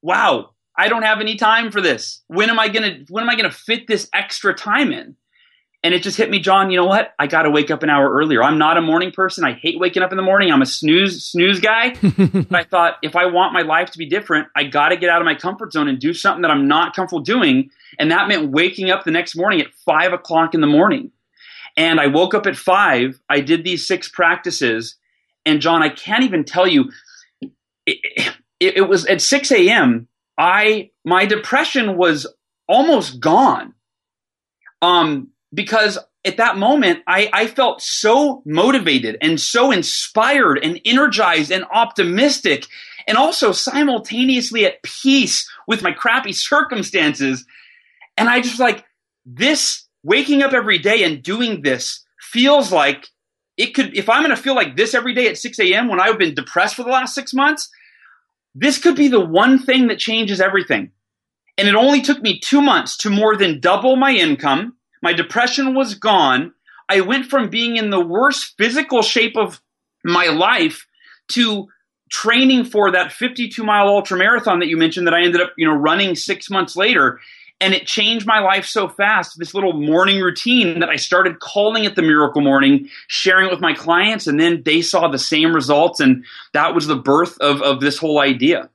wow, 0.00 0.50
I 0.76 0.88
don't 0.88 1.02
have 1.02 1.20
any 1.20 1.36
time 1.36 1.70
for 1.70 1.80
this. 1.80 2.22
When 2.26 2.50
am 2.50 2.58
I 2.58 2.68
gonna 2.68 3.00
when 3.08 3.22
am 3.22 3.30
I 3.30 3.36
gonna 3.36 3.50
fit 3.52 3.86
this 3.86 4.08
extra 4.12 4.54
time 4.54 4.92
in? 4.92 5.16
And 5.84 5.92
it 5.94 6.04
just 6.04 6.16
hit 6.16 6.30
me, 6.30 6.38
John, 6.38 6.70
you 6.70 6.76
know 6.76 6.86
what? 6.86 7.12
I 7.18 7.26
got 7.26 7.42
to 7.42 7.50
wake 7.50 7.70
up 7.70 7.82
an 7.82 7.90
hour 7.90 8.08
earlier. 8.08 8.40
I'm 8.40 8.56
not 8.56 8.76
a 8.76 8.80
morning 8.80 9.10
person. 9.10 9.44
I 9.44 9.54
hate 9.54 9.80
waking 9.80 10.04
up 10.04 10.12
in 10.12 10.16
the 10.16 10.22
morning. 10.22 10.52
I'm 10.52 10.62
a 10.62 10.66
snooze 10.66 11.24
snooze 11.24 11.58
guy. 11.58 11.94
but 12.00 12.54
I 12.54 12.62
thought 12.62 12.98
if 13.02 13.16
I 13.16 13.26
want 13.26 13.52
my 13.52 13.62
life 13.62 13.90
to 13.92 13.98
be 13.98 14.06
different, 14.06 14.46
I 14.54 14.64
got 14.64 14.90
to 14.90 14.96
get 14.96 15.10
out 15.10 15.20
of 15.20 15.24
my 15.24 15.34
comfort 15.34 15.72
zone 15.72 15.88
and 15.88 15.98
do 15.98 16.14
something 16.14 16.42
that 16.42 16.52
I'm 16.52 16.68
not 16.68 16.94
comfortable 16.94 17.22
doing. 17.22 17.70
And 17.98 18.12
that 18.12 18.28
meant 18.28 18.52
waking 18.52 18.90
up 18.90 19.04
the 19.04 19.10
next 19.10 19.34
morning 19.34 19.60
at 19.60 19.72
five 19.84 20.12
o'clock 20.12 20.54
in 20.54 20.60
the 20.60 20.68
morning. 20.68 21.10
And 21.76 21.98
I 21.98 22.06
woke 22.06 22.34
up 22.34 22.46
at 22.46 22.56
five. 22.56 23.20
I 23.28 23.40
did 23.40 23.64
these 23.64 23.84
six 23.84 24.08
practices. 24.08 24.96
And 25.44 25.60
John, 25.60 25.82
I 25.82 25.88
can't 25.88 26.22
even 26.22 26.44
tell 26.44 26.68
you, 26.68 26.92
it, 27.86 27.98
it, 28.60 28.76
it 28.76 28.88
was 28.88 29.04
at 29.06 29.20
6 29.20 29.50
a.m. 29.50 30.06
I, 30.38 30.90
my 31.04 31.26
depression 31.26 31.96
was 31.96 32.26
almost 32.68 33.18
gone. 33.18 33.74
Um, 34.80 35.31
because 35.54 35.98
at 36.24 36.36
that 36.36 36.56
moment, 36.56 37.00
I, 37.06 37.28
I 37.32 37.46
felt 37.46 37.82
so 37.82 38.42
motivated 38.46 39.16
and 39.20 39.40
so 39.40 39.70
inspired 39.70 40.58
and 40.62 40.80
energized 40.84 41.50
and 41.50 41.64
optimistic 41.72 42.66
and 43.06 43.18
also 43.18 43.52
simultaneously 43.52 44.64
at 44.64 44.82
peace 44.82 45.48
with 45.66 45.82
my 45.82 45.92
crappy 45.92 46.32
circumstances. 46.32 47.44
And 48.16 48.28
I 48.28 48.40
just 48.40 48.60
like 48.60 48.84
this 49.26 49.86
waking 50.02 50.42
up 50.42 50.52
every 50.52 50.78
day 50.78 51.04
and 51.04 51.22
doing 51.22 51.62
this 51.62 52.04
feels 52.20 52.72
like 52.72 53.08
it 53.56 53.74
could, 53.74 53.96
if 53.96 54.08
I'm 54.08 54.22
going 54.22 54.34
to 54.34 54.42
feel 54.42 54.54
like 54.54 54.76
this 54.76 54.94
every 54.94 55.14
day 55.14 55.28
at 55.28 55.38
6 55.38 55.58
a.m. 55.60 55.88
when 55.88 56.00
I've 56.00 56.18
been 56.18 56.34
depressed 56.34 56.74
for 56.74 56.84
the 56.84 56.90
last 56.90 57.14
six 57.14 57.34
months, 57.34 57.68
this 58.54 58.78
could 58.78 58.96
be 58.96 59.08
the 59.08 59.20
one 59.20 59.58
thing 59.58 59.88
that 59.88 59.98
changes 59.98 60.40
everything. 60.40 60.90
And 61.58 61.68
it 61.68 61.74
only 61.74 62.00
took 62.00 62.22
me 62.22 62.38
two 62.38 62.62
months 62.62 62.96
to 62.98 63.10
more 63.10 63.36
than 63.36 63.60
double 63.60 63.96
my 63.96 64.12
income 64.12 64.76
my 65.02 65.12
depression 65.12 65.74
was 65.74 65.94
gone. 65.94 66.52
I 66.88 67.00
went 67.00 67.26
from 67.26 67.50
being 67.50 67.76
in 67.76 67.90
the 67.90 68.00
worst 68.00 68.54
physical 68.56 69.02
shape 69.02 69.36
of 69.36 69.60
my 70.04 70.26
life 70.26 70.86
to 71.28 71.68
training 72.10 72.64
for 72.64 72.90
that 72.92 73.12
52 73.12 73.62
mile 73.64 73.88
ultra 73.88 74.16
marathon 74.16 74.60
that 74.60 74.68
you 74.68 74.76
mentioned 74.76 75.06
that 75.06 75.14
I 75.14 75.22
ended 75.22 75.40
up, 75.40 75.52
you 75.56 75.66
know, 75.66 75.74
running 75.74 76.14
6 76.14 76.50
months 76.50 76.76
later. 76.76 77.20
And 77.60 77.74
it 77.74 77.86
changed 77.86 78.26
my 78.26 78.40
life 78.40 78.66
so 78.66 78.88
fast. 78.88 79.38
This 79.38 79.54
little 79.54 79.72
morning 79.72 80.20
routine 80.20 80.80
that 80.80 80.88
i 80.88 80.96
started 80.96 81.40
calling 81.40 81.84
it 81.84 81.96
the 81.96 82.02
miracle 82.02 82.42
morning 82.42 82.88
sharing 83.06 83.46
it 83.46 83.50
with 83.50 83.60
my 83.60 83.72
clients 83.72 84.26
and 84.26 84.38
then 84.38 84.62
they 84.64 84.82
saw 84.82 85.08
the 85.08 85.18
same 85.18 85.54
results 85.54 86.00
and 86.00 86.24
that 86.52 86.74
was 86.74 86.86
the 86.86 86.96
birth 86.96 87.38
of, 87.38 87.62
of 87.62 87.80
this 87.80 87.98
whole 87.98 88.20
idea 88.20 88.68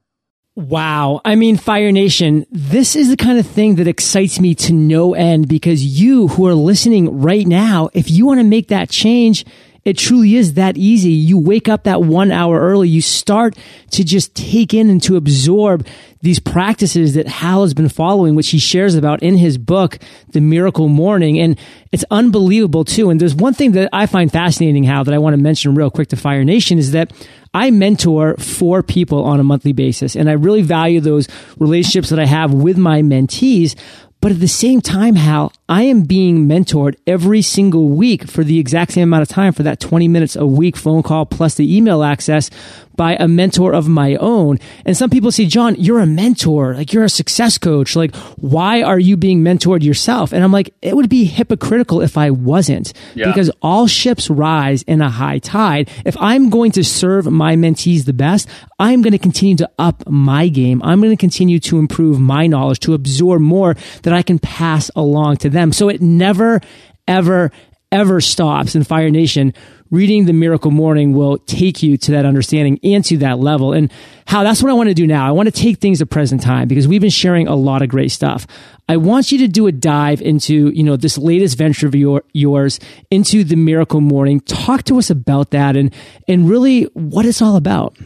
Wow. 0.57 1.21
I 1.23 1.35
mean, 1.35 1.55
Fire 1.55 1.91
Nation, 1.91 2.47
this 2.49 2.95
is 2.95 3.09
the 3.09 3.15
kind 3.15 3.37
of 3.37 3.45
thing 3.45 3.75
that 3.75 3.87
excites 3.87 4.39
me 4.39 4.55
to 4.55 4.73
no 4.73 5.13
end 5.13 5.47
because 5.47 5.85
you 5.85 6.29
who 6.29 6.47
are 6.47 6.55
listening 6.55 7.21
right 7.21 7.45
now, 7.45 7.91
if 7.93 8.09
you 8.09 8.25
want 8.25 8.39
to 8.39 8.43
make 8.43 8.69
that 8.69 8.89
change, 8.89 9.45
it 9.87 9.97
truly 9.97 10.35
is 10.35 10.55
that 10.55 10.75
easy. 10.75 11.11
You 11.11 11.39
wake 11.39 11.69
up 11.69 11.85
that 11.85 12.01
one 12.01 12.29
hour 12.29 12.59
early. 12.59 12.89
You 12.89 13.01
start 13.01 13.57
to 13.91 14.03
just 14.03 14.35
take 14.35 14.73
in 14.73 14.89
and 14.89 15.01
to 15.03 15.15
absorb 15.15 15.87
these 16.21 16.39
practices 16.39 17.13
that 17.13 17.25
Hal 17.25 17.61
has 17.61 17.73
been 17.73 17.87
following, 17.87 18.35
which 18.35 18.49
he 18.49 18.59
shares 18.59 18.95
about 18.95 19.23
in 19.23 19.37
his 19.37 19.57
book, 19.57 19.97
The 20.33 20.41
Miracle 20.41 20.89
Morning. 20.89 21.39
And 21.39 21.57
it's 21.93 22.03
unbelievable 22.11 22.83
too. 22.83 23.09
And 23.09 23.21
there's 23.21 23.33
one 23.33 23.53
thing 23.53 23.71
that 23.71 23.89
I 23.93 24.07
find 24.07 24.29
fascinating, 24.29 24.83
Hal, 24.83 25.05
that 25.05 25.13
I 25.13 25.19
want 25.19 25.35
to 25.35 25.41
mention 25.41 25.73
real 25.73 25.89
quick 25.89 26.09
to 26.09 26.17
Fire 26.17 26.43
Nation 26.43 26.77
is 26.77 26.91
that 26.91 27.13
I 27.53 27.71
mentor 27.71 28.35
four 28.35 28.83
people 28.83 29.23
on 29.23 29.39
a 29.39 29.43
monthly 29.45 29.71
basis. 29.71 30.17
And 30.17 30.29
I 30.29 30.33
really 30.33 30.63
value 30.63 30.99
those 30.99 31.29
relationships 31.59 32.09
that 32.09 32.19
I 32.19 32.25
have 32.25 32.53
with 32.53 32.77
my 32.77 33.01
mentees. 33.03 33.79
But 34.19 34.33
at 34.33 34.41
the 34.41 34.49
same 34.49 34.81
time, 34.81 35.15
Hal, 35.15 35.53
I 35.69 35.83
am 35.83 36.03
being 36.03 36.47
mentored 36.47 36.95
every 37.05 37.41
single 37.41 37.89
week 37.89 38.27
for 38.27 38.43
the 38.43 38.57
exact 38.57 38.93
same 38.93 39.03
amount 39.03 39.23
of 39.23 39.27
time 39.27 39.53
for 39.53 39.63
that 39.63 39.79
20 39.79 40.07
minutes 40.07 40.35
a 40.35 40.45
week 40.45 40.77
phone 40.77 41.03
call 41.03 41.25
plus 41.25 41.55
the 41.55 41.75
email 41.75 42.03
access 42.03 42.49
by 42.97 43.15
a 43.19 43.27
mentor 43.27 43.73
of 43.73 43.87
my 43.87 44.15
own. 44.15 44.59
And 44.83 44.97
some 44.97 45.09
people 45.09 45.31
say, 45.31 45.45
John, 45.45 45.75
you're 45.75 45.99
a 45.99 46.05
mentor. 46.05 46.73
Like 46.73 46.91
you're 46.91 47.03
a 47.03 47.09
success 47.09 47.57
coach. 47.57 47.95
Like 47.95 48.15
why 48.37 48.81
are 48.81 48.99
you 48.99 49.15
being 49.15 49.43
mentored 49.43 49.83
yourself? 49.83 50.33
And 50.33 50.43
I'm 50.43 50.51
like, 50.51 50.73
it 50.81 50.95
would 50.95 51.09
be 51.09 51.25
hypocritical 51.25 52.01
if 52.01 52.17
I 52.17 52.31
wasn't 52.31 52.93
yeah. 53.13 53.27
because 53.27 53.51
all 53.61 53.87
ships 53.87 54.29
rise 54.29 54.81
in 54.83 55.01
a 55.01 55.09
high 55.09 55.37
tide. 55.39 55.89
If 56.05 56.17
I'm 56.19 56.49
going 56.49 56.71
to 56.71 56.83
serve 56.83 57.27
my 57.27 57.55
mentees 57.55 58.05
the 58.05 58.13
best, 58.13 58.49
I'm 58.79 59.01
going 59.01 59.11
to 59.11 59.19
continue 59.19 59.55
to 59.57 59.69
up 59.77 60.07
my 60.07 60.47
game. 60.47 60.81
I'm 60.83 60.99
going 60.99 61.15
to 61.15 61.19
continue 61.19 61.59
to 61.59 61.77
improve 61.77 62.19
my 62.19 62.47
knowledge, 62.47 62.79
to 62.81 62.95
absorb 62.95 63.41
more 63.41 63.75
that 64.03 64.13
I 64.13 64.23
can 64.23 64.39
pass 64.39 64.89
along 64.95 65.37
to 65.37 65.49
them. 65.49 65.56
So 65.71 65.89
it 65.89 66.01
never, 66.01 66.61
ever, 67.07 67.51
ever 67.91 68.21
stops 68.21 68.75
in 68.75 68.83
Fire 68.83 69.09
Nation 69.09 69.53
reading 69.91 70.25
the 70.25 70.33
miracle 70.33 70.71
morning 70.71 71.13
will 71.13 71.37
take 71.37 71.81
you 71.81 71.97
to 71.97 72.11
that 72.11 72.25
understanding 72.25 72.79
and 72.83 73.03
to 73.05 73.17
that 73.17 73.39
level. 73.39 73.73
And 73.73 73.91
Hal 74.25 74.43
that's 74.43 74.61
what 74.61 74.69
I 74.69 74.73
want 74.73 74.89
to 74.89 74.93
do 74.93 75.07
now. 75.07 75.27
I 75.27 75.31
want 75.31 75.47
to 75.47 75.51
take 75.51 75.79
things 75.79 75.99
to 75.99 76.05
present 76.05 76.41
time 76.41 76.67
because 76.67 76.87
we've 76.87 77.01
been 77.01 77.09
sharing 77.09 77.47
a 77.47 77.55
lot 77.55 77.81
of 77.81 77.89
great 77.89 78.11
stuff. 78.11 78.47
I 78.89 78.97
want 78.97 79.31
you 79.31 79.39
to 79.39 79.47
do 79.47 79.67
a 79.67 79.71
dive 79.71 80.21
into, 80.21 80.69
you 80.69 80.83
know, 80.83 80.97
this 80.97 81.17
latest 81.17 81.57
venture 81.57 81.87
of 81.87 81.95
your, 81.95 82.23
yours 82.33 82.79
into 83.11 83.43
the 83.43 83.55
miracle 83.55 84.01
morning. 84.01 84.39
Talk 84.41 84.83
to 84.83 84.97
us 84.97 85.09
about 85.09 85.51
that 85.51 85.75
and, 85.75 85.93
and 86.27 86.49
really 86.49 86.83
what 86.93 87.25
it's 87.25 87.41
all 87.41 87.55
about. 87.55 87.97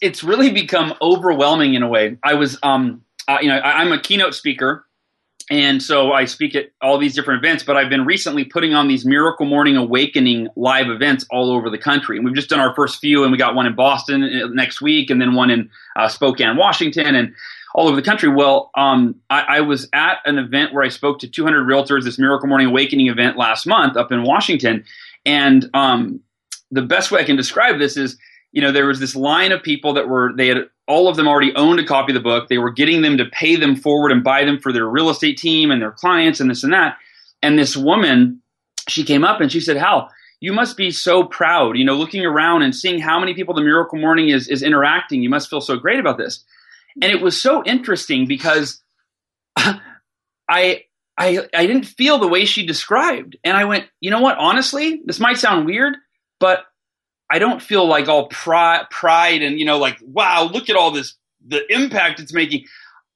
It's 0.00 0.22
really 0.22 0.50
become 0.50 0.94
overwhelming 1.00 1.74
in 1.74 1.82
a 1.82 1.88
way. 1.88 2.18
I 2.22 2.34
was, 2.34 2.58
um, 2.62 3.02
uh, 3.26 3.38
you 3.40 3.48
know, 3.48 3.56
I, 3.56 3.80
I'm 3.80 3.92
a 3.92 4.00
keynote 4.00 4.34
speaker 4.34 4.86
and 5.50 5.82
so 5.82 6.12
I 6.12 6.24
speak 6.24 6.54
at 6.54 6.70
all 6.80 6.96
these 6.96 7.14
different 7.14 7.44
events, 7.44 7.62
but 7.62 7.76
I've 7.76 7.90
been 7.90 8.06
recently 8.06 8.44
putting 8.44 8.72
on 8.72 8.88
these 8.88 9.04
Miracle 9.04 9.44
Morning 9.44 9.76
Awakening 9.76 10.48
live 10.56 10.88
events 10.88 11.26
all 11.30 11.50
over 11.50 11.68
the 11.68 11.76
country. 11.76 12.16
And 12.16 12.24
we've 12.24 12.34
just 12.34 12.48
done 12.48 12.60
our 12.60 12.74
first 12.74 12.98
few, 12.98 13.24
and 13.24 13.30
we 13.30 13.36
got 13.36 13.54
one 13.54 13.66
in 13.66 13.74
Boston 13.74 14.22
uh, 14.22 14.46
next 14.48 14.80
week, 14.80 15.10
and 15.10 15.20
then 15.20 15.34
one 15.34 15.50
in 15.50 15.70
uh, 15.96 16.08
Spokane, 16.08 16.56
Washington, 16.56 17.14
and 17.14 17.34
all 17.74 17.88
over 17.88 17.96
the 17.96 18.02
country. 18.02 18.30
Well, 18.30 18.70
um, 18.74 19.16
I, 19.28 19.56
I, 19.56 19.60
was 19.60 19.88
at 19.92 20.18
an 20.24 20.38
event 20.38 20.72
where 20.72 20.84
I 20.84 20.88
spoke 20.88 21.18
to 21.18 21.28
200 21.28 21.66
realtors, 21.66 22.04
this 22.04 22.18
Miracle 22.18 22.48
Morning 22.48 22.68
Awakening 22.68 23.08
event 23.08 23.36
last 23.36 23.66
month 23.66 23.96
up 23.96 24.12
in 24.12 24.22
Washington. 24.22 24.84
And 25.26 25.68
um, 25.74 26.20
the 26.70 26.82
best 26.82 27.10
way 27.10 27.20
I 27.20 27.24
can 27.24 27.36
describe 27.36 27.78
this 27.78 27.96
is, 27.96 28.16
you 28.52 28.62
know, 28.62 28.72
there 28.72 28.86
was 28.86 29.00
this 29.00 29.16
line 29.16 29.52
of 29.52 29.62
people 29.62 29.92
that 29.94 30.08
were, 30.08 30.32
they 30.36 30.48
had 30.48 30.68
all 30.86 31.08
of 31.08 31.16
them 31.16 31.28
already 31.28 31.54
owned 31.54 31.80
a 31.80 31.84
copy 31.84 32.12
of 32.12 32.14
the 32.14 32.20
book. 32.20 32.48
They 32.48 32.58
were 32.58 32.70
getting 32.70 33.02
them 33.02 33.18
to 33.18 33.24
pay 33.24 33.56
them 33.56 33.76
forward 33.76 34.12
and 34.12 34.22
buy 34.22 34.44
them 34.44 34.58
for 34.58 34.72
their 34.72 34.86
real 34.86 35.10
estate 35.10 35.38
team 35.38 35.70
and 35.70 35.80
their 35.80 35.92
clients 35.92 36.40
and 36.40 36.50
this 36.50 36.62
and 36.62 36.72
that. 36.72 36.98
And 37.42 37.58
this 37.58 37.76
woman, 37.76 38.42
she 38.88 39.04
came 39.04 39.24
up 39.24 39.40
and 39.40 39.50
she 39.50 39.60
said, 39.60 39.76
Hal, 39.76 40.10
you 40.40 40.52
must 40.52 40.76
be 40.76 40.90
so 40.90 41.24
proud, 41.24 41.78
you 41.78 41.84
know, 41.84 41.94
looking 41.94 42.24
around 42.24 42.62
and 42.62 42.74
seeing 42.74 43.00
how 43.00 43.18
many 43.18 43.34
people 43.34 43.54
the 43.54 43.62
Miracle 43.62 43.98
Morning 43.98 44.28
is, 44.28 44.48
is 44.48 44.62
interacting. 44.62 45.22
You 45.22 45.30
must 45.30 45.48
feel 45.48 45.60
so 45.60 45.76
great 45.76 46.00
about 46.00 46.18
this. 46.18 46.44
And 47.00 47.10
it 47.10 47.22
was 47.22 47.40
so 47.40 47.64
interesting 47.64 48.26
because 48.26 48.82
I, 49.56 49.80
I, 50.48 50.84
I 51.18 51.66
didn't 51.66 51.84
feel 51.84 52.18
the 52.18 52.28
way 52.28 52.44
she 52.44 52.66
described. 52.66 53.36
And 53.42 53.56
I 53.56 53.64
went, 53.64 53.86
you 54.00 54.10
know 54.10 54.20
what? 54.20 54.36
Honestly, 54.36 55.00
this 55.06 55.20
might 55.20 55.38
sound 55.38 55.64
weird, 55.64 55.96
but 56.40 56.64
I 57.34 57.40
don't 57.40 57.60
feel 57.60 57.84
like 57.84 58.06
all 58.06 58.28
pride, 58.28 58.84
pride 58.90 59.42
and 59.42 59.58
you 59.58 59.64
know 59.64 59.78
like 59.78 59.98
wow, 60.00 60.44
look 60.44 60.70
at 60.70 60.76
all 60.76 60.92
this 60.92 61.16
the 61.44 61.62
impact 61.68 62.20
it's 62.20 62.32
making. 62.32 62.66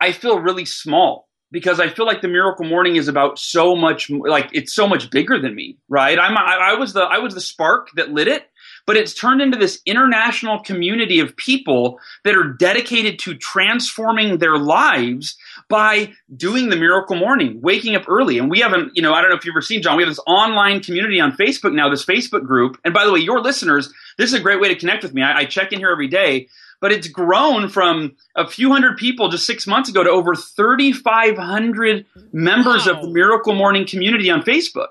I 0.00 0.11
feel 0.11 0.40
really 0.40 0.64
small 0.64 1.28
because 1.52 1.78
I 1.78 1.88
feel 1.88 2.04
like 2.04 2.20
the 2.20 2.26
Miracle 2.26 2.66
Morning 2.66 2.96
is 2.96 3.07
about 3.07 3.38
so 3.38 3.76
much 3.76 4.11
like 4.11 4.50
it's 4.52 4.74
so 4.74 4.88
much 4.88 5.09
bigger 5.11 5.38
than 5.38 5.54
me, 5.54 5.78
right? 5.88 6.18
I'm 6.18 6.37
I, 6.37 6.72
I 6.72 6.74
was 6.74 6.94
the 6.94 7.02
I 7.02 7.18
was 7.18 7.35
the 7.35 7.40
spark 7.40 7.90
that 7.94 8.11
lit 8.11 8.26
it, 8.26 8.50
but 8.87 8.96
it's 8.96 9.14
turned 9.14 9.40
into 9.40 9.57
this 9.57 9.81
international 9.87 10.64
community 10.64 11.20
of 11.20 11.37
people 11.37 12.00
that 12.24 12.35
are 12.35 12.52
dedicated 12.52 13.20
to 13.20 13.37
transforming 13.37 14.38
their 14.38 14.59
lives 14.59 15.38
by 15.68 16.12
doing 16.35 16.70
the 16.70 16.76
miracle 16.76 17.16
morning, 17.16 17.61
waking 17.61 17.94
up 17.94 18.09
early. 18.09 18.38
And 18.38 18.50
we 18.50 18.61
haven't, 18.61 18.92
you 18.94 19.02
know, 19.02 19.12
I 19.12 19.20
don't 19.20 19.31
know 19.31 19.37
if 19.37 19.44
you've 19.44 19.52
ever 19.52 19.62
seen, 19.62 19.83
John, 19.83 19.96
we 19.96 20.02
have 20.02 20.11
this 20.11 20.20
online 20.26 20.81
community 20.81 21.20
on 21.20 21.33
Facebook 21.33 21.74
now, 21.74 21.90
this 21.90 22.04
Facebook 22.04 22.46
group. 22.46 22.78
And 22.85 22.94
by 22.94 23.04
the 23.04 23.12
way, 23.12 23.20
your 23.20 23.40
listeners, 23.40 23.92
this 24.16 24.33
is 24.33 24.38
a 24.38 24.42
great 24.42 24.61
way 24.61 24.68
to 24.68 24.76
connect 24.76 25.02
with 25.02 25.12
me. 25.12 25.22
I, 25.22 25.40
I 25.40 25.44
check 25.44 25.72
in 25.72 25.78
here 25.78 25.90
every 25.90 26.09
day, 26.09 26.48
but 26.81 26.92
it's 26.92 27.09
grown 27.09 27.68
from 27.68 28.16
a 28.35 28.48
few 28.48 28.72
hundred 28.72 28.96
people 28.96 29.28
just 29.28 29.46
six 29.46 29.66
months 29.66 29.90
ago 29.90 30.02
to 30.02 30.11
over 30.11 30.35
3,500 30.35 32.07
members 32.33 32.87
wow. 32.87 32.92
of 32.92 33.02
the 33.02 33.09
Miracle 33.09 33.54
Morning 33.54 33.87
community 33.87 34.31
on 34.31 34.42
Facebook. 34.42 34.88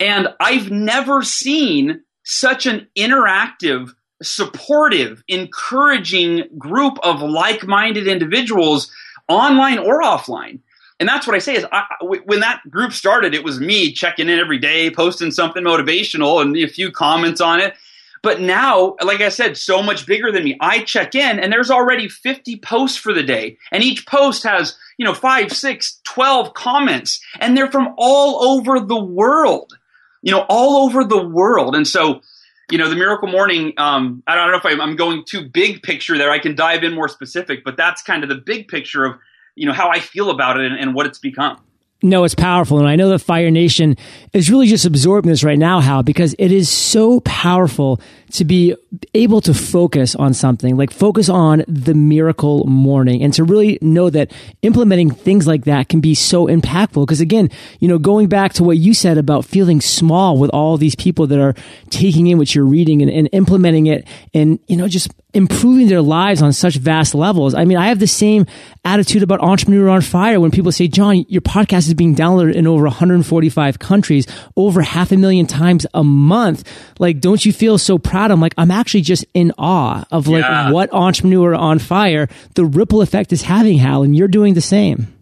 And 0.00 0.28
I've 0.40 0.70
never 0.70 1.22
seen 1.22 2.02
such 2.24 2.66
an 2.66 2.88
interactive, 2.96 3.92
supportive, 4.22 5.22
encouraging 5.28 6.44
group 6.58 6.98
of 7.02 7.22
like 7.22 7.66
minded 7.66 8.06
individuals 8.06 8.90
online 9.28 9.78
or 9.78 10.02
offline. 10.02 10.60
And 11.00 11.08
that's 11.08 11.26
what 11.26 11.36
I 11.36 11.38
say 11.38 11.54
is 11.54 11.66
I, 11.70 11.84
when 12.02 12.40
that 12.40 12.60
group 12.68 12.92
started, 12.92 13.34
it 13.34 13.44
was 13.44 13.60
me 13.60 13.92
checking 13.92 14.28
in 14.28 14.38
every 14.38 14.58
day, 14.58 14.90
posting 14.90 15.30
something 15.30 15.62
motivational 15.62 16.42
and 16.42 16.56
a 16.56 16.66
few 16.66 16.90
comments 16.90 17.40
on 17.40 17.60
it. 17.60 17.74
But 18.20 18.40
now, 18.40 18.96
like 19.02 19.20
I 19.20 19.28
said, 19.28 19.56
so 19.56 19.80
much 19.80 20.06
bigger 20.06 20.32
than 20.32 20.42
me. 20.42 20.56
I 20.60 20.82
check 20.82 21.14
in 21.14 21.38
and 21.38 21.52
there's 21.52 21.70
already 21.70 22.08
50 22.08 22.58
posts 22.58 22.96
for 22.96 23.12
the 23.12 23.22
day. 23.22 23.58
And 23.70 23.82
each 23.82 24.06
post 24.06 24.42
has, 24.42 24.76
you 24.96 25.04
know, 25.04 25.14
five, 25.14 25.52
six, 25.52 26.00
12 26.04 26.52
comments. 26.54 27.20
And 27.38 27.56
they're 27.56 27.70
from 27.70 27.94
all 27.96 28.58
over 28.58 28.80
the 28.80 29.02
world, 29.02 29.78
you 30.22 30.32
know, 30.32 30.44
all 30.48 30.84
over 30.84 31.04
the 31.04 31.24
world. 31.24 31.76
And 31.76 31.86
so, 31.86 32.22
you 32.70 32.78
know, 32.78 32.88
the 32.88 32.96
Miracle 32.96 33.28
Morning, 33.28 33.72
um, 33.78 34.22
I 34.26 34.34
don't 34.34 34.50
know 34.50 34.58
if 34.58 34.80
I'm, 34.80 34.96
going 34.96 35.24
too 35.24 35.48
big 35.48 35.82
picture 35.82 36.18
there. 36.18 36.30
I 36.30 36.38
can 36.38 36.54
dive 36.54 36.84
in 36.84 36.94
more 36.94 37.08
specific, 37.08 37.64
but 37.64 37.76
that's 37.76 38.02
kind 38.02 38.22
of 38.22 38.28
the 38.28 38.36
big 38.36 38.68
picture 38.68 39.04
of, 39.04 39.16
you 39.54 39.66
know, 39.66 39.72
how 39.72 39.90
I 39.90 40.00
feel 40.00 40.30
about 40.30 40.60
it 40.60 40.70
and, 40.70 40.78
and 40.78 40.94
what 40.94 41.06
it's 41.06 41.18
become. 41.18 41.60
No, 42.02 42.24
it's 42.24 42.34
powerful. 42.34 42.78
And 42.78 42.86
I 42.86 42.94
know 42.94 43.08
that 43.08 43.20
Fire 43.20 43.50
Nation 43.50 43.96
is 44.32 44.50
really 44.50 44.66
just 44.66 44.84
absorbing 44.84 45.30
this 45.30 45.42
right 45.42 45.58
now, 45.58 45.80
Hal, 45.80 46.02
because 46.02 46.34
it 46.38 46.52
is 46.52 46.68
so 46.68 47.20
powerful 47.20 48.00
to 48.32 48.44
be 48.44 48.74
able 49.14 49.40
to 49.40 49.54
focus 49.54 50.14
on 50.14 50.34
something, 50.34 50.76
like 50.76 50.90
focus 50.90 51.28
on 51.28 51.64
the 51.66 51.94
miracle 51.94 52.64
morning 52.66 53.22
and 53.22 53.32
to 53.34 53.44
really 53.44 53.78
know 53.80 54.10
that 54.10 54.32
implementing 54.62 55.10
things 55.10 55.46
like 55.46 55.64
that 55.64 55.88
can 55.88 56.00
be 56.00 56.14
so 56.14 56.46
impactful. 56.46 57.06
Because 57.06 57.20
again, 57.20 57.50
you 57.80 57.88
know, 57.88 57.98
going 57.98 58.28
back 58.28 58.52
to 58.54 58.64
what 58.64 58.76
you 58.76 58.94
said 58.94 59.18
about 59.18 59.44
feeling 59.44 59.80
small 59.80 60.38
with 60.38 60.50
all 60.50 60.76
these 60.76 60.94
people 60.94 61.26
that 61.26 61.40
are 61.40 61.54
taking 61.90 62.26
in 62.26 62.38
what 62.38 62.54
you're 62.54 62.64
reading 62.64 63.02
and, 63.02 63.10
and 63.10 63.28
implementing 63.32 63.86
it 63.86 64.06
and, 64.34 64.58
you 64.66 64.76
know, 64.76 64.88
just 64.88 65.10
improving 65.34 65.88
their 65.88 66.02
lives 66.02 66.40
on 66.40 66.52
such 66.52 66.76
vast 66.76 67.14
levels. 67.14 67.54
I 67.54 67.64
mean, 67.64 67.76
I 67.76 67.88
have 67.88 67.98
the 67.98 68.06
same 68.06 68.46
attitude 68.84 69.22
about 69.22 69.40
Entrepreneur 69.40 69.88
on 69.90 70.00
Fire 70.00 70.40
when 70.40 70.50
people 70.50 70.72
say, 70.72 70.88
John, 70.88 71.24
your 71.28 71.42
podcast 71.42 71.86
is 71.86 71.94
being 71.94 72.14
downloaded 72.14 72.54
in 72.54 72.66
over 72.66 72.84
145 72.84 73.78
countries, 73.78 74.26
over 74.56 74.80
half 74.80 75.12
a 75.12 75.16
million 75.16 75.46
times 75.46 75.86
a 75.92 76.02
month. 76.02 76.68
Like, 76.98 77.20
don't 77.20 77.44
you 77.44 77.52
feel 77.52 77.78
so 77.78 77.98
proud? 77.98 78.17
Proud. 78.18 78.30
I'm 78.30 78.40
like, 78.40 78.54
I'm 78.58 78.70
actually 78.70 79.02
just 79.02 79.24
in 79.34 79.52
awe 79.58 80.04
of 80.10 80.26
like 80.26 80.42
yeah. 80.42 80.70
what 80.70 80.92
entrepreneur 80.92 81.54
on 81.54 81.78
fire, 81.78 82.28
the 82.54 82.64
ripple 82.64 83.00
effect 83.00 83.32
is 83.32 83.42
having, 83.42 83.78
Hal, 83.78 84.02
and 84.02 84.16
you're 84.16 84.28
doing 84.28 84.54
the 84.54 84.60
same. 84.60 85.14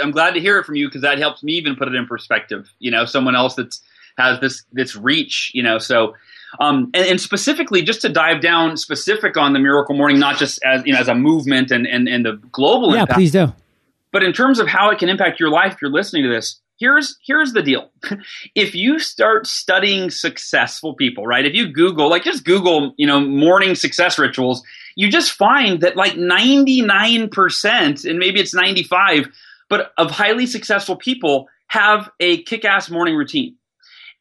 I'm 0.00 0.10
glad 0.10 0.34
to 0.34 0.40
hear 0.40 0.58
it 0.58 0.64
from 0.64 0.76
you 0.76 0.88
because 0.88 1.02
that 1.02 1.18
helps 1.18 1.42
me 1.42 1.54
even 1.54 1.76
put 1.76 1.88
it 1.88 1.94
in 1.94 2.06
perspective. 2.06 2.68
You 2.78 2.90
know, 2.90 3.04
someone 3.04 3.36
else 3.36 3.54
that's 3.54 3.80
has 4.18 4.40
this 4.40 4.64
this 4.72 4.96
reach. 4.96 5.50
You 5.54 5.62
know, 5.62 5.78
so 5.78 6.14
um, 6.58 6.90
and, 6.94 7.06
and, 7.06 7.20
specifically, 7.20 7.82
just 7.82 8.00
to 8.02 8.08
dive 8.08 8.40
down 8.40 8.76
specific 8.76 9.36
on 9.36 9.52
the 9.52 9.58
Miracle 9.58 9.96
Morning, 9.96 10.18
not 10.18 10.36
just 10.38 10.60
as 10.64 10.84
you 10.84 10.92
know 10.92 10.98
as 11.00 11.08
a 11.08 11.14
movement 11.14 11.70
and 11.70 11.86
and, 11.86 12.08
and 12.08 12.24
the 12.24 12.40
global 12.52 12.92
impact. 12.92 12.96
yeah, 12.96 13.02
impact, 13.02 13.16
please 13.16 13.32
do. 13.32 13.52
But 14.12 14.22
in 14.24 14.32
terms 14.32 14.58
of 14.58 14.66
how 14.66 14.90
it 14.90 14.98
can 14.98 15.08
impact 15.08 15.38
your 15.38 15.50
life, 15.50 15.74
if 15.74 15.82
you're 15.82 15.90
listening 15.90 16.24
to 16.24 16.28
this, 16.28 16.60
here's 16.80 17.18
here's 17.24 17.52
the 17.52 17.62
deal. 17.62 17.90
If 18.56 18.74
you 18.74 18.98
start 18.98 19.46
studying 19.46 20.10
successful 20.10 20.94
people 20.94 21.26
right 21.26 21.46
if 21.46 21.54
you 21.54 21.68
google 21.68 22.10
like 22.10 22.24
just 22.24 22.44
google 22.44 22.94
you 22.96 23.06
know 23.06 23.20
morning 23.20 23.74
success 23.74 24.18
rituals 24.18 24.62
you 24.96 25.10
just 25.10 25.32
find 25.32 25.80
that 25.82 25.96
like 25.96 26.14
99% 26.14 28.04
and 28.04 28.18
maybe 28.18 28.40
it's 28.40 28.54
95 28.54 29.28
but 29.68 29.92
of 29.96 30.10
highly 30.10 30.46
successful 30.46 30.96
people 30.96 31.48
have 31.68 32.10
a 32.18 32.42
kick-ass 32.42 32.90
morning 32.90 33.14
routine. 33.14 33.54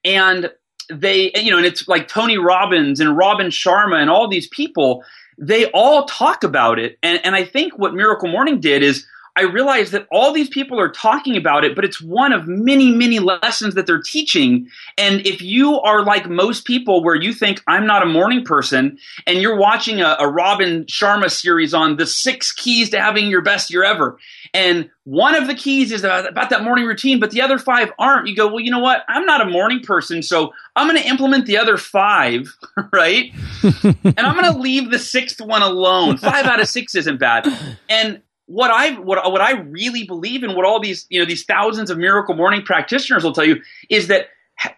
And 0.06 0.52
they 0.91 1.32
you 1.36 1.52
know 1.52 1.58
and 1.58 1.67
it's 1.67 1.88
like 1.88 2.08
tony 2.08 2.39
robbins 2.39 3.00
and 3.00 3.15
robin 3.15 3.48
sharma 3.48 4.02
and 4.02 4.10
all 4.10 4.28
these 4.28 4.48
people 4.48 5.04
they 5.38 5.67
all 5.67 6.06
talk 6.06 6.43
about 6.43 6.80
it. 6.80 6.98
And, 7.04 7.19
and 7.24 7.36
i 7.36 7.45
think 7.45 7.78
what 7.78 7.93
miracle 7.93 8.28
morning 8.28 8.60
did 8.60 8.82
is 8.82 9.06
I 9.36 9.44
realized 9.44 9.92
that 9.94 10.08
all 10.12 10.34
these 10.34 10.50
people 10.50 10.80
are 10.80 10.89
talking 10.89 11.38
about 11.38 11.63
it, 11.63 11.76
but 11.76 11.86
it's 11.86 12.02
one 12.02 12.34
of 12.34 12.48
many, 12.48 12.92
many 12.92 13.20
lessons 13.20 13.76
that 13.76 13.86
they're 13.86 14.02
teaching. 14.02 14.68
And 14.98 15.26
if 15.26 15.42
you 15.42 15.80
are 15.82 16.04
like 16.04 16.30
most 16.30 16.65
people, 16.65 17.04
where 17.04 17.15
you 17.15 17.34
think 17.34 17.62
I'm 17.68 17.86
not 17.86 18.04
a 18.04 18.06
morning 18.06 18.44
person, 18.44 18.98
and 19.26 19.42
you're 19.42 19.58
watching 19.58 20.02
a, 20.02 20.18
a 20.20 20.28
Robin 20.28 20.86
Sharma 20.86 21.32
series 21.32 21.74
on 21.74 21.98
the 21.98 22.06
six 22.06 22.52
keys 22.52 22.89
to 22.89 23.00
having 23.00 23.28
your 23.28 23.42
best 23.42 23.72
year 23.72 23.84
ever, 23.84 24.18
and 24.54 24.89
one 25.04 25.36
of 25.36 25.48
the 25.48 25.56
keys 25.56 25.92
is 25.92 26.04
about, 26.04 26.30
about 26.30 26.50
that 26.52 26.63
morning 26.63 26.86
routine, 26.86 27.20
but 27.20 27.32
the 27.32 27.42
other 27.42 27.58
five 27.58 27.92
aren't, 27.98 28.28
you 28.28 28.36
go, 28.36 28.48
well, 28.48 28.60
you 28.60 28.70
know 28.70 28.80
what? 28.80 29.04
I'm 29.08 29.26
not 29.26 29.42
a 29.42 29.46
morning 29.46 29.80
person, 29.82 30.22
so 30.22 30.54
I'm 30.76 30.88
going 30.88 31.02
to 31.02 31.08
implement 31.08 31.46
the 31.46 31.58
other 31.58 31.78
five, 31.78 32.56
right? 32.94 33.32
and 33.63 34.20
I'm 34.20 34.39
going 34.39 34.54
to 34.54 34.60
leave 34.60 34.92
the 34.92 35.00
sixth 35.00 35.42
one 35.42 35.62
alone. 35.62 36.18
Five 36.18 36.46
out 36.46 36.60
of 36.60 36.68
six 36.68 36.94
isn't 36.96 37.18
bad. 37.18 37.48
And 37.89 38.22
what 38.50 38.72
I 38.72 38.94
what 39.00 39.32
what 39.32 39.42
I 39.42 39.60
really 39.62 40.06
believe 40.06 40.44
in, 40.44 40.56
what 40.56 40.66
all 40.66 40.80
these 40.80 41.06
you 41.10 41.20
know 41.20 41.26
these 41.26 41.46
thousands 41.46 41.92
of 41.92 42.00
miracle 42.00 42.36
morning 42.36 42.64
practitioners 42.64 43.24
will 43.24 43.34
tell 43.34 43.46
you 43.46 43.62
is 43.90 44.08
that 44.08 44.28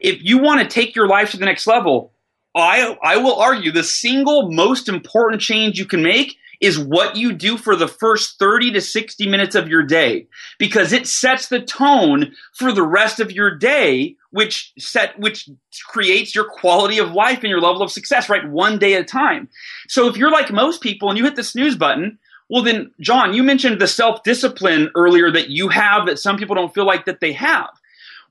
if 0.01 0.21
you 0.21 0.39
want 0.39 0.61
to 0.61 0.67
take 0.67 0.93
your 0.93 1.07
life 1.07 1.31
to 1.31 1.37
the 1.37 1.45
next 1.45 1.65
level, 1.65 2.11
I 2.53 2.97
I 3.01 3.17
will 3.17 3.35
argue 3.35 3.71
the 3.71 3.83
single 3.83 4.51
most 4.51 4.89
important 4.89 5.41
change 5.41 5.79
you 5.79 5.85
can 5.85 6.03
make 6.03 6.35
is 6.59 6.77
what 6.77 7.15
you 7.15 7.31
do 7.31 7.57
for 7.57 7.75
the 7.75 7.87
first 7.87 8.37
30 8.37 8.73
to 8.73 8.81
60 8.81 9.27
minutes 9.27 9.55
of 9.55 9.67
your 9.67 9.83
day 9.83 10.27
because 10.59 10.93
it 10.93 11.07
sets 11.07 11.47
the 11.47 11.61
tone 11.61 12.33
for 12.53 12.71
the 12.71 12.83
rest 12.83 13.19
of 13.19 13.31
your 13.31 13.57
day 13.57 14.17
which 14.31 14.73
set 14.77 15.17
which 15.17 15.49
creates 15.87 16.35
your 16.35 16.45
quality 16.45 16.99
of 16.99 17.13
life 17.13 17.39
and 17.39 17.49
your 17.49 17.61
level 17.61 17.81
of 17.81 17.89
success 17.89 18.29
right? 18.29 18.49
One 18.49 18.77
day 18.77 18.95
at 18.95 19.01
a 19.01 19.05
time. 19.05 19.47
So 19.87 20.09
if 20.09 20.17
you're 20.17 20.29
like 20.29 20.51
most 20.51 20.81
people 20.81 21.07
and 21.07 21.17
you 21.17 21.23
hit 21.23 21.37
the 21.37 21.43
snooze 21.43 21.77
button 21.77 22.19
well, 22.51 22.63
then, 22.63 22.91
John, 22.99 23.33
you 23.33 23.43
mentioned 23.43 23.79
the 23.79 23.87
self 23.87 24.23
discipline 24.23 24.91
earlier 24.93 25.31
that 25.31 25.49
you 25.49 25.69
have 25.69 26.05
that 26.05 26.19
some 26.19 26.37
people 26.37 26.53
don't 26.53 26.73
feel 26.73 26.85
like 26.85 27.05
that 27.05 27.21
they 27.21 27.31
have. 27.31 27.69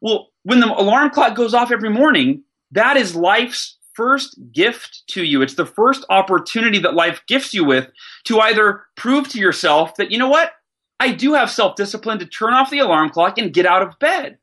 Well, 0.02 0.28
when 0.42 0.60
the 0.60 0.66
alarm 0.66 1.08
clock 1.08 1.34
goes 1.34 1.54
off 1.54 1.72
every 1.72 1.88
morning, 1.88 2.42
that 2.72 2.98
is 2.98 3.16
life's 3.16 3.78
first 3.94 4.38
gift 4.52 5.04
to 5.08 5.24
you. 5.24 5.40
It's 5.40 5.54
the 5.54 5.64
first 5.64 6.04
opportunity 6.10 6.78
that 6.80 6.92
life 6.92 7.22
gifts 7.28 7.54
you 7.54 7.64
with 7.64 7.88
to 8.24 8.40
either 8.40 8.82
prove 8.94 9.26
to 9.30 9.38
yourself 9.38 9.96
that, 9.96 10.10
you 10.10 10.18
know 10.18 10.28
what, 10.28 10.52
I 11.00 11.12
do 11.12 11.32
have 11.32 11.50
self 11.50 11.74
discipline 11.76 12.18
to 12.18 12.26
turn 12.26 12.52
off 12.52 12.68
the 12.68 12.80
alarm 12.80 13.08
clock 13.08 13.38
and 13.38 13.54
get 13.54 13.64
out 13.64 13.80
of 13.80 13.98
bed. 14.00 14.36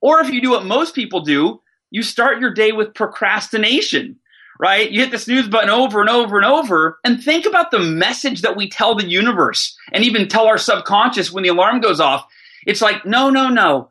Or 0.00 0.20
if 0.20 0.30
you 0.30 0.40
do 0.40 0.50
what 0.50 0.64
most 0.64 0.94
people 0.94 1.22
do, 1.22 1.60
you 1.90 2.04
start 2.04 2.40
your 2.40 2.54
day 2.54 2.70
with 2.70 2.94
procrastination 2.94 4.16
right? 4.58 4.90
You 4.90 5.00
hit 5.00 5.10
the 5.10 5.18
snooze 5.18 5.48
button 5.48 5.70
over 5.70 6.00
and 6.00 6.10
over 6.10 6.36
and 6.36 6.46
over 6.46 6.98
and 7.04 7.22
think 7.22 7.46
about 7.46 7.70
the 7.70 7.78
message 7.78 8.42
that 8.42 8.56
we 8.56 8.68
tell 8.68 8.94
the 8.94 9.08
universe 9.08 9.76
and 9.92 10.04
even 10.04 10.28
tell 10.28 10.46
our 10.46 10.58
subconscious 10.58 11.32
when 11.32 11.42
the 11.42 11.50
alarm 11.50 11.80
goes 11.80 12.00
off. 12.00 12.26
It's 12.66 12.80
like, 12.80 13.04
no, 13.04 13.30
no, 13.30 13.48
no. 13.48 13.90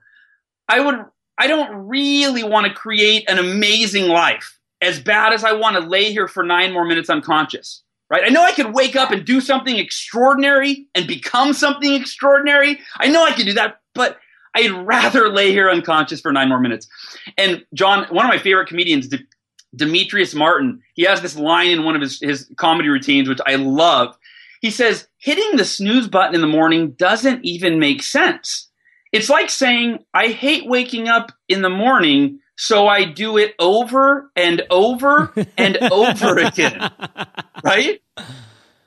I 0.67 0.79
would, 0.79 0.95
I 1.37 1.47
don't 1.47 1.87
really 1.87 2.43
want 2.43 2.67
to 2.67 2.73
create 2.73 3.29
an 3.29 3.39
amazing 3.39 4.07
life 4.07 4.59
as 4.81 4.99
bad 4.99 5.33
as 5.33 5.43
I 5.43 5.53
want 5.53 5.75
to 5.75 5.87
lay 5.87 6.11
here 6.11 6.27
for 6.27 6.43
nine 6.43 6.73
more 6.73 6.85
minutes 6.85 7.09
unconscious, 7.09 7.83
right? 8.09 8.23
I 8.25 8.29
know 8.29 8.43
I 8.43 8.51
could 8.51 8.73
wake 8.73 8.95
up 8.95 9.11
and 9.11 9.25
do 9.25 9.41
something 9.41 9.77
extraordinary 9.77 10.87
and 10.93 11.07
become 11.07 11.53
something 11.53 11.93
extraordinary. 11.93 12.79
I 12.97 13.07
know 13.07 13.23
I 13.23 13.31
could 13.31 13.45
do 13.45 13.53
that, 13.53 13.79
but 13.93 14.17
I'd 14.55 14.71
rather 14.71 15.29
lay 15.29 15.51
here 15.51 15.69
unconscious 15.69 16.21
for 16.21 16.31
nine 16.31 16.49
more 16.49 16.59
minutes. 16.59 16.87
And 17.37 17.65
John, 17.73 18.05
one 18.09 18.25
of 18.25 18.29
my 18.29 18.37
favorite 18.37 18.67
comedians, 18.67 19.07
Demetrius 19.75 20.33
Martin, 20.33 20.81
he 20.93 21.03
has 21.03 21.21
this 21.21 21.37
line 21.37 21.69
in 21.69 21.83
one 21.83 21.95
of 21.95 22.01
his, 22.01 22.19
his 22.19 22.51
comedy 22.57 22.89
routines, 22.89 23.29
which 23.29 23.39
I 23.45 23.55
love. 23.55 24.17
He 24.61 24.71
says, 24.71 25.07
hitting 25.17 25.57
the 25.57 25.65
snooze 25.65 26.07
button 26.07 26.35
in 26.35 26.41
the 26.41 26.47
morning 26.47 26.91
doesn't 26.91 27.43
even 27.43 27.79
make 27.79 28.01
sense. 28.01 28.69
It's 29.11 29.29
like 29.29 29.49
saying, 29.49 29.99
I 30.13 30.27
hate 30.27 30.67
waking 30.67 31.07
up 31.07 31.31
in 31.47 31.61
the 31.61 31.69
morning, 31.69 32.39
so 32.55 32.87
I 32.87 33.05
do 33.05 33.37
it 33.37 33.53
over 33.59 34.31
and 34.35 34.63
over 34.69 35.33
and 35.57 35.77
over 35.77 36.39
again. 36.39 36.91
Right? 37.63 38.01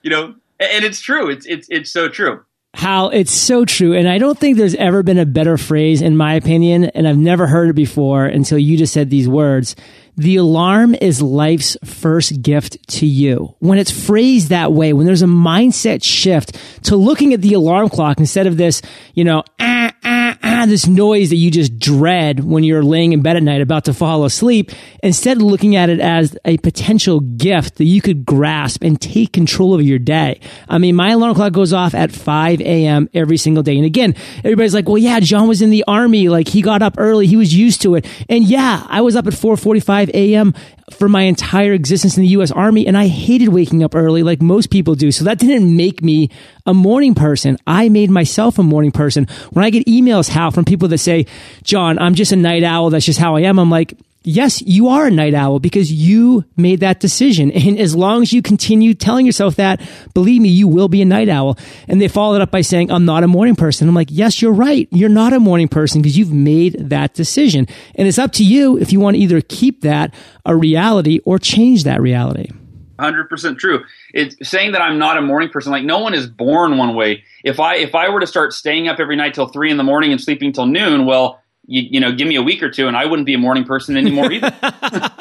You 0.02 0.10
know, 0.10 0.34
and 0.60 0.84
it's 0.84 1.00
true. 1.00 1.30
It's, 1.30 1.46
it's, 1.46 1.66
it's 1.70 1.90
so 1.90 2.10
true. 2.10 2.44
Hal 2.76 3.08
it's 3.08 3.32
so 3.32 3.64
true. 3.64 3.94
And 3.94 4.06
I 4.06 4.18
don't 4.18 4.38
think 4.38 4.58
there's 4.58 4.74
ever 4.74 5.02
been 5.02 5.16
a 5.16 5.24
better 5.24 5.56
phrase, 5.56 6.02
in 6.02 6.14
my 6.14 6.34
opinion, 6.34 6.84
and 6.84 7.08
I've 7.08 7.16
never 7.16 7.46
heard 7.46 7.70
it 7.70 7.72
before 7.72 8.26
until 8.26 8.58
you 8.58 8.76
just 8.76 8.92
said 8.92 9.08
these 9.08 9.26
words. 9.26 9.76
The 10.18 10.36
alarm 10.36 10.94
is 10.94 11.22
life's 11.22 11.78
first 11.84 12.42
gift 12.42 12.86
to 12.98 13.06
you. 13.06 13.54
When 13.60 13.78
it's 13.78 13.90
phrased 13.90 14.50
that 14.50 14.74
way, 14.74 14.92
when 14.92 15.06
there's 15.06 15.22
a 15.22 15.26
mindset 15.26 16.04
shift 16.04 16.58
to 16.84 16.96
looking 16.96 17.32
at 17.32 17.40
the 17.40 17.54
alarm 17.54 17.88
clock 17.88 18.18
instead 18.18 18.46
of 18.46 18.58
this, 18.58 18.82
you 19.14 19.24
know, 19.24 19.42
ah, 19.58 19.92
ah, 20.04 20.25
ah, 20.42 20.64
this 20.68 20.86
noise 20.86 21.30
that 21.30 21.36
you 21.36 21.50
just 21.50 21.78
dread 21.78 22.40
when 22.40 22.64
you're 22.64 22.82
laying 22.82 23.12
in 23.12 23.22
bed 23.22 23.36
at 23.36 23.42
night 23.42 23.60
about 23.60 23.84
to 23.86 23.94
fall 23.94 24.24
asleep, 24.24 24.70
instead 25.02 25.36
of 25.38 25.42
looking 25.42 25.76
at 25.76 25.90
it 25.90 26.00
as 26.00 26.36
a 26.44 26.56
potential 26.58 27.20
gift 27.20 27.76
that 27.76 27.84
you 27.84 28.00
could 28.00 28.24
grasp 28.24 28.82
and 28.82 29.00
take 29.00 29.32
control 29.32 29.74
of 29.74 29.82
your 29.82 29.98
day. 29.98 30.40
I 30.68 30.78
mean, 30.78 30.94
my 30.96 31.10
alarm 31.10 31.34
clock 31.34 31.52
goes 31.52 31.72
off 31.72 31.94
at 31.94 32.12
5 32.12 32.60
a.m. 32.60 33.08
every 33.14 33.36
single 33.36 33.62
day. 33.62 33.76
And 33.76 33.86
again, 33.86 34.14
everybody's 34.38 34.74
like, 34.74 34.88
well, 34.88 34.98
yeah, 34.98 35.20
John 35.20 35.48
was 35.48 35.62
in 35.62 35.70
the 35.70 35.84
army. 35.86 36.28
Like 36.28 36.48
he 36.48 36.62
got 36.62 36.82
up 36.82 36.94
early. 36.98 37.26
He 37.26 37.36
was 37.36 37.54
used 37.54 37.82
to 37.82 37.94
it. 37.94 38.06
And 38.28 38.44
yeah, 38.44 38.86
I 38.88 39.00
was 39.00 39.16
up 39.16 39.26
at 39.26 39.34
445 39.34 40.10
a.m. 40.10 40.54
for 40.90 41.08
my 41.08 41.22
entire 41.22 41.72
existence 41.72 42.16
in 42.16 42.22
the 42.22 42.28
U.S. 42.28 42.50
Army, 42.50 42.86
and 42.86 42.96
I 42.96 43.08
hated 43.08 43.48
waking 43.48 43.82
up 43.82 43.94
early 43.94 44.22
like 44.22 44.42
most 44.42 44.70
people 44.70 44.94
do. 44.94 45.12
So 45.12 45.24
that 45.24 45.38
didn't 45.38 45.74
make 45.76 46.02
me 46.02 46.30
a 46.66 46.74
morning 46.74 47.14
person. 47.14 47.58
I 47.66 47.88
made 47.88 48.10
myself 48.10 48.58
a 48.58 48.62
morning 48.62 48.92
person. 48.92 49.26
When 49.50 49.64
I 49.64 49.70
get 49.70 49.86
emails, 49.86 50.28
Hal, 50.28 50.50
from 50.50 50.64
people 50.64 50.88
that 50.88 50.98
say, 50.98 51.26
John, 51.62 51.98
I'm 51.98 52.14
just 52.14 52.32
a 52.32 52.36
night 52.36 52.64
owl. 52.64 52.90
That's 52.90 53.06
just 53.06 53.18
how 53.18 53.36
I 53.36 53.42
am. 53.42 53.58
I'm 53.58 53.70
like, 53.70 53.94
yes, 54.26 54.60
you 54.62 54.88
are 54.88 55.06
a 55.06 55.10
night 55.10 55.34
owl 55.34 55.60
because 55.60 55.90
you 55.90 56.44
made 56.56 56.80
that 56.80 57.00
decision. 57.00 57.52
And 57.66 57.78
as 57.80 57.96
long 57.96 58.22
as 58.22 58.32
you 58.32 58.42
continue 58.42 58.94
telling 58.94 59.26
yourself 59.26 59.56
that, 59.56 59.80
believe 60.14 60.40
me, 60.40 60.50
you 60.50 60.68
will 60.68 60.88
be 60.88 61.02
a 61.02 61.04
night 61.04 61.28
owl. 61.28 61.58
And 61.88 62.00
they 62.00 62.06
followed 62.06 62.40
up 62.40 62.50
by 62.50 62.60
saying, 62.60 62.92
I'm 62.92 63.04
not 63.04 63.24
a 63.24 63.28
morning 63.28 63.56
person. 63.56 63.88
I'm 63.88 63.94
like, 63.94 64.08
yes, 64.10 64.40
you're 64.40 64.52
right. 64.52 64.88
You're 64.92 65.08
not 65.08 65.32
a 65.32 65.40
morning 65.40 65.68
person 65.68 66.00
because 66.00 66.16
you've 66.16 66.32
made 66.32 66.90
that 66.90 67.14
decision. 67.14 67.66
And 67.96 68.06
it's 68.06 68.18
up 68.18 68.32
to 68.32 68.44
you 68.44 68.78
if 68.78 68.92
you 68.92 69.00
want 69.00 69.16
to 69.16 69.22
either 69.22 69.40
keep 69.40 69.80
that 69.82 70.14
a 70.44 70.54
reality 70.54 71.20
or 71.24 71.38
change 71.38 71.84
that 71.84 72.00
reality. 72.00 72.50
100% 72.98 73.58
true. 73.58 73.84
It's 74.12 74.36
saying 74.48 74.72
that 74.72 74.82
I'm 74.82 74.98
not 74.98 75.16
a 75.16 75.22
morning 75.22 75.48
person. 75.48 75.72
Like 75.72 75.84
no 75.84 75.98
one 75.98 76.14
is 76.14 76.26
born 76.26 76.78
one 76.78 76.94
way. 76.94 77.24
If 77.44 77.60
I 77.60 77.76
if 77.76 77.94
I 77.94 78.08
were 78.08 78.20
to 78.20 78.26
start 78.26 78.52
staying 78.52 78.88
up 78.88 78.98
every 79.00 79.16
night 79.16 79.34
till 79.34 79.48
3 79.48 79.70
in 79.70 79.76
the 79.76 79.84
morning 79.84 80.12
and 80.12 80.20
sleeping 80.20 80.52
till 80.52 80.66
noon, 80.66 81.06
well, 81.06 81.42
you, 81.66 81.82
you 81.90 82.00
know, 82.00 82.12
give 82.12 82.28
me 82.28 82.36
a 82.36 82.42
week 82.42 82.62
or 82.62 82.70
two 82.70 82.88
and 82.88 82.96
I 82.96 83.06
wouldn't 83.06 83.26
be 83.26 83.34
a 83.34 83.38
morning 83.38 83.64
person 83.64 83.96
anymore 83.96 84.32
either. 84.32 84.52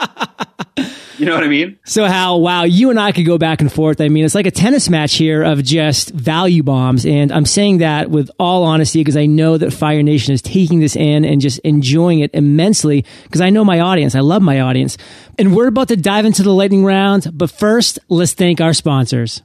you 1.26 1.32
know 1.32 1.38
what 1.38 1.44
I 1.44 1.48
mean? 1.48 1.80
So 1.86 2.06
Hal, 2.06 2.40
wow, 2.40 2.64
you 2.66 2.92
and 2.92 3.00
I 3.00 3.12
could 3.12 3.26
go 3.26 3.40
back 3.40 3.60
and 3.60 3.72
forth. 3.72 4.00
I 4.00 4.10
mean, 4.10 4.26
it's 4.26 4.36
like 4.36 4.46
a 4.46 4.52
tennis 4.52 4.90
match 4.90 5.16
here 5.16 5.42
of 5.42 5.64
just 5.64 6.12
value 6.12 6.62
bombs. 6.62 7.04
And 7.04 7.32
I'm 7.32 7.46
saying 7.46 7.80
that 7.80 8.12
with 8.12 8.30
all 8.40 8.64
honesty 8.64 9.00
because 9.00 9.18
I 9.18 9.26
know 9.26 9.58
that 9.58 9.74
Fire 9.74 10.04
Nation 10.04 10.36
is 10.36 10.44
taking 10.44 10.82
this 10.82 10.96
in 10.96 11.26
and 11.26 11.42
just 11.42 11.58
enjoying 11.60 12.20
it 12.20 12.30
immensely 12.36 13.06
because 13.24 13.42
I 13.42 13.50
know 13.50 13.66
my 13.66 13.80
audience. 13.80 14.14
I 14.14 14.20
love 14.20 14.44
my 14.44 14.60
audience. 14.60 15.00
And 15.40 15.56
we're 15.56 15.68
about 15.68 15.88
to 15.88 15.98
dive 15.98 16.26
into 16.26 16.44
the 16.44 16.52
lightning 16.52 16.86
round. 16.86 17.32
But 17.34 17.50
first, 17.50 17.98
let's 18.08 18.34
thank 18.34 18.62
our 18.62 18.74
sponsors. 18.74 19.42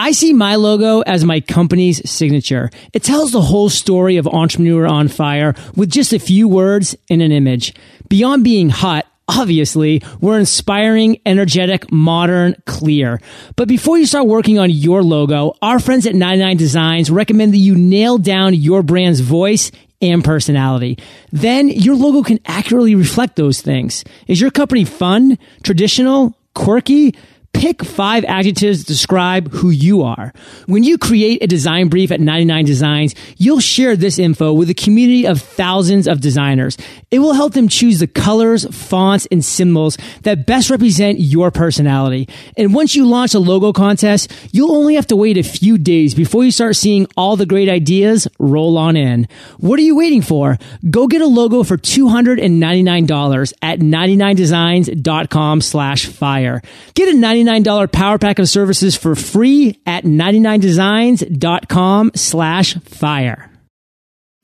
I 0.00 0.12
see 0.12 0.32
my 0.32 0.54
logo 0.54 1.00
as 1.00 1.24
my 1.24 1.40
company's 1.40 2.08
signature. 2.08 2.70
It 2.92 3.02
tells 3.02 3.32
the 3.32 3.40
whole 3.40 3.68
story 3.68 4.16
of 4.16 4.28
Entrepreneur 4.28 4.86
on 4.86 5.08
Fire 5.08 5.56
with 5.74 5.90
just 5.90 6.12
a 6.12 6.20
few 6.20 6.46
words 6.46 6.94
and 7.10 7.20
an 7.20 7.32
image. 7.32 7.74
Beyond 8.08 8.44
being 8.44 8.68
hot, 8.68 9.06
obviously, 9.28 10.02
we're 10.20 10.38
inspiring, 10.38 11.20
energetic, 11.26 11.92
modern, 11.92 12.56
clear. 12.66 13.20
But 13.56 13.68
before 13.68 13.98
you 13.98 14.06
start 14.06 14.26
working 14.26 14.58
on 14.58 14.70
your 14.70 15.02
logo, 15.02 15.54
our 15.62 15.78
friends 15.78 16.06
at 16.06 16.14
99 16.14 16.56
Designs 16.56 17.10
recommend 17.10 17.52
that 17.52 17.58
you 17.58 17.76
nail 17.76 18.18
down 18.18 18.54
your 18.54 18.82
brand's 18.82 19.20
voice 19.20 19.70
and 20.00 20.24
personality. 20.24 20.98
Then 21.32 21.68
your 21.68 21.96
logo 21.96 22.22
can 22.22 22.40
accurately 22.46 22.94
reflect 22.94 23.36
those 23.36 23.60
things. 23.60 24.04
Is 24.26 24.40
your 24.40 24.50
company 24.50 24.84
fun, 24.84 25.38
traditional, 25.62 26.36
quirky? 26.54 27.14
Pick 27.58 27.84
five 27.84 28.24
adjectives 28.26 28.78
to 28.78 28.86
describe 28.86 29.52
who 29.52 29.70
you 29.70 30.02
are. 30.02 30.32
When 30.66 30.84
you 30.84 30.96
create 30.96 31.42
a 31.42 31.48
design 31.48 31.88
brief 31.88 32.12
at 32.12 32.20
99 32.20 32.64
Designs, 32.64 33.16
you'll 33.36 33.58
share 33.58 33.96
this 33.96 34.16
info 34.16 34.52
with 34.52 34.70
a 34.70 34.74
community 34.74 35.26
of 35.26 35.42
thousands 35.42 36.06
of 36.06 36.20
designers. 36.20 36.76
It 37.10 37.18
will 37.18 37.32
help 37.32 37.54
them 37.54 37.66
choose 37.66 37.98
the 37.98 38.06
colors, 38.06 38.64
fonts, 38.70 39.26
and 39.32 39.44
symbols 39.44 39.98
that 40.22 40.46
best 40.46 40.70
represent 40.70 41.18
your 41.18 41.50
personality. 41.50 42.28
And 42.56 42.74
once 42.74 42.94
you 42.94 43.04
launch 43.04 43.34
a 43.34 43.40
logo 43.40 43.72
contest, 43.72 44.32
you'll 44.52 44.76
only 44.76 44.94
have 44.94 45.08
to 45.08 45.16
wait 45.16 45.36
a 45.36 45.42
few 45.42 45.78
days 45.78 46.14
before 46.14 46.44
you 46.44 46.52
start 46.52 46.76
seeing 46.76 47.08
all 47.16 47.34
the 47.34 47.44
great 47.44 47.68
ideas 47.68 48.28
roll 48.38 48.78
on 48.78 48.96
in. 48.96 49.26
What 49.56 49.80
are 49.80 49.82
you 49.82 49.96
waiting 49.96 50.22
for? 50.22 50.58
Go 50.88 51.08
get 51.08 51.22
a 51.22 51.26
logo 51.26 51.64
for 51.64 51.76
$299 51.76 53.52
at 53.62 53.80
99designs.com 53.80 55.60
slash 55.60 56.06
fire. 56.06 56.62
Get 56.94 57.08
a 57.08 57.18
99 57.18 57.47
$99 57.48 57.90
power 57.90 58.18
pack 58.18 58.38
of 58.38 58.48
services 58.48 58.96
for 58.96 59.14
free 59.14 59.80
at 59.86 60.04
99designs.com 60.04 62.10
slash 62.14 62.74
fire. 62.80 63.50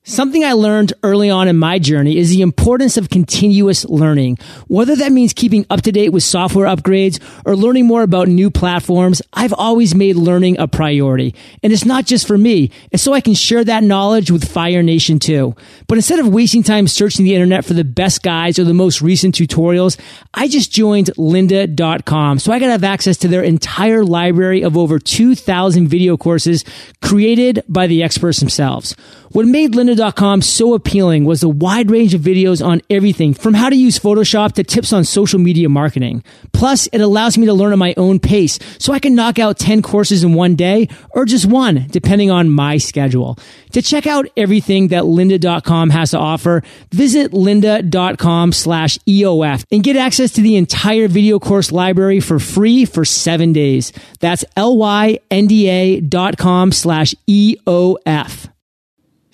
Something 0.07 0.43
I 0.43 0.53
learned 0.53 0.93
early 1.01 1.31
on 1.31 1.47
in 1.47 1.57
my 1.57 1.79
journey 1.79 2.19
is 2.19 2.29
the 2.29 2.43
importance 2.43 2.95
of 2.95 3.09
continuous 3.09 3.85
learning. 3.85 4.37
Whether 4.67 4.95
that 4.97 5.11
means 5.11 5.33
keeping 5.33 5.65
up 5.71 5.81
to 5.81 5.91
date 5.91 6.09
with 6.09 6.21
software 6.21 6.67
upgrades 6.67 7.19
or 7.43 7.55
learning 7.55 7.87
more 7.87 8.03
about 8.03 8.27
new 8.27 8.51
platforms, 8.51 9.23
I've 9.33 9.51
always 9.53 9.95
made 9.95 10.15
learning 10.15 10.59
a 10.59 10.67
priority. 10.67 11.33
And 11.63 11.73
it's 11.73 11.85
not 11.85 12.05
just 12.05 12.27
for 12.27 12.37
me, 12.37 12.69
it's 12.91 13.01
so 13.01 13.13
I 13.13 13.19
can 13.19 13.33
share 13.33 13.63
that 13.63 13.81
knowledge 13.81 14.29
with 14.29 14.47
Fire 14.47 14.83
Nation 14.83 15.17
too. 15.17 15.55
But 15.87 15.97
instead 15.97 16.19
of 16.19 16.27
wasting 16.27 16.61
time 16.61 16.87
searching 16.87 17.25
the 17.25 17.33
internet 17.33 17.65
for 17.65 17.73
the 17.73 17.83
best 17.83 18.21
guides 18.21 18.59
or 18.59 18.63
the 18.63 18.75
most 18.75 19.01
recent 19.01 19.33
tutorials, 19.33 19.99
I 20.35 20.47
just 20.47 20.71
joined 20.71 21.07
lynda.com 21.17 22.37
so 22.37 22.51
I 22.51 22.59
could 22.59 22.69
have 22.69 22.83
access 22.83 23.17
to 23.17 23.27
their 23.27 23.41
entire 23.41 24.03
library 24.03 24.61
of 24.61 24.77
over 24.77 24.99
2,000 24.99 25.87
video 25.87 26.15
courses 26.15 26.63
created 27.01 27.63
by 27.67 27.87
the 27.87 28.03
experts 28.03 28.39
themselves. 28.39 28.95
What 29.31 29.47
made 29.47 29.73
lynda.com 29.95 30.41
so 30.41 30.73
appealing 30.73 31.25
was 31.25 31.41
the 31.41 31.49
wide 31.49 31.89
range 31.89 32.13
of 32.13 32.21
videos 32.21 32.65
on 32.65 32.81
everything 32.89 33.33
from 33.33 33.53
how 33.53 33.69
to 33.69 33.75
use 33.75 33.99
Photoshop 33.99 34.53
to 34.53 34.63
tips 34.63 34.93
on 34.93 35.03
social 35.03 35.39
media 35.39 35.69
marketing. 35.69 36.23
Plus, 36.53 36.87
it 36.87 36.99
allows 36.99 37.37
me 37.37 37.45
to 37.45 37.53
learn 37.53 37.73
at 37.73 37.79
my 37.79 37.93
own 37.97 38.19
pace 38.19 38.59
so 38.79 38.93
I 38.93 38.99
can 38.99 39.15
knock 39.15 39.39
out 39.39 39.57
10 39.57 39.81
courses 39.81 40.23
in 40.23 40.33
one 40.33 40.55
day 40.55 40.89
or 41.11 41.25
just 41.25 41.45
one, 41.45 41.87
depending 41.89 42.31
on 42.31 42.49
my 42.49 42.77
schedule. 42.77 43.37
To 43.71 43.81
check 43.81 44.07
out 44.07 44.27
everything 44.37 44.89
that 44.89 45.03
lynda.com 45.03 45.89
has 45.89 46.11
to 46.11 46.19
offer, 46.19 46.63
visit 46.91 47.31
lynda.com 47.31 48.51
slash 48.51 48.97
EOF 48.99 49.65
and 49.71 49.83
get 49.83 49.95
access 49.95 50.31
to 50.33 50.41
the 50.41 50.55
entire 50.55 51.07
video 51.07 51.39
course 51.39 51.71
library 51.71 52.19
for 52.19 52.39
free 52.39 52.85
for 52.85 53.05
seven 53.05 53.53
days. 53.53 53.91
That's 54.19 54.45
L-Y-N-D-A 54.55 56.01
dot 56.01 56.37
com 56.37 56.71
slash 56.71 57.13
EOF. 57.27 58.44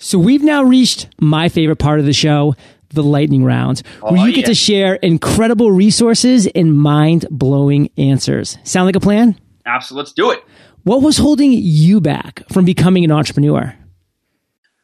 So 0.02 0.18
we've 0.18 0.42
now 0.42 0.62
reached 0.64 1.08
my 1.20 1.48
favorite 1.48 1.76
part 1.76 2.00
of 2.00 2.06
the 2.06 2.12
show, 2.12 2.54
the 2.90 3.02
lightning 3.04 3.44
round, 3.44 3.82
where 4.00 4.20
Oh, 4.20 4.24
you 4.24 4.32
get 4.32 4.40
yeah. 4.42 4.46
to 4.46 4.54
share 4.54 4.94
incredible 4.96 5.70
resources 5.70 6.46
and 6.48 6.76
mind 6.76 7.24
blowing 7.30 7.88
answers. 7.96 8.58
Sound 8.64 8.86
like 8.86 8.96
a 8.96 9.00
plan? 9.00 9.38
Absolutely. 9.64 10.02
Let's 10.02 10.12
do 10.12 10.30
it. 10.32 10.42
What 10.82 11.02
was 11.02 11.18
holding 11.18 11.52
you 11.52 12.00
back 12.00 12.42
from 12.52 12.64
becoming 12.64 13.04
an 13.04 13.12
entrepreneur? 13.12 13.76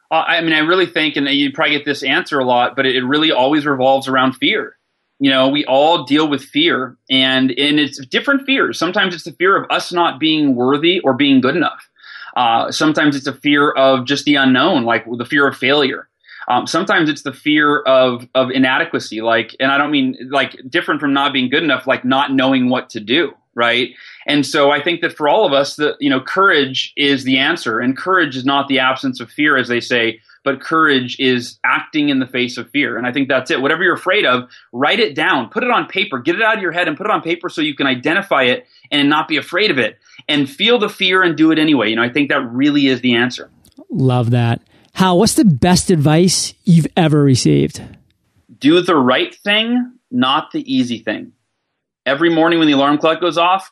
Uh, 0.09 0.15
I 0.25 0.41
mean, 0.41 0.53
I 0.53 0.59
really 0.59 0.85
think, 0.85 1.17
and 1.17 1.27
you 1.27 1.51
probably 1.51 1.75
get 1.75 1.85
this 1.85 2.01
answer 2.01 2.39
a 2.39 2.45
lot, 2.45 2.75
but 2.77 2.85
it, 2.85 2.95
it 2.95 3.03
really 3.03 3.31
always 3.31 3.65
revolves 3.65 4.07
around 4.07 4.33
fear. 4.33 4.77
You 5.19 5.29
know, 5.29 5.49
we 5.49 5.65
all 5.65 6.05
deal 6.05 6.29
with 6.29 6.41
fear, 6.45 6.97
and 7.09 7.51
and 7.51 7.77
it's 7.77 8.03
different 8.05 8.45
fears. 8.45 8.79
Sometimes 8.79 9.13
it's 9.13 9.25
the 9.25 9.33
fear 9.33 9.61
of 9.61 9.69
us 9.69 9.91
not 9.91 10.17
being 10.17 10.55
worthy 10.55 11.01
or 11.01 11.13
being 11.13 11.41
good 11.41 11.57
enough. 11.57 11.88
Uh, 12.35 12.71
sometimes 12.71 13.15
it's 13.15 13.27
a 13.27 13.33
fear 13.33 13.71
of 13.71 14.05
just 14.05 14.25
the 14.25 14.35
unknown, 14.35 14.83
like 14.83 15.05
the 15.17 15.25
fear 15.25 15.47
of 15.47 15.57
failure. 15.57 16.07
Um, 16.47 16.65
sometimes 16.65 17.09
it's 17.09 17.21
the 17.21 17.33
fear 17.33 17.81
of 17.81 18.27
of 18.33 18.49
inadequacy, 18.49 19.21
like, 19.21 19.55
and 19.59 19.71
I 19.71 19.77
don't 19.77 19.91
mean 19.91 20.17
like 20.31 20.59
different 20.67 20.99
from 20.99 21.13
not 21.13 21.31
being 21.31 21.49
good 21.49 21.63
enough, 21.63 21.85
like 21.85 22.03
not 22.03 22.33
knowing 22.33 22.69
what 22.69 22.89
to 22.91 22.99
do, 22.99 23.33
right? 23.53 23.91
And 24.25 24.45
so 24.45 24.71
I 24.71 24.81
think 24.81 25.01
that 25.01 25.15
for 25.15 25.29
all 25.29 25.45
of 25.45 25.53
us, 25.53 25.75
the 25.75 25.95
you 25.99 26.09
know, 26.09 26.19
courage 26.19 26.91
is 26.97 27.23
the 27.23 27.37
answer, 27.37 27.79
and 27.79 27.95
courage 27.95 28.35
is 28.35 28.45
not 28.45 28.67
the 28.67 28.79
absence 28.79 29.19
of 29.19 29.29
fear, 29.29 29.57
as 29.57 29.67
they 29.67 29.79
say, 29.79 30.19
but 30.49 30.61
courage 30.61 31.19
is 31.19 31.59
acting 31.63 32.09
in 32.09 32.19
the 32.19 32.25
face 32.27 32.57
of 32.57 32.69
fear. 32.71 32.97
And 32.97 33.05
I 33.05 33.11
think 33.11 33.27
that's 33.27 33.51
it. 33.51 33.61
Whatever 33.61 33.83
you're 33.83 33.95
afraid 33.95 34.25
of, 34.25 34.49
write 34.71 34.99
it 34.99 35.15
down, 35.15 35.49
put 35.49 35.63
it 35.63 35.69
on 35.69 35.87
paper, 35.87 36.19
get 36.19 36.35
it 36.35 36.41
out 36.41 36.57
of 36.57 36.61
your 36.61 36.71
head, 36.71 36.87
and 36.87 36.97
put 36.97 37.05
it 37.05 37.11
on 37.11 37.21
paper 37.21 37.49
so 37.49 37.61
you 37.61 37.75
can 37.75 37.87
identify 37.87 38.43
it 38.43 38.65
and 38.91 39.09
not 39.09 39.27
be 39.27 39.37
afraid 39.37 39.71
of 39.71 39.77
it, 39.77 39.99
and 40.27 40.49
feel 40.49 40.79
the 40.79 40.89
fear 40.89 41.21
and 41.23 41.37
do 41.37 41.51
it 41.51 41.59
anyway. 41.59 41.89
You 41.89 41.95
know, 41.95 42.03
I 42.03 42.09
think 42.09 42.29
that 42.29 42.41
really 42.51 42.87
is 42.87 43.01
the 43.01 43.15
answer. 43.15 43.49
Love 43.89 44.31
that. 44.31 44.61
Hal, 44.93 45.19
what's 45.19 45.35
the 45.35 45.45
best 45.45 45.91
advice 45.91 46.53
you've 46.65 46.87
ever 46.97 47.23
received? 47.23 47.81
do 48.59 48.81
the 48.81 48.95
right 48.95 49.33
thing, 49.33 49.93
not 50.11 50.51
the 50.51 50.73
easy 50.73 50.99
thing. 50.99 51.33
Every 52.05 52.29
morning 52.29 52.59
when 52.59 52.67
the 52.67 52.73
alarm 52.73 52.97
clock 52.97 53.21
goes 53.21 53.37
off, 53.37 53.71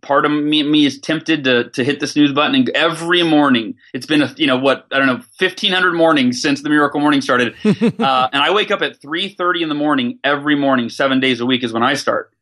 part 0.00 0.24
of 0.24 0.32
me, 0.32 0.62
me 0.62 0.86
is 0.86 0.98
tempted 0.98 1.44
to, 1.44 1.70
to 1.70 1.84
hit 1.84 2.00
the 2.00 2.06
snooze 2.06 2.32
button. 2.32 2.54
And 2.54 2.68
every 2.70 3.22
morning, 3.22 3.74
it's 3.92 4.06
been, 4.06 4.22
a, 4.22 4.34
you 4.36 4.46
know, 4.46 4.58
what, 4.58 4.86
I 4.92 4.98
don't 4.98 5.06
know, 5.06 5.22
1500 5.38 5.92
mornings 5.92 6.40
since 6.40 6.62
the 6.62 6.68
miracle 6.68 7.00
morning 7.00 7.20
started. 7.20 7.54
uh, 7.64 8.28
and 8.32 8.42
I 8.42 8.52
wake 8.52 8.70
up 8.70 8.82
at 8.82 9.00
3.30 9.00 9.62
in 9.62 9.68
the 9.68 9.74
morning 9.74 10.18
every 10.24 10.56
morning, 10.56 10.88
seven 10.88 11.20
days 11.20 11.40
a 11.40 11.46
week 11.46 11.64
is 11.64 11.72
when 11.72 11.82
I 11.82 11.94
start. 11.94 12.32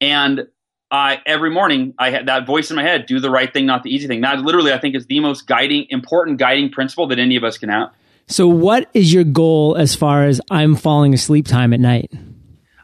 And 0.00 0.48
I, 0.90 1.20
every 1.24 1.50
morning 1.50 1.94
I 1.98 2.10
had 2.10 2.26
that 2.26 2.46
voice 2.46 2.70
in 2.70 2.76
my 2.76 2.82
head, 2.82 3.06
do 3.06 3.18
the 3.18 3.30
right 3.30 3.52
thing, 3.52 3.64
not 3.66 3.82
the 3.82 3.94
easy 3.94 4.06
thing. 4.06 4.20
That 4.20 4.40
literally, 4.40 4.72
I 4.72 4.78
think 4.78 4.94
is 4.94 5.06
the 5.06 5.20
most 5.20 5.46
guiding, 5.46 5.86
important 5.88 6.38
guiding 6.38 6.70
principle 6.70 7.06
that 7.08 7.18
any 7.18 7.36
of 7.36 7.44
us 7.44 7.56
can 7.56 7.70
have. 7.70 7.92
So, 8.26 8.46
what 8.46 8.88
is 8.92 9.12
your 9.12 9.24
goal 9.24 9.76
as 9.76 9.94
far 9.94 10.24
as 10.24 10.40
I'm 10.50 10.76
falling 10.76 11.14
asleep 11.14 11.46
time 11.46 11.72
at 11.72 11.80
night? 11.80 12.12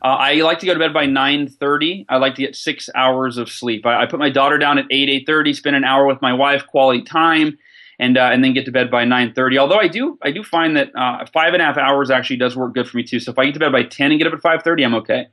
Uh, 0.08 0.14
I 0.14 0.32
like 0.36 0.58
to 0.60 0.66
go 0.66 0.72
to 0.72 0.78
bed 0.80 0.94
by 0.94 1.04
nine 1.04 1.48
thirty. 1.48 2.06
I 2.08 2.16
like 2.16 2.34
to 2.36 2.40
get 2.40 2.56
six 2.56 2.88
hours 2.94 3.36
of 3.36 3.50
sleep. 3.50 3.84
I, 3.84 4.04
I 4.04 4.06
put 4.06 4.18
my 4.18 4.30
daughter 4.30 4.56
down 4.56 4.78
at 4.78 4.86
eight 4.90 5.10
eight 5.10 5.26
thirty. 5.26 5.52
Spend 5.52 5.76
an 5.76 5.84
hour 5.84 6.06
with 6.06 6.22
my 6.22 6.32
wife, 6.32 6.66
quality 6.66 7.02
time, 7.02 7.58
and 7.98 8.16
uh, 8.16 8.30
and 8.32 8.42
then 8.42 8.54
get 8.54 8.64
to 8.64 8.72
bed 8.72 8.90
by 8.90 9.04
nine 9.04 9.34
thirty. 9.34 9.58
Although 9.58 9.78
I 9.78 9.86
do 9.86 10.18
I 10.22 10.30
do 10.30 10.42
find 10.42 10.78
that 10.78 10.96
uh, 10.96 11.26
five 11.26 11.52
and 11.52 11.60
a 11.60 11.66
half 11.66 11.76
hours 11.76 12.10
actually 12.10 12.38
does 12.38 12.56
work 12.56 12.72
good 12.72 12.88
for 12.88 12.96
me 12.96 13.02
too. 13.02 13.20
So 13.20 13.32
if 13.32 13.38
I 13.38 13.44
get 13.44 13.52
to 13.52 13.60
bed 13.60 13.70
by 13.70 13.82
ten 13.82 14.10
and 14.10 14.18
get 14.18 14.26
up 14.26 14.32
at 14.32 14.40
five 14.40 14.62
thirty, 14.62 14.82
I'm 14.82 14.94
okay. 14.94 15.26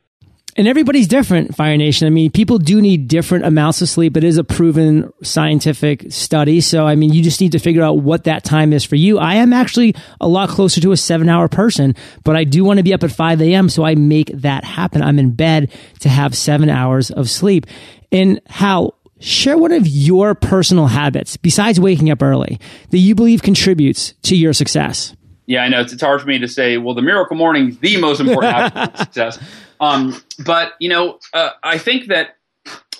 And 0.57 0.69
everybody's 0.69 1.07
different, 1.07 1.53
Fire 1.53 1.75
Nation. 1.75 2.07
I 2.07 2.11
mean, 2.11 2.31
people 2.31 2.59
do 2.59 2.79
need 2.79 3.09
different 3.09 3.45
amounts 3.45 3.81
of 3.81 3.89
sleep. 3.89 4.15
It 4.15 4.23
is 4.23 4.37
a 4.37 4.43
proven 4.43 5.11
scientific 5.21 6.13
study. 6.13 6.61
So, 6.61 6.87
I 6.87 6.95
mean, 6.95 7.11
you 7.11 7.21
just 7.21 7.41
need 7.41 7.51
to 7.51 7.59
figure 7.59 7.83
out 7.83 7.99
what 7.99 8.23
that 8.23 8.45
time 8.45 8.71
is 8.71 8.85
for 8.85 8.95
you. 8.95 9.19
I 9.19 9.35
am 9.35 9.51
actually 9.51 9.95
a 10.21 10.29
lot 10.29 10.47
closer 10.47 10.79
to 10.79 10.93
a 10.93 10.97
seven 10.97 11.27
hour 11.27 11.49
person, 11.49 11.93
but 12.23 12.37
I 12.37 12.45
do 12.45 12.63
want 12.63 12.77
to 12.77 12.83
be 12.83 12.93
up 12.93 13.03
at 13.03 13.11
5 13.11 13.41
a.m. 13.41 13.67
So 13.67 13.83
I 13.83 13.95
make 13.95 14.31
that 14.33 14.63
happen. 14.63 15.01
I'm 15.01 15.19
in 15.19 15.31
bed 15.31 15.73
to 15.99 16.09
have 16.09 16.33
seven 16.37 16.69
hours 16.69 17.11
of 17.11 17.29
sleep. 17.29 17.65
And 18.13 18.39
Hal, 18.47 18.95
share 19.19 19.57
one 19.57 19.73
of 19.73 19.85
your 19.85 20.35
personal 20.35 20.87
habits 20.87 21.35
besides 21.35 21.81
waking 21.81 22.11
up 22.11 22.23
early 22.23 22.61
that 22.91 22.99
you 22.99 23.13
believe 23.13 23.41
contributes 23.41 24.13
to 24.21 24.37
your 24.37 24.53
success. 24.53 25.13
Yeah, 25.47 25.63
I 25.63 25.67
know 25.67 25.81
it's, 25.81 25.91
it's 25.91 26.01
hard 26.01 26.21
for 26.21 26.27
me 26.27 26.39
to 26.39 26.47
say. 26.47 26.77
Well, 26.77 26.95
the 26.95 27.01
miracle 27.01 27.35
morning 27.35 27.69
is 27.69 27.77
the 27.79 27.97
most 27.97 28.19
important 28.21 28.53
habit 28.73 28.93
of 28.93 28.99
success. 28.99 29.39
Um, 29.79 30.21
but 30.45 30.73
you 30.79 30.89
know, 30.89 31.19
uh, 31.33 31.51
I 31.63 31.77
think 31.77 32.07
that 32.07 32.37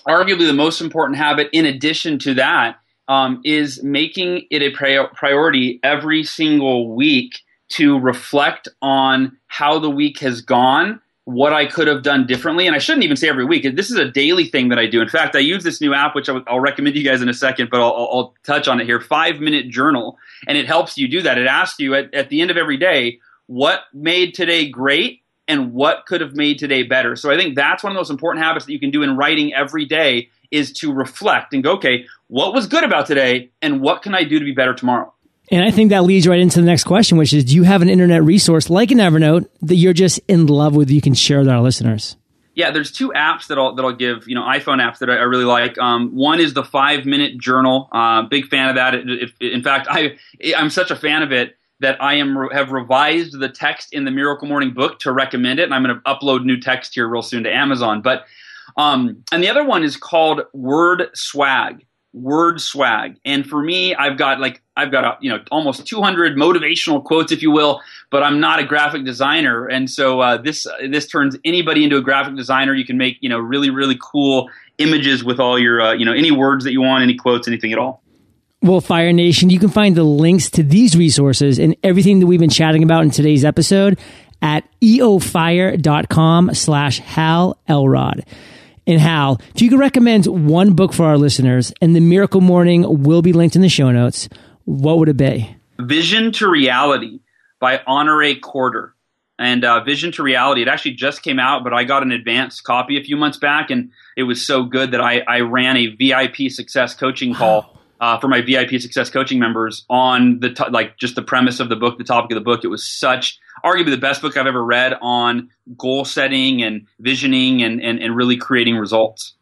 arguably 0.06 0.46
the 0.46 0.52
most 0.52 0.80
important 0.80 1.18
habit, 1.18 1.48
in 1.52 1.66
addition 1.66 2.18
to 2.20 2.34
that, 2.34 2.78
um, 3.08 3.40
is 3.44 3.82
making 3.82 4.46
it 4.50 4.62
a 4.62 4.70
pri- 4.70 5.08
priority 5.14 5.80
every 5.82 6.24
single 6.24 6.94
week 6.94 7.40
to 7.68 7.98
reflect 7.98 8.68
on 8.82 9.36
how 9.48 9.78
the 9.78 9.90
week 9.90 10.20
has 10.20 10.40
gone, 10.40 11.00
what 11.24 11.52
I 11.52 11.66
could 11.66 11.88
have 11.88 12.02
done 12.02 12.26
differently. 12.26 12.66
And 12.66 12.76
I 12.76 12.78
shouldn't 12.78 13.04
even 13.04 13.16
say 13.16 13.28
every 13.28 13.44
week. 13.44 13.64
This 13.74 13.90
is 13.90 13.96
a 13.96 14.08
daily 14.08 14.44
thing 14.44 14.68
that 14.68 14.78
I 14.78 14.86
do. 14.86 15.00
In 15.02 15.08
fact, 15.08 15.34
I 15.34 15.40
use 15.40 15.64
this 15.64 15.80
new 15.80 15.92
app, 15.92 16.14
which 16.14 16.28
I'll, 16.28 16.42
I'll 16.46 16.60
recommend 16.60 16.94
to 16.94 17.00
you 17.00 17.08
guys 17.08 17.22
in 17.22 17.28
a 17.28 17.34
second, 17.34 17.70
but 17.70 17.80
I'll, 17.80 17.92
I'll, 17.92 18.08
I'll 18.12 18.34
touch 18.44 18.68
on 18.68 18.80
it 18.80 18.86
here. 18.86 19.00
Five 19.00 19.40
Minute 19.40 19.68
Journal, 19.68 20.18
and 20.46 20.56
it 20.56 20.66
helps 20.66 20.96
you 20.96 21.08
do 21.08 21.22
that. 21.22 21.38
It 21.38 21.46
asks 21.46 21.80
you 21.80 21.94
at, 21.94 22.14
at 22.14 22.28
the 22.28 22.40
end 22.40 22.50
of 22.50 22.56
every 22.56 22.76
day 22.76 23.18
what 23.46 23.82
made 23.92 24.34
today 24.34 24.68
great 24.68 25.22
and 25.48 25.72
what 25.72 26.06
could 26.06 26.20
have 26.20 26.34
made 26.34 26.58
today 26.58 26.82
better. 26.82 27.16
So 27.16 27.30
I 27.30 27.36
think 27.36 27.54
that's 27.54 27.82
one 27.82 27.92
of 27.92 27.94
the 27.94 28.00
most 28.00 28.10
important 28.10 28.44
habits 28.44 28.66
that 28.66 28.72
you 28.72 28.80
can 28.80 28.90
do 28.90 29.02
in 29.02 29.16
writing 29.16 29.54
every 29.54 29.84
day 29.84 30.30
is 30.50 30.72
to 30.72 30.92
reflect 30.92 31.52
and 31.52 31.62
go, 31.62 31.72
okay, 31.72 32.06
what 32.28 32.54
was 32.54 32.66
good 32.66 32.84
about 32.84 33.06
today 33.06 33.50
and 33.62 33.80
what 33.80 34.02
can 34.02 34.14
I 34.14 34.24
do 34.24 34.38
to 34.38 34.44
be 34.44 34.52
better 34.52 34.74
tomorrow? 34.74 35.12
And 35.50 35.64
I 35.64 35.70
think 35.70 35.90
that 35.90 36.04
leads 36.04 36.26
right 36.26 36.40
into 36.40 36.60
the 36.60 36.66
next 36.66 36.84
question, 36.84 37.18
which 37.18 37.32
is 37.32 37.44
do 37.44 37.54
you 37.54 37.62
have 37.62 37.82
an 37.82 37.88
internet 37.88 38.22
resource 38.24 38.68
like 38.68 38.90
an 38.90 38.98
Evernote 38.98 39.48
that 39.62 39.76
you're 39.76 39.92
just 39.92 40.20
in 40.26 40.46
love 40.46 40.74
with 40.74 40.90
you 40.90 41.00
can 41.00 41.14
share 41.14 41.38
with 41.38 41.48
our 41.48 41.60
listeners? 41.60 42.16
Yeah, 42.54 42.70
there's 42.70 42.90
two 42.90 43.10
apps 43.10 43.48
that 43.48 43.58
I'll 43.58 43.74
that 43.74 43.84
I'll 43.84 43.94
give. 43.94 44.26
You 44.26 44.34
know, 44.34 44.42
iPhone 44.42 44.80
apps 44.82 44.98
that 44.98 45.10
I, 45.10 45.16
I 45.16 45.22
really 45.22 45.44
like. 45.44 45.76
Um, 45.78 46.16
one 46.16 46.40
is 46.40 46.54
the 46.54 46.64
Five 46.64 47.04
Minute 47.04 47.38
Journal. 47.38 47.88
Uh, 47.92 48.22
big 48.22 48.48
fan 48.48 48.70
of 48.70 48.76
that. 48.76 48.94
It, 48.94 49.06
it, 49.40 49.52
in 49.52 49.62
fact, 49.62 49.88
I 49.90 50.16
I'm 50.56 50.70
such 50.70 50.90
a 50.90 50.96
fan 50.96 51.22
of 51.22 51.32
it 51.32 51.56
that 51.80 52.02
I 52.02 52.14
am 52.14 52.48
have 52.52 52.72
revised 52.72 53.38
the 53.38 53.48
text 53.48 53.92
in 53.92 54.04
the 54.04 54.10
Miracle 54.10 54.48
Morning 54.48 54.72
book 54.72 54.98
to 55.00 55.12
recommend 55.12 55.60
it, 55.60 55.64
and 55.64 55.74
I'm 55.74 55.82
going 55.82 55.94
to 55.94 56.02
upload 56.02 56.44
new 56.44 56.58
text 56.58 56.94
here 56.94 57.08
real 57.08 57.22
soon 57.22 57.44
to 57.44 57.52
Amazon. 57.52 58.00
But 58.02 58.24
um, 58.76 59.22
and 59.32 59.42
the 59.42 59.48
other 59.48 59.64
one 59.64 59.84
is 59.84 59.96
called 59.96 60.42
Word 60.52 61.08
Swag. 61.14 61.84
Word 62.12 62.62
Swag, 62.62 63.18
and 63.26 63.46
for 63.46 63.62
me, 63.62 63.94
I've 63.94 64.16
got 64.16 64.40
like 64.40 64.62
I've 64.74 64.90
got 64.90 65.04
a, 65.04 65.18
you 65.20 65.28
know 65.28 65.38
almost 65.50 65.86
200 65.86 66.34
motivational 66.34 67.04
quotes, 67.04 67.30
if 67.30 67.42
you 67.42 67.50
will, 67.50 67.82
but 68.10 68.22
I'm 68.22 68.40
not 68.40 68.58
a 68.58 68.64
graphic 68.64 69.04
designer, 69.04 69.66
and 69.66 69.90
so 69.90 70.20
uh, 70.20 70.38
this 70.38 70.66
this 70.88 71.06
turns 71.06 71.36
anybody 71.44 71.84
into 71.84 71.98
a 71.98 72.00
graphic 72.00 72.34
designer. 72.34 72.72
You 72.72 72.86
can 72.86 72.96
make 72.96 73.18
you 73.20 73.28
know 73.28 73.38
really 73.38 73.68
really 73.68 73.98
cool 74.00 74.48
images 74.78 75.24
with 75.24 75.38
all 75.38 75.58
your 75.58 75.82
uh, 75.82 75.92
you 75.92 76.06
know 76.06 76.14
any 76.14 76.30
words 76.30 76.64
that 76.64 76.72
you 76.72 76.80
want, 76.80 77.02
any 77.02 77.16
quotes, 77.16 77.46
anything 77.46 77.70
at 77.74 77.78
all. 77.78 78.02
Well, 78.66 78.80
Fire 78.80 79.12
Nation, 79.12 79.48
you 79.48 79.60
can 79.60 79.68
find 79.68 79.94
the 79.94 80.02
links 80.02 80.50
to 80.50 80.64
these 80.64 80.96
resources 80.96 81.60
and 81.60 81.76
everything 81.84 82.18
that 82.18 82.26
we've 82.26 82.40
been 82.40 82.50
chatting 82.50 82.82
about 82.82 83.04
in 83.04 83.12
today's 83.12 83.44
episode 83.44 83.96
at 84.42 84.68
eofire.com 84.80 86.52
slash 86.52 86.98
Hal 86.98 87.60
Elrod. 87.68 88.26
And 88.84 89.00
Hal, 89.00 89.40
if 89.54 89.62
you 89.62 89.70
could 89.70 89.78
recommend 89.78 90.26
one 90.26 90.74
book 90.74 90.92
for 90.92 91.04
our 91.04 91.16
listeners, 91.16 91.72
and 91.80 91.94
The 91.94 92.00
Miracle 92.00 92.40
Morning 92.40 93.04
will 93.04 93.22
be 93.22 93.32
linked 93.32 93.54
in 93.54 93.62
the 93.62 93.68
show 93.68 93.92
notes, 93.92 94.28
what 94.64 94.98
would 94.98 95.10
it 95.10 95.16
be? 95.16 95.56
Vision 95.78 96.32
to 96.32 96.48
Reality 96.48 97.20
by 97.60 97.78
Honorée 97.86 98.40
Corder. 98.40 98.94
And 99.38 99.64
uh, 99.64 99.84
Vision 99.84 100.10
to 100.12 100.24
Reality, 100.24 100.62
it 100.62 100.68
actually 100.68 100.94
just 100.94 101.22
came 101.22 101.38
out, 101.38 101.62
but 101.62 101.72
I 101.72 101.84
got 101.84 102.02
an 102.02 102.10
advanced 102.10 102.64
copy 102.64 102.98
a 102.98 103.04
few 103.04 103.16
months 103.16 103.38
back, 103.38 103.70
and 103.70 103.92
it 104.16 104.24
was 104.24 104.44
so 104.44 104.64
good 104.64 104.90
that 104.90 105.00
I, 105.00 105.20
I 105.20 105.40
ran 105.42 105.76
a 105.76 105.86
VIP 105.86 106.50
success 106.50 106.94
coaching 106.94 107.32
call. 107.32 107.75
Uh, 107.98 108.18
for 108.20 108.28
my 108.28 108.42
VIP 108.42 108.78
success 108.78 109.08
coaching 109.08 109.38
members 109.38 109.86
on 109.88 110.38
the 110.40 110.50
t- 110.50 110.68
like 110.70 110.98
just 110.98 111.14
the 111.14 111.22
premise 111.22 111.60
of 111.60 111.70
the 111.70 111.76
book, 111.76 111.96
the 111.96 112.04
topic 112.04 112.30
of 112.30 112.34
the 112.34 112.44
book. 112.44 112.62
It 112.62 112.68
was 112.68 112.86
such 112.86 113.38
arguably 113.64 113.90
the 113.90 113.96
best 113.96 114.20
book 114.20 114.36
I've 114.36 114.46
ever 114.46 114.62
read 114.62 114.98
on 115.00 115.48
goal 115.78 116.04
setting 116.04 116.62
and 116.62 116.86
visioning 117.00 117.62
and, 117.62 117.80
and, 117.80 117.98
and 117.98 118.14
really 118.14 118.36
creating 118.36 118.76
results. 118.76 119.34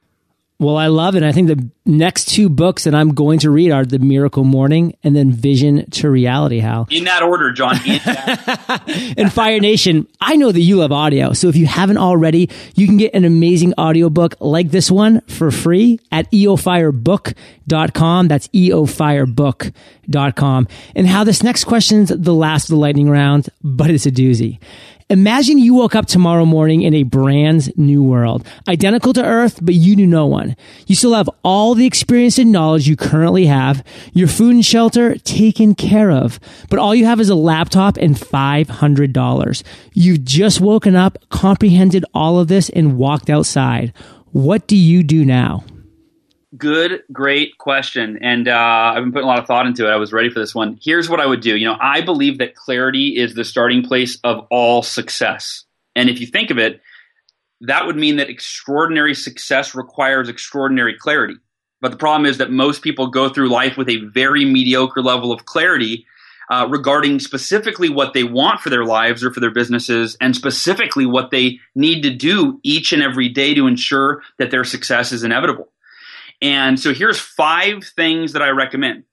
Well, 0.61 0.77
I 0.77 0.87
love 0.87 1.17
it. 1.17 1.25
I 1.25 1.33
think 1.33 1.49
the 1.49 1.69
next 1.85 2.27
two 2.27 2.49
books 2.49 2.85
that 2.85 2.95
I'm 2.95 3.13
going 3.13 3.41
to 3.41 3.51
read 3.51 3.73
are 3.73 3.85
The 3.85 3.99
Miracle 3.99 4.45
Morning 4.45 4.97
and 5.03 5.17
then 5.17 5.33
Vision 5.33 5.91
to 5.91 6.09
Reality, 6.09 6.61
Hal. 6.61 6.87
In 6.91 7.03
that 7.05 7.25
order, 7.25 7.51
John. 7.51 7.75
and 9.19 9.33
Fire 9.33 9.59
Nation, 9.59 10.07
I 10.21 10.37
know 10.37 10.53
that 10.53 10.61
you 10.61 10.77
love 10.77 10.93
audio. 10.93 11.33
So 11.33 11.49
if 11.49 11.57
you 11.57 11.67
haven't 11.67 11.99
already, 11.99 12.51
you 12.77 12.87
can 12.87 12.99
get 12.99 13.15
an 13.15 13.25
amazing 13.25 13.75
audiobook 13.77 14.37
like 14.39 14.71
this 14.71 14.93
one 14.93 15.23
for 15.23 15.51
free 15.51 15.99
at 16.13 16.31
eofirebook.com. 16.31 18.29
That's 18.29 18.47
eofirebook.com. 18.49 20.69
And 20.95 21.07
Hal 21.09 21.25
this 21.25 21.43
next 21.43 21.65
question's 21.65 22.11
the 22.11 22.35
last 22.35 22.67
of 22.67 22.71
the 22.71 22.77
lightning 22.77 23.11
round, 23.11 23.51
but 23.65 23.91
it's 23.91 24.07
a 24.07 24.13
doozy. 24.13 24.61
Imagine 25.11 25.59
you 25.59 25.75
woke 25.75 25.95
up 25.95 26.07
tomorrow 26.07 26.47
morning 26.47 26.81
in 26.81 26.95
a 26.95 27.03
brand 27.03 27.77
new 27.77 28.03
world, 28.03 28.47
identical 28.67 29.13
to 29.13 29.23
Earth, 29.23 29.59
but 29.61 29.75
you 29.75 29.95
knew 29.97 30.07
no 30.07 30.25
one. 30.25 30.57
You 30.87 30.95
still 30.95 31.13
have 31.13 31.29
all 31.43 31.75
the 31.75 31.85
experience 31.85 32.39
and 32.39 32.51
knowledge 32.51 32.89
you 32.89 32.97
currently 32.97 33.45
have, 33.45 33.85
your 34.15 34.29
food 34.29 34.55
and 34.55 34.65
shelter 34.65 35.17
taken 35.17 35.75
care 35.75 36.11
of, 36.11 36.41
but 36.71 36.79
all 36.79 36.95
you 36.95 37.05
have 37.05 37.21
is 37.21 37.29
a 37.29 37.35
laptop 37.35 37.99
and 37.99 38.17
$500. 38.17 39.63
You've 39.93 40.25
just 40.25 40.63
woken 40.63 40.97
up, 40.97 41.19
comprehended 41.29 42.07
all 42.15 42.39
of 42.39 42.49
this, 42.49 42.71
and 42.71 42.97
walked 42.97 43.29
outside. 43.29 43.93
What 44.33 44.67
do 44.67 44.77
you 44.77 45.03
do 45.03 45.27
now? 45.27 45.65
Good, 46.57 47.03
great 47.11 47.59
question. 47.59 48.19
And 48.21 48.47
uh, 48.49 48.93
I've 48.95 49.03
been 49.03 49.13
putting 49.13 49.25
a 49.25 49.29
lot 49.29 49.39
of 49.39 49.47
thought 49.47 49.67
into 49.67 49.89
it. 49.89 49.91
I 49.91 49.97
was 49.97 50.13
ready 50.13 50.31
for 50.31 50.39
this 50.39 50.55
one. 50.55 50.79
Here's 50.81 51.09
what 51.09 51.21
I 51.21 51.27
would 51.27 51.41
do. 51.41 51.57
You 51.57 51.67
know, 51.67 51.77
I 51.81 52.01
believe 52.01 52.39
that 52.39 52.55
clarity 52.55 53.17
is 53.17 53.35
the 53.35 53.45
starting 53.45 53.83
place 53.83 54.19
of 54.23 54.47
all 54.51 54.83
success. 54.83 55.65
And 55.97 56.09
if 56.09 56.21
you 56.21 56.27
think 56.27 56.51
of 56.51 56.59
it, 56.59 56.81
that 57.63 57.87
would 57.87 57.97
mean 57.97 58.17
that 58.17 58.29
extraordinary 58.29 59.15
success 59.15 59.75
requires 59.75 60.29
extraordinary 60.29 60.95
clarity. 60.99 61.37
But 61.81 61.93
the 61.93 61.97
problem 61.97 62.27
is 62.27 62.39
that 62.39 62.51
most 62.51 62.83
people 62.83 63.09
go 63.09 63.29
through 63.29 63.49
life 63.49 63.77
with 63.77 63.89
a 63.89 64.05
very 64.13 64.45
mediocre 64.45 65.03
level 65.03 65.33
of 65.33 65.47
clarity 65.47 66.07
uh, 66.51 66.67
regarding 66.71 67.21
specifically 67.21 67.89
what 67.89 68.13
they 68.13 68.25
want 68.25 68.61
for 68.61 68.71
their 68.71 68.85
lives 68.85 69.25
or 69.25 69.33
for 69.33 69.41
their 69.41 69.51
businesses, 69.51 70.17
and 70.21 70.37
specifically 70.37 71.07
what 71.07 71.31
they 71.31 71.59
need 71.75 72.03
to 72.03 72.11
do 72.11 72.61
each 72.63 72.93
and 72.93 73.03
every 73.03 73.29
day 73.29 73.55
to 73.55 73.67
ensure 73.67 74.23
that 74.39 74.51
their 74.51 74.65
success 74.65 75.11
is 75.11 75.25
inevitable. 75.25 75.69
And 76.43 76.79
so 76.79 76.93
here's 76.93 77.19
five 77.19 77.85
things 77.97 78.33
that 78.33 78.43
I 78.43 78.49
recommend. 78.51 79.05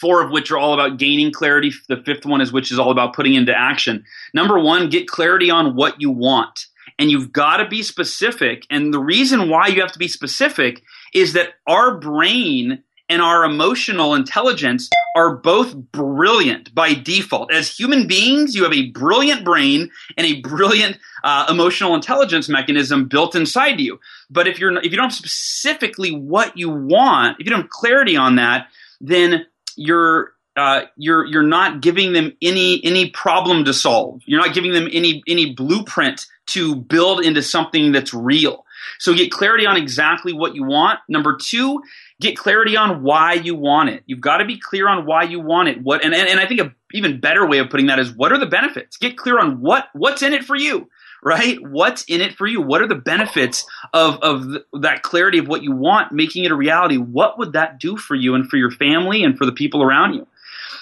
Four 0.00 0.22
of 0.22 0.30
which 0.30 0.50
are 0.50 0.58
all 0.58 0.74
about 0.74 0.98
gaining 0.98 1.32
clarity. 1.32 1.72
The 1.88 2.02
fifth 2.04 2.26
one 2.26 2.40
is 2.40 2.52
which 2.52 2.70
is 2.70 2.78
all 2.78 2.90
about 2.90 3.14
putting 3.14 3.34
into 3.34 3.56
action. 3.56 4.04
Number 4.34 4.58
one, 4.58 4.90
get 4.90 5.08
clarity 5.08 5.50
on 5.50 5.74
what 5.74 6.00
you 6.00 6.10
want. 6.10 6.66
And 6.98 7.10
you've 7.10 7.32
got 7.32 7.58
to 7.58 7.68
be 7.68 7.82
specific. 7.82 8.66
And 8.70 8.92
the 8.92 8.98
reason 8.98 9.48
why 9.48 9.68
you 9.68 9.80
have 9.80 9.92
to 9.92 9.98
be 9.98 10.08
specific 10.08 10.82
is 11.14 11.32
that 11.32 11.54
our 11.66 11.98
brain 11.98 12.82
and 13.08 13.22
our 13.22 13.44
emotional 13.44 14.14
intelligence 14.14 14.88
are 15.16 15.34
both 15.34 15.74
brilliant 15.74 16.74
by 16.74 16.92
default. 16.92 17.50
As 17.50 17.74
human 17.74 18.06
beings, 18.06 18.54
you 18.54 18.64
have 18.64 18.74
a 18.74 18.90
brilliant 18.90 19.46
brain 19.46 19.90
and 20.18 20.26
a 20.26 20.42
brilliant 20.42 20.98
uh, 21.24 21.46
emotional 21.48 21.94
intelligence 21.94 22.50
mechanism 22.50 23.06
built 23.06 23.34
inside 23.34 23.80
you. 23.80 23.98
But 24.28 24.46
if 24.46 24.60
you're 24.60 24.76
if 24.76 24.92
you 24.92 24.96
don't 24.96 25.08
have 25.08 25.14
specifically 25.14 26.12
what 26.12 26.58
you 26.58 26.68
want, 26.68 27.40
if 27.40 27.46
you 27.46 27.50
don't 27.50 27.62
have 27.62 27.70
clarity 27.70 28.18
on 28.18 28.36
that, 28.36 28.68
then 29.00 29.46
you're 29.74 30.34
uh, 30.54 30.82
you're 30.96 31.24
you're 31.24 31.42
not 31.42 31.80
giving 31.80 32.12
them 32.12 32.36
any 32.42 32.84
any 32.84 33.08
problem 33.10 33.64
to 33.64 33.72
solve. 33.72 34.20
You're 34.26 34.40
not 34.40 34.54
giving 34.54 34.72
them 34.72 34.86
any 34.92 35.22
any 35.26 35.54
blueprint 35.54 36.26
to 36.48 36.76
build 36.76 37.24
into 37.24 37.42
something 37.42 37.92
that's 37.92 38.12
real. 38.12 38.66
So 38.98 39.14
get 39.14 39.30
clarity 39.30 39.66
on 39.66 39.76
exactly 39.76 40.32
what 40.32 40.54
you 40.54 40.64
want. 40.64 41.00
Number 41.08 41.36
two, 41.36 41.82
get 42.20 42.36
clarity 42.36 42.76
on 42.76 43.02
why 43.02 43.34
you 43.34 43.54
want 43.54 43.90
it. 43.90 44.02
You've 44.06 44.20
got 44.20 44.38
to 44.38 44.44
be 44.44 44.58
clear 44.58 44.88
on 44.88 45.06
why 45.06 45.24
you 45.24 45.40
want 45.40 45.68
it. 45.68 45.82
What 45.82 46.04
and, 46.04 46.14
and, 46.14 46.28
and 46.28 46.40
I 46.40 46.46
think 46.46 46.60
a 46.60 46.74
even 46.92 47.20
better 47.20 47.46
way 47.46 47.58
of 47.58 47.70
putting 47.70 47.86
that 47.86 47.98
is 47.98 48.12
what 48.12 48.32
are 48.32 48.38
the 48.38 48.46
benefits? 48.46 48.96
Get 48.96 49.16
clear 49.16 49.38
on 49.38 49.60
what 49.60 49.88
what's 49.92 50.22
in 50.22 50.32
it 50.32 50.44
for 50.44 50.56
you 50.56 50.88
right? 51.22 51.58
What's 51.60 52.04
in 52.04 52.20
it 52.20 52.36
for 52.36 52.46
you? 52.46 52.60
What 52.60 52.82
are 52.82 52.86
the 52.86 52.94
benefits 52.94 53.66
of, 53.92 54.14
of 54.22 54.44
th- 54.44 54.62
that 54.74 55.02
clarity 55.02 55.38
of 55.38 55.48
what 55.48 55.64
you 55.64 55.72
want, 55.72 56.12
making 56.12 56.44
it 56.44 56.52
a 56.52 56.54
reality? 56.54 56.98
What 56.98 57.36
would 57.36 57.52
that 57.52 57.80
do 57.80 57.96
for 57.96 58.14
you 58.14 58.36
and 58.36 58.48
for 58.48 58.56
your 58.56 58.70
family 58.70 59.24
and 59.24 59.36
for 59.36 59.44
the 59.44 59.52
people 59.52 59.82
around 59.82 60.14
you? 60.14 60.24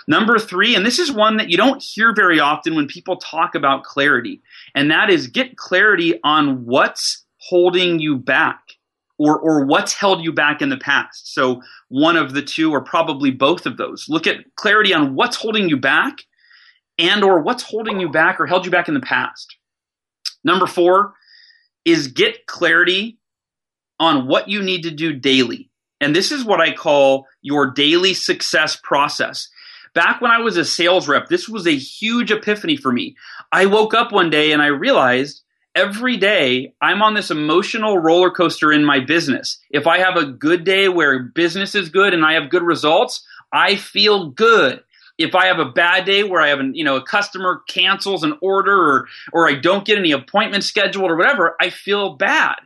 Number 0.07 0.39
three, 0.39 0.75
and 0.75 0.85
this 0.85 0.99
is 0.99 1.11
one 1.11 1.39
that 1.39 1.49
you 1.49 1.57
don't 1.57 1.83
hear 1.83 2.15
very 2.15 2.41
often 2.41 2.75
when 2.75 2.87
people 2.87 3.17
talk 3.17 3.55
about 3.55 3.85
clarity, 3.85 4.43
and 4.75 4.91
that 4.91 5.09
is 5.09 5.29
get 5.29 5.57
clarity 5.57 6.21
on 6.23 6.67
what's 6.67 7.25
holding 7.39 7.99
you 7.99 8.17
back 8.19 8.64
or, 9.19 9.39
or 9.39 9.65
what's 9.67 9.95
held 9.95 10.25
you 10.25 10.33
back 10.33 10.61
in 10.61 10.69
the 10.69 10.77
past. 10.77 11.33
So 11.33 11.63
one 11.89 12.17
of 12.17 12.33
the 12.33 12.43
two 12.43 12.73
or 12.73 12.83
probably 12.83 13.31
both 13.31 13.67
of 13.67 13.77
those. 13.77 14.07
Look 14.09 14.27
at 14.27 14.55
clarity 14.57 14.93
on 14.93 15.15
what's 15.15 15.37
holding 15.37 15.69
you 15.69 15.77
back 15.77 16.19
and 16.99 17.23
or 17.23 17.41
what's 17.41 17.63
holding 17.63 18.01
you 18.01 18.09
back 18.09 18.41
or 18.41 18.47
held 18.47 18.65
you 18.65 18.71
back 18.71 18.89
in 18.89 18.95
the 18.95 19.01
past. 19.01 19.57
Number 20.43 20.67
four 20.67 21.15
is 21.85 22.09
get 22.09 22.47
clarity 22.47 23.19
on 24.01 24.27
what 24.27 24.49
you 24.49 24.63
need 24.63 24.83
to 24.83 24.91
do 24.91 25.13
daily. 25.13 25.71
And 26.01 26.15
this 26.15 26.33
is 26.33 26.45
what 26.45 26.61
I 26.61 26.75
call 26.75 27.27
your 27.41 27.71
daily 27.71 28.15
success 28.15 28.77
process. 28.77 29.49
Back 29.95 30.21
when 30.21 30.33
I 30.33 30.39
was 30.39 30.57
a 30.57 30.65
sales 30.65 31.07
rep, 31.07 31.29
this 31.29 31.49
was 31.49 31.67
a 31.67 31.77
huge 31.77 32.33
epiphany 32.33 32.77
for 32.77 32.93
me. 32.93 33.17
I 33.53 33.67
woke 33.67 33.95
up 33.95 34.11
one 34.11 34.29
day 34.29 34.53
and 34.53 34.61
I 34.61 34.67
realized 34.67 35.43
every 35.75 36.17
day 36.17 36.75
I'm 36.81 37.03
on 37.03 37.15
this 37.15 37.31
emotional 37.31 37.99
roller 37.99 38.31
coaster 38.31 38.73
in 38.73 38.85
my 38.85 39.01
business. 39.01 39.59
If 39.71 39.87
I 39.87 39.99
have 39.99 40.17
a 40.17 40.27
good 40.27 40.65
day 40.65 40.89
where 40.89 41.23
business 41.23 41.75
is 41.75 41.89
good 41.89 42.15
and 42.15 42.25
I 42.25 42.35
have 42.35 42.51
good 42.51 42.63
results, 42.63 43.27
I 43.53 43.77
feel 43.77 44.31
good 44.31 44.83
if 45.19 45.35
I 45.35 45.47
have 45.47 45.59
a 45.59 45.71
bad 45.71 46.05
day 46.07 46.25
where 46.25 46.43
I 46.43 46.49
have 46.49 46.61
an, 46.61 46.75
you 46.75 46.85
know 46.85 46.97
a 46.97 47.03
customer 47.03 47.63
cancels 47.69 48.25
an 48.25 48.37
order 48.41 48.77
or 48.77 49.09
or 49.33 49.49
I 49.49 49.55
don't 49.55 49.85
get 49.85 49.99
any 49.99 50.13
appointments 50.13 50.67
scheduled 50.67 51.11
or 51.11 51.17
whatever, 51.17 51.57
I 51.61 51.71
feel 51.71 52.15
bad. 52.15 52.57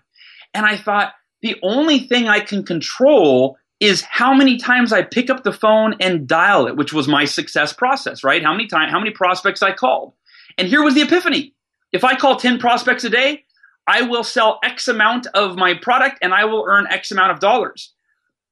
And 0.54 0.64
I 0.64 0.76
thought 0.76 1.12
the 1.42 1.56
only 1.62 2.00
thing 2.00 2.28
I 2.28 2.40
can 2.40 2.64
control 2.64 3.56
is 3.80 4.02
how 4.02 4.34
many 4.34 4.56
times 4.56 4.92
I 4.92 5.02
pick 5.02 5.30
up 5.30 5.44
the 5.44 5.52
phone 5.52 5.94
and 6.00 6.26
dial 6.26 6.66
it, 6.66 6.76
which 6.76 6.92
was 6.92 7.06
my 7.06 7.26
success 7.26 7.72
process, 7.72 8.24
right? 8.24 8.42
How 8.42 8.52
many 8.52 8.66
times 8.66 8.90
how 8.90 8.98
many 8.98 9.12
prospects 9.12 9.62
I 9.62 9.72
called. 9.72 10.14
And 10.56 10.66
here 10.66 10.82
was 10.82 10.94
the 10.94 11.02
epiphany. 11.02 11.54
If 11.92 12.04
I 12.04 12.16
call 12.16 12.36
10 12.36 12.58
prospects 12.58 13.04
a 13.04 13.10
day, 13.10 13.44
I 13.86 14.02
will 14.02 14.24
sell 14.24 14.58
X 14.62 14.88
amount 14.88 15.26
of 15.28 15.56
my 15.56 15.74
product 15.74 16.18
and 16.20 16.34
I 16.34 16.44
will 16.44 16.64
earn 16.68 16.86
X 16.90 17.10
amount 17.10 17.32
of 17.32 17.40
dollars. 17.40 17.94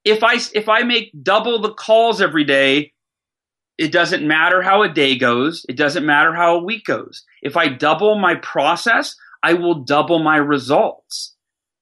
If 0.04 0.22
I 0.24 0.38
if 0.54 0.68
I 0.68 0.82
make 0.82 1.12
double 1.22 1.60
the 1.60 1.74
calls 1.74 2.22
every 2.22 2.44
day, 2.44 2.92
it 3.76 3.92
doesn't 3.92 4.26
matter 4.26 4.62
how 4.62 4.82
a 4.82 4.88
day 4.88 5.18
goes. 5.18 5.66
It 5.68 5.76
doesn't 5.76 6.06
matter 6.06 6.32
how 6.32 6.56
a 6.56 6.64
week 6.64 6.86
goes. 6.86 7.24
If 7.42 7.56
I 7.56 7.68
double 7.68 8.18
my 8.18 8.36
process, 8.36 9.14
I 9.42 9.52
will 9.54 9.84
double 9.84 10.20
my 10.20 10.36
results. 10.36 11.34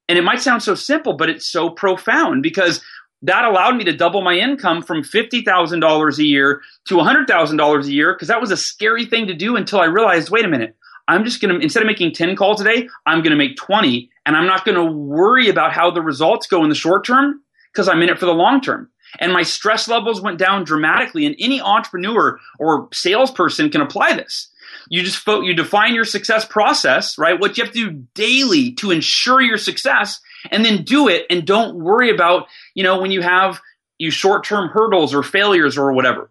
And 0.09 0.19
it 0.19 0.23
might 0.23 0.41
sound 0.41 0.63
so 0.63 0.75
simple, 0.75 1.15
but 1.15 1.31
it's 1.31 1.47
so 1.47 1.71
profound 1.71 2.43
because 2.43 2.83
that 3.23 3.45
allowed 3.45 3.77
me 3.77 3.85
to 3.85 3.97
double 3.97 4.21
my 4.21 4.35
income 4.35 4.83
from 4.83 5.03
$50,000 5.03 6.19
a 6.19 6.25
year 6.25 6.61
to 6.89 6.97
$100,000 6.97 7.85
a 7.85 7.93
year 7.93 8.13
because 8.13 8.29
that 8.29 8.41
was 8.41 8.51
a 8.51 8.57
scary 8.57 9.07
thing 9.07 9.29
to 9.29 9.35
do 9.35 9.57
until 9.57 9.81
I 9.81 9.87
realized, 9.87 10.29
wait 10.29 10.45
a 10.45 10.49
minute, 10.49 10.77
I'm 11.07 11.25
just 11.25 11.41
going 11.41 11.55
to, 11.55 11.63
instead 11.63 11.83
of 11.83 11.87
making 11.87 12.13
10 12.13 12.37
calls 12.37 12.61
a 12.61 12.65
day, 12.65 12.89
I'm 13.07 13.19
going 13.19 13.31
to 13.31 13.37
make 13.37 13.57
20 13.57 14.11
and 14.27 14.37
I'm 14.37 14.47
not 14.47 14.65
going 14.65 14.77
to 14.77 14.91
worry 14.91 15.49
about 15.49 15.73
how 15.73 15.91
the 15.91 16.03
results 16.03 16.47
go 16.47 16.63
in 16.63 16.71
the 16.71 16.75
short 16.75 17.05
term 17.05 17.43
because 17.73 17.89
I'm 17.89 18.01
in 18.03 18.09
it 18.09 18.19
for 18.19 18.27
the 18.27 18.33
long 18.33 18.61
term 18.61 18.91
and 19.19 19.33
my 19.33 19.43
stress 19.43 19.89
levels 19.89 20.21
went 20.21 20.39
down 20.39 20.65
dramatically. 20.65 21.27
And 21.27 21.37
any 21.39 21.61
entrepreneur 21.61 22.39
or 22.59 22.89
salesperson 22.93 23.71
can 23.71 23.81
apply 23.81 24.15
this. 24.15 24.49
You 24.89 25.03
just 25.03 25.19
fo- 25.19 25.43
you 25.43 25.55
define 25.55 25.95
your 25.95 26.05
success 26.05 26.45
process, 26.45 27.17
right? 27.17 27.39
What 27.39 27.57
you 27.57 27.65
have 27.65 27.73
to 27.73 27.91
do 27.91 28.07
daily 28.15 28.73
to 28.75 28.91
ensure 28.91 29.41
your 29.41 29.57
success, 29.57 30.21
and 30.51 30.65
then 30.65 30.83
do 30.83 31.09
it, 31.09 31.25
and 31.31 31.47
don't 31.47 31.77
worry 31.77 32.11
about 32.11 32.49
you 32.75 32.83
know 32.83 33.01
when 33.01 33.11
you 33.11 33.23
have 33.23 33.61
you 33.99 34.11
short 34.11 34.45
term 34.45 34.69
hurdles 34.69 35.15
or 35.15 35.23
failures 35.23 35.79
or 35.79 35.93
whatever. 35.93 36.31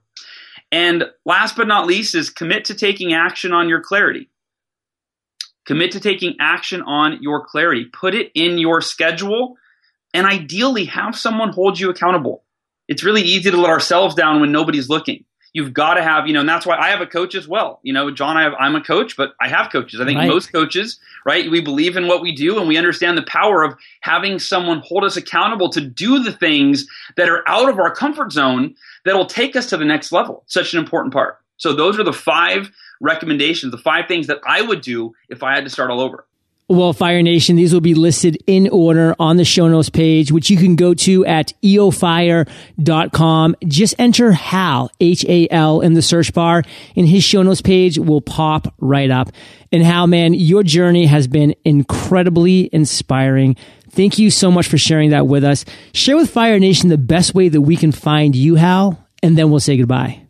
And 0.72 1.06
last 1.26 1.56
but 1.56 1.68
not 1.68 1.88
least 1.88 2.16
is 2.16 2.30
commit 2.30 2.66
to 2.66 2.76
taking 2.76 3.14
action 3.14 3.54
on 3.54 3.70
your 3.70 3.82
clarity. 3.82 4.30
Commit 5.66 5.92
to 5.92 6.00
taking 6.00 6.36
action 6.40 6.82
on 6.82 7.22
your 7.22 7.46
clarity. 7.46 7.86
Put 7.86 8.16
it 8.16 8.32
in 8.36 8.58
your 8.58 8.82
schedule 8.82 9.58
and 10.14 10.28
ideally 10.28 10.86
have 10.86 11.16
someone 11.16 11.50
hold 11.50 11.80
you 11.80 11.90
accountable. 11.90 12.44
It's 12.88 13.04
really 13.04 13.22
easy 13.22 13.50
to 13.50 13.58
let 13.58 13.70
ourselves 13.70 14.14
down 14.16 14.42
when 14.42 14.52
nobody's 14.52 14.90
looking. 14.90 15.26
You've 15.54 15.74
got 15.74 15.94
to 15.94 16.04
have, 16.04 16.26
you 16.26 16.34
know, 16.34 16.40
and 16.40 16.50
that's 16.50 16.66
why 16.66 16.78
I 16.78 16.90
have 16.90 17.02
a 17.02 17.06
coach 17.06 17.36
as 17.36 17.48
well. 17.48 17.80
You 17.84 17.94
know, 17.94 18.10
John, 18.10 18.38
I 18.38 18.44
have, 18.44 18.54
I'm 18.60 18.76
a 18.76 18.84
coach, 18.84 19.16
but 19.16 19.34
I 19.40 19.48
have 19.48 19.72
coaches. 19.72 20.02
I 20.02 20.06
think 20.06 20.18
right. 20.18 20.28
most 20.28 20.52
coaches, 20.52 21.00
right? 21.28 21.50
We 21.50 21.62
believe 21.62 21.96
in 21.96 22.08
what 22.08 22.24
we 22.24 22.36
do 22.36 22.58
and 22.58 22.68
we 22.68 22.76
understand 22.76 23.18
the 23.20 23.24
power 23.24 23.64
of 23.64 23.76
having 24.02 24.40
someone 24.40 24.80
hold 24.80 25.04
us 25.04 25.16
accountable 25.16 25.70
to 25.70 25.82
do 25.82 26.24
the 26.24 26.32
things 26.32 26.88
that 27.18 27.30
are 27.30 27.48
out 27.48 27.70
of 27.70 27.78
our 27.78 27.94
comfort 27.94 28.32
zone 28.32 28.74
that'll 29.06 29.28
take 29.28 29.56
us 29.56 29.70
to 29.70 29.78
the 29.78 29.86
next 29.86 30.12
level. 30.12 30.44
Such 30.48 30.74
an 30.74 30.80
important 30.80 31.14
part. 31.14 31.38
So 31.58 31.72
those 31.72 32.00
are 32.00 32.04
the 32.04 32.12
five 32.12 32.72
recommendations, 33.04 33.72
the 33.72 33.78
five 33.78 34.08
things 34.08 34.28
that 34.28 34.40
I 34.48 34.62
would 34.62 34.82
do 34.82 35.14
if 35.30 35.44
I 35.44 35.54
had 35.54 35.66
to 35.66 35.70
start 35.70 35.92
all 35.92 36.00
over. 36.00 36.26
Well, 36.70 36.94
Fire 36.94 37.22
Nation, 37.22 37.58
these 37.58 37.74
will 37.74 37.82
be 37.82 37.94
listed 37.94 38.42
in 38.48 38.70
order 38.70 39.16
on 39.20 39.36
the 39.36 39.44
show 39.44 39.68
notes 39.68 39.90
page, 39.90 40.32
which 40.32 40.50
you 40.50 40.56
can 40.56 40.78
go 40.78 40.94
to 40.94 41.26
at 41.26 41.52
eofire.com. 41.62 43.56
Just 43.68 43.96
enter 44.00 44.32
Hal, 44.32 44.90
H-A-L 45.02 45.82
in 45.82 45.94
the 45.94 46.02
search 46.02 46.34
bar 46.34 46.64
and 46.96 47.08
his 47.08 47.24
show 47.24 47.44
notes 47.44 47.62
page 47.62 48.00
will 48.00 48.22
pop 48.22 48.74
right 48.80 49.12
up. 49.12 49.30
And 49.74 49.84
Hal, 49.84 50.08
man, 50.08 50.34
your 50.34 50.64
journey 50.64 51.06
has 51.06 51.28
been 51.28 51.54
incredibly 51.66 52.70
inspiring. 52.72 53.58
Thank 53.90 54.18
you 54.18 54.32
so 54.32 54.50
much 54.50 54.68
for 54.68 54.78
sharing 54.78 55.10
that 55.10 55.28
with 55.28 55.44
us. 55.44 55.66
Share 55.94 56.16
with 56.16 56.30
Fire 56.30 56.60
Nation 56.60 56.88
the 56.88 56.98
best 56.98 57.36
way 57.36 57.50
that 57.50 57.62
we 57.62 57.76
can 57.76 57.92
find 57.92 58.36
you, 58.36 58.56
Hal, 58.56 59.06
and 59.22 59.38
then 59.38 59.52
we'll 59.52 59.60
say 59.60 59.76
goodbye. 59.76 60.22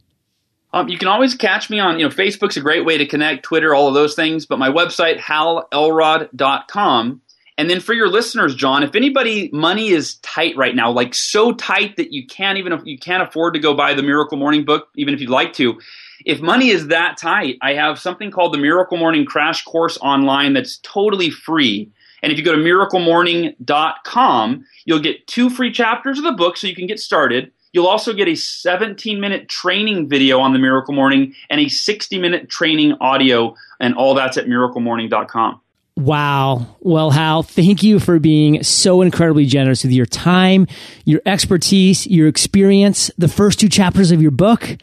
Um, 0.74 0.90
you 0.90 0.98
can 0.98 1.08
always 1.08 1.36
catch 1.36 1.70
me 1.70 1.80
on, 1.80 2.00
you 2.00 2.06
know, 2.06 2.14
Facebook's 2.14 2.58
a 2.58 2.62
great 2.62 2.84
way 2.84 2.98
to 2.98 3.06
connect, 3.06 3.44
Twitter, 3.44 3.76
all 3.76 3.88
of 3.88 3.94
those 3.94 4.16
things, 4.16 4.48
but 4.48 4.58
my 4.58 4.70
website, 4.70 5.20
halelrod.com. 5.20 7.22
And 7.56 7.70
then 7.70 7.80
for 7.80 7.94
your 7.94 8.08
listeners, 8.08 8.56
John, 8.56 8.82
if 8.82 8.96
anybody 8.96 9.52
money 9.54 9.90
is 9.90 10.16
tight 10.16 10.58
right 10.58 10.76
now, 10.76 10.92
like 10.92 11.14
so 11.14 11.52
tight 11.52 11.98
that 11.98 12.12
you 12.12 12.26
can't 12.26 12.58
even 12.58 12.82
you 12.86 12.98
can't 12.98 13.22
afford 13.22 13.54
to 13.54 13.60
go 13.60 13.76
buy 13.76 13.94
the 13.94 14.02
Miracle 14.02 14.40
Morning 14.40 14.66
book, 14.66 14.88
even 14.96 15.14
if 15.14 15.22
you'd 15.22 15.30
like 15.30 15.54
to. 15.54 15.80
If 16.26 16.42
money 16.42 16.70
is 16.70 16.88
that 16.88 17.18
tight, 17.18 17.60
I 17.62 17.74
have 17.74 18.00
something 18.00 18.32
called 18.32 18.56
the 18.56 18.58
Miracle 18.58 18.98
Morning 18.98 19.26
Crash 19.26 19.64
Course 19.64 20.00
online 20.02 20.54
that's 20.54 20.80
totally 20.82 21.30
free. 21.30 21.92
And 22.24 22.32
if 22.32 22.40
you 22.40 22.44
go 22.44 22.56
to 22.56 22.62
miraclemorning.com, 22.62 24.66
you'll 24.86 25.00
get 25.00 25.28
two 25.28 25.52
free 25.52 25.72
chapters 25.72 26.18
of 26.18 26.24
the 26.24 26.32
book 26.32 26.58
so 26.58 26.66
you 26.66 26.76
can 26.76 26.88
get 26.88 27.00
started. 27.00 27.52
You'll 27.74 27.88
also 27.88 28.14
get 28.14 28.28
a 28.28 28.36
17 28.36 29.20
minute 29.20 29.50
training 29.50 30.08
video 30.08 30.40
on 30.40 30.54
the 30.54 30.60
Miracle 30.60 30.94
Morning 30.94 31.34
and 31.50 31.60
a 31.60 31.68
60 31.68 32.20
minute 32.20 32.50
training 32.50 32.94
audio, 33.02 33.56
and 33.80 33.96
all 33.96 34.14
that's 34.14 34.38
at 34.38 34.46
miraclemorning.com. 34.46 35.60
Wow. 35.96 36.78
Well, 36.80 37.12
Hal, 37.12 37.44
thank 37.44 37.84
you 37.84 38.00
for 38.00 38.20
being 38.20 38.64
so 38.64 39.02
incredibly 39.02 39.46
generous 39.46 39.84
with 39.84 39.92
your 39.92 40.06
time, 40.06 40.68
your 41.06 41.22
expertise, 41.26 42.08
your 42.08 42.28
experience, 42.28 43.12
the 43.18 43.28
first 43.28 43.60
two 43.60 43.70
chapters 43.70 44.12
of 44.12 44.22
your 44.22 44.32
book. 44.32 44.78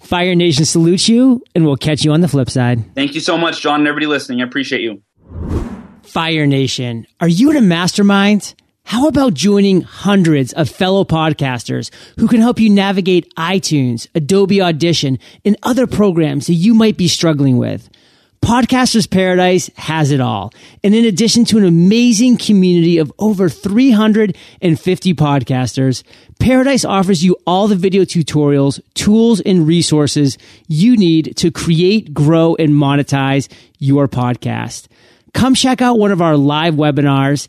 Fire 0.00 0.34
Nation 0.34 0.66
salutes 0.66 1.08
you, 1.08 1.42
and 1.54 1.64
we'll 1.64 1.76
catch 1.76 2.04
you 2.04 2.12
on 2.12 2.20
the 2.20 2.28
flip 2.28 2.50
side. 2.50 2.94
Thank 2.94 3.14
you 3.14 3.20
so 3.20 3.38
much, 3.38 3.62
John, 3.62 3.80
and 3.80 3.88
everybody 3.88 4.06
listening. 4.06 4.42
I 4.42 4.44
appreciate 4.44 4.82
you. 4.82 5.02
Fire 6.02 6.46
Nation, 6.46 7.06
are 7.20 7.28
you 7.28 7.50
in 7.50 7.56
a 7.56 7.62
mastermind? 7.62 8.54
How 8.86 9.08
about 9.08 9.32
joining 9.32 9.80
hundreds 9.80 10.52
of 10.52 10.68
fellow 10.68 11.04
podcasters 11.04 11.90
who 12.18 12.28
can 12.28 12.42
help 12.42 12.60
you 12.60 12.68
navigate 12.68 13.34
iTunes, 13.34 14.06
Adobe 14.14 14.60
Audition, 14.60 15.18
and 15.42 15.56
other 15.62 15.86
programs 15.86 16.48
that 16.48 16.54
you 16.54 16.74
might 16.74 16.98
be 16.98 17.08
struggling 17.08 17.56
with? 17.56 17.88
Podcasters 18.42 19.10
Paradise 19.10 19.70
has 19.76 20.10
it 20.10 20.20
all. 20.20 20.52
And 20.84 20.94
in 20.94 21.06
addition 21.06 21.46
to 21.46 21.56
an 21.56 21.64
amazing 21.64 22.36
community 22.36 22.98
of 22.98 23.10
over 23.18 23.48
350 23.48 25.14
podcasters, 25.14 26.02
Paradise 26.38 26.84
offers 26.84 27.24
you 27.24 27.38
all 27.46 27.68
the 27.68 27.76
video 27.76 28.02
tutorials, 28.02 28.80
tools, 28.92 29.40
and 29.40 29.66
resources 29.66 30.36
you 30.68 30.94
need 30.98 31.38
to 31.38 31.50
create, 31.50 32.12
grow, 32.12 32.54
and 32.56 32.74
monetize 32.74 33.50
your 33.78 34.08
podcast 34.08 34.88
come 35.34 35.54
check 35.54 35.82
out 35.82 35.98
one 35.98 36.12
of 36.12 36.22
our 36.22 36.36
live 36.36 36.74
webinars 36.74 37.48